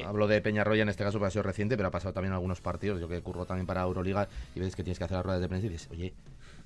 hablo 0.07 0.27
de 0.27 0.41
Peñarroya 0.41 0.81
en 0.83 0.89
este 0.89 1.03
caso 1.03 1.19
porque 1.19 1.27
ha 1.27 1.31
sido 1.31 1.43
reciente, 1.43 1.75
pero 1.77 1.89
ha 1.89 1.91
pasado 1.91 2.11
también 2.13 2.31
en 2.31 2.35
algunos 2.35 2.59
partidos. 2.61 2.99
Yo 2.99 3.07
que 3.07 3.21
curro 3.21 3.45
también 3.45 3.67
para 3.67 3.81
Euroliga 3.83 4.27
y 4.55 4.59
ves 4.59 4.75
que 4.75 4.83
tienes 4.83 4.97
que 4.97 5.03
hacer 5.03 5.17
ruedas 5.25 5.41
de 5.41 5.49
prensa 5.49 5.67
y 5.67 5.69
dices, 5.71 5.89
oye, 5.91 6.13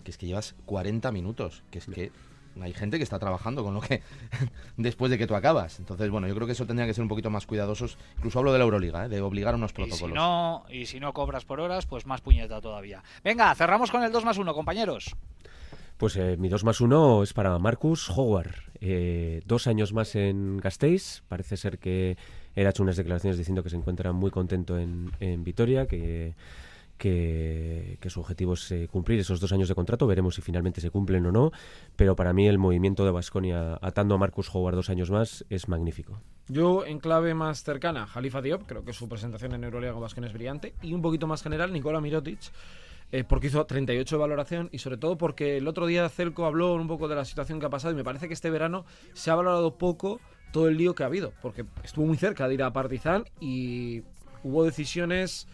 que 0.03 0.12
es 0.12 0.18
que 0.18 0.28
llevas 0.28 0.55
40 0.66 1.12
minutos, 1.12 1.64
que 1.72 1.80
es 1.80 1.86
que 1.88 2.12
hay 2.62 2.74
gente 2.74 2.97
que 2.97 3.03
está 3.03 3.20
trabajando 3.20 3.64
con 3.64 3.74
lo 3.74 3.82
que 3.82 4.01
después 4.78 5.10
de 5.10 5.18
que 5.18 5.28
tú 5.28 5.36
acabas. 5.36 5.80
Entonces, 5.80 6.10
bueno, 6.10 6.28
yo 6.28 6.36
creo 6.36 6.45
que 6.45 6.53
eso 6.53 6.66
tendría 6.66 6.88
que 6.88 6.93
ser 6.93 7.03
un 7.03 7.07
poquito 7.07 7.30
más 7.30 7.45
cuidadosos. 7.45 7.97
Incluso 8.18 8.39
hablo 8.39 8.51
de 8.51 8.60
la 8.60 8.66
Euroliga, 8.66 9.05
¿eh? 9.05 9.10
de 9.10 9.22
obligar 9.22 9.55
unos 9.55 9.72
Y 9.72 9.76
si, 9.76 9.82
protocolos. 9.82 10.16
no, 10.16 10.66
y 10.70 10.86
si 10.86 10.99
no 10.99 11.14
cobras 11.14 11.45
por 11.45 11.60
horas, 11.60 11.86
pues 11.86 12.05
más 12.05 12.22
puñeta 12.22 12.60
todavía. 12.60 13.03
Venga, 13.24 13.53
cerramos 13.55 13.91
con 13.91 14.03
el 14.03 14.12
2 14.12 14.26
más 14.26 14.38
1, 14.38 14.53
compañeros. 14.53 15.16
Pues 15.97 16.16
eh, 16.16 16.38
mi 16.38 16.49
2 16.49 16.64
más 16.64 16.82
1 16.82 17.24
es 17.24 17.34
para 17.34 17.57
Marcus 17.60 18.10
Howard. 18.10 18.55
Eh, 18.82 19.41
dos 19.45 19.68
años 19.68 19.91
más 19.93 20.16
en 20.16 20.57
Gasteiz. 20.57 21.24
Parece 21.28 21.57
ser 21.57 21.78
que 21.78 22.18
él 22.55 22.66
ha 22.68 22.70
hecho 22.70 22.84
unas 22.84 22.95
declaraciones 22.97 23.38
diciendo 23.38 23.64
que 23.64 23.70
se 23.70 23.76
encuentra 23.76 24.14
muy 24.14 24.32
contento 24.32 24.78
en, 24.80 25.12
en 25.20 25.43
Vitoria, 25.43 25.88
que, 25.88 26.36
que, 27.00 27.97
que 28.00 28.10
su 28.12 28.20
objetivo 28.20 28.54
es 28.54 28.72
eh, 28.72 28.88
cumplir 28.91 29.20
esos 29.20 29.39
dos 29.39 29.52
años 29.52 29.68
de 29.68 29.74
contrato. 29.74 30.06
Veremos 30.06 30.36
si 30.36 30.43
finalmente 30.43 30.82
se 30.82 30.91
cumplen 30.91 31.26
o 31.26 31.32
no. 31.32 31.52
Pero 31.95 32.16
para 32.16 32.34
mí 32.34 32.47
el 32.47 32.60
movimiento 32.60 33.06
de 33.06 33.12
Basconia 33.12 33.80
atando 33.82 34.14
a 34.14 34.20
Marcus 34.20 34.54
Howard 34.54 34.76
dos 34.76 34.91
años 34.91 35.10
más 35.10 35.43
es 35.50 35.68
magnífico. 35.68 36.22
Yo, 36.47 36.86
en 36.86 37.00
clave 37.00 37.34
más 37.34 37.64
cercana, 37.64 38.06
Jalifa 38.06 38.41
Diop, 38.41 38.64
creo 38.68 38.84
que 38.84 38.93
su 38.93 39.10
presentación 39.10 39.54
en 39.54 39.64
Euroliga 39.64 39.93
con 39.93 40.02
Vasconia 40.02 40.28
es 40.28 40.34
brillante. 40.34 40.76
Y 40.84 40.93
un 40.93 41.02
poquito 41.02 41.26
más 41.26 41.41
general, 41.41 41.74
Nikola 41.74 42.02
Mirotic, 42.02 42.52
eh, 43.12 43.24
porque 43.24 43.47
hizo 43.47 43.66
38 43.66 44.16
de 44.16 44.20
valoración 44.20 44.70
y 44.72 44.78
sobre 44.78 44.97
todo 44.97 45.18
porque 45.18 45.58
el 45.58 45.68
otro 45.68 45.88
día 45.88 46.08
Celco 46.10 46.45
habló 46.45 46.76
un 46.76 46.88
poco 46.88 47.08
de 47.08 47.16
la 47.16 47.26
situación 47.26 47.60
que 47.60 47.66
ha 47.66 47.70
pasado 47.70 47.91
y 47.91 47.97
me 47.97 48.04
parece 48.04 48.28
que 48.28 48.36
este 48.36 48.52
verano 48.52 48.86
se 49.14 49.32
ha 49.32 49.36
valorado 49.36 49.80
poco 49.80 50.20
todo 50.52 50.68
el 50.68 50.78
lío 50.78 50.93
que 50.93 51.04
ha 51.04 51.08
habido, 51.08 51.34
porque 51.41 51.66
estuvo 51.84 52.06
muy 52.06 52.18
cerca 52.18 52.47
de 52.47 52.54
ir 52.54 52.64
a 52.64 52.72
Partizan 52.72 53.26
y 53.39 54.04
hubo 54.43 54.64
decisiones, 54.64 55.47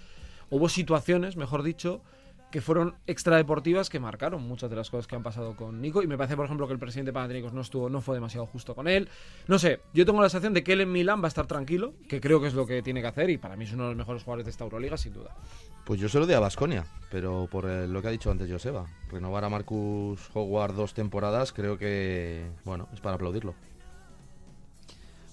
hubo 0.50 0.70
situaciones, 0.70 1.38
mejor 1.38 1.64
dicho, 1.64 2.02
que 2.56 2.62
fueron 2.62 2.96
extradeportivas 3.06 3.90
que 3.90 4.00
marcaron 4.00 4.48
muchas 4.48 4.70
de 4.70 4.78
las 4.78 4.90
cosas 4.90 5.08
que 5.08 5.16
han 5.18 5.24
pasado 5.24 5.58
con 5.58 5.82
Nico. 5.82 6.02
Y 6.04 6.08
me 6.08 6.18
parece 6.18 6.38
por 6.38 6.46
ejemplo 6.46 6.68
que 6.68 6.74
el 6.74 6.80
presidente 6.80 7.12
Panathinaikos 7.12 7.52
no 7.52 7.60
estuvo 7.60 7.90
no 7.90 8.00
fue 8.00 8.16
demasiado 8.16 8.46
justo 8.46 8.74
con 8.74 8.88
él. 8.88 9.10
No 9.48 9.60
sé 9.60 9.82
yo 9.94 10.06
tengo 10.06 10.22
la 10.22 10.30
sensación 10.30 10.54
de 10.54 10.64
que 10.64 10.72
él 10.72 10.80
en 10.80 10.90
Milán 10.92 11.22
va 11.22 11.26
a 11.26 11.28
estar 11.28 11.48
tranquilo 11.48 11.96
que 12.08 12.22
creo 12.22 12.40
que 12.40 12.48
es 12.48 12.54
lo 12.54 12.66
que 12.66 12.82
tiene 12.82 13.02
que 13.02 13.08
hacer 13.08 13.30
y 13.30 13.38
para 13.38 13.58
mí 13.58 13.66
es 13.66 13.74
uno 13.74 13.84
de 13.84 13.90
los 13.90 13.98
mejores 13.98 14.24
jugadores 14.24 14.46
de 14.46 14.52
esta 14.52 14.64
Euroliga 14.64 14.96
sin 14.96 15.12
duda. 15.12 15.36
Pues 15.84 16.00
yo 16.00 16.08
se 16.08 16.18
lo 16.18 16.26
di 16.26 16.34
a 16.34 16.40
Basconia, 16.40 16.86
pero 17.12 17.48
por 17.52 17.70
eh, 17.70 17.90
lo 17.90 18.02
que 18.02 18.08
ha 18.08 18.12
dicho 18.12 18.32
antes 18.32 18.50
Joseba, 18.50 18.86
renovar 19.12 19.44
a 19.44 19.50
Marcus 19.50 20.30
Howard 20.34 20.76
dos 20.76 20.94
temporadas 20.94 21.52
creo 21.52 21.78
que, 21.78 22.46
bueno, 22.64 22.88
es 22.94 23.02
para 23.02 23.16
aplaudirlo. 23.16 23.54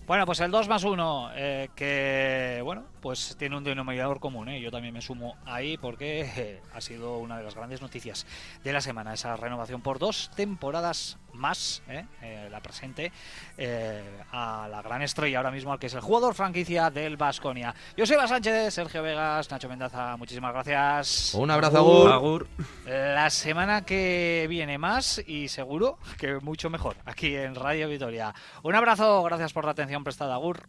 Bueno, 0.07 0.27
pues 0.27 0.41
el 0.41 0.51
2 0.51 0.69
más 0.69 0.83
1, 0.83 1.31
que 1.77 2.61
bueno, 2.65 2.85
pues 3.01 3.37
tiene 3.39 3.57
un 3.57 3.63
denominador 3.63 4.19
común, 4.19 4.49
¿eh? 4.49 4.61
yo 4.61 4.73
también 4.73 4.93
me 4.93 5.01
sumo 5.01 5.37
ahí 5.47 5.77
porque 5.77 6.29
eh, 6.37 6.61
ha 6.75 6.81
sido 6.81 7.19
una 7.19 7.39
de 7.39 7.45
las 7.45 7.55
grandes 7.55 7.81
noticias 7.81 8.27
de 8.65 8.73
la 8.73 8.81
semana, 8.81 9.15
esa 9.15 9.37
renovación 9.37 9.81
por 9.81 10.01
dos 10.01 10.31
temporadas 10.35 11.19
más, 11.33 11.83
¿eh? 11.89 12.05
Eh, 12.23 12.49
la 12.51 12.61
presente, 12.61 13.13
eh, 13.57 14.03
a 14.31 14.69
la 14.71 14.83
gran 14.83 15.03
estrella 15.03 15.39
ahora 15.39 15.51
mismo, 15.51 15.73
al 15.73 15.79
que 15.79 15.87
es 15.87 15.95
el 15.95 16.01
jugador 16.01 16.35
franquicia 16.35 16.91
del 16.91 17.17
Vasconia. 17.17 17.75
Yo 17.97 18.07
soy 18.07 18.17
Eva 18.17 18.29
Sánchez, 18.29 18.75
Sergio 18.75 19.03
Vegas, 19.03 19.51
Nacho 19.51 19.69
Mendaza, 19.69 20.17
muchísimas 20.17 20.53
gracias. 20.53 21.35
Un 21.35 21.51
abrazo, 21.51 21.79
Agur. 21.79 22.13
Agur. 22.13 22.49
La 22.87 23.31
semana 23.31 23.85
que 23.85 24.47
viene 24.49 24.79
más 24.79 25.23
y 25.27 25.49
seguro 25.49 25.99
que 26.19 26.39
mucho 26.41 26.71
mejor 26.71 26.97
aquí 27.05 27.35
en 27.35 27.55
Radio 27.55 27.89
Vitoria. 27.89 28.35
Un 28.63 28.75
abrazo, 28.75 29.23
gracias 29.23 29.53
por 29.53 29.65
la 29.65 29.73
atención 29.73 30.05
prestada, 30.05 30.35
Agur. 30.35 30.69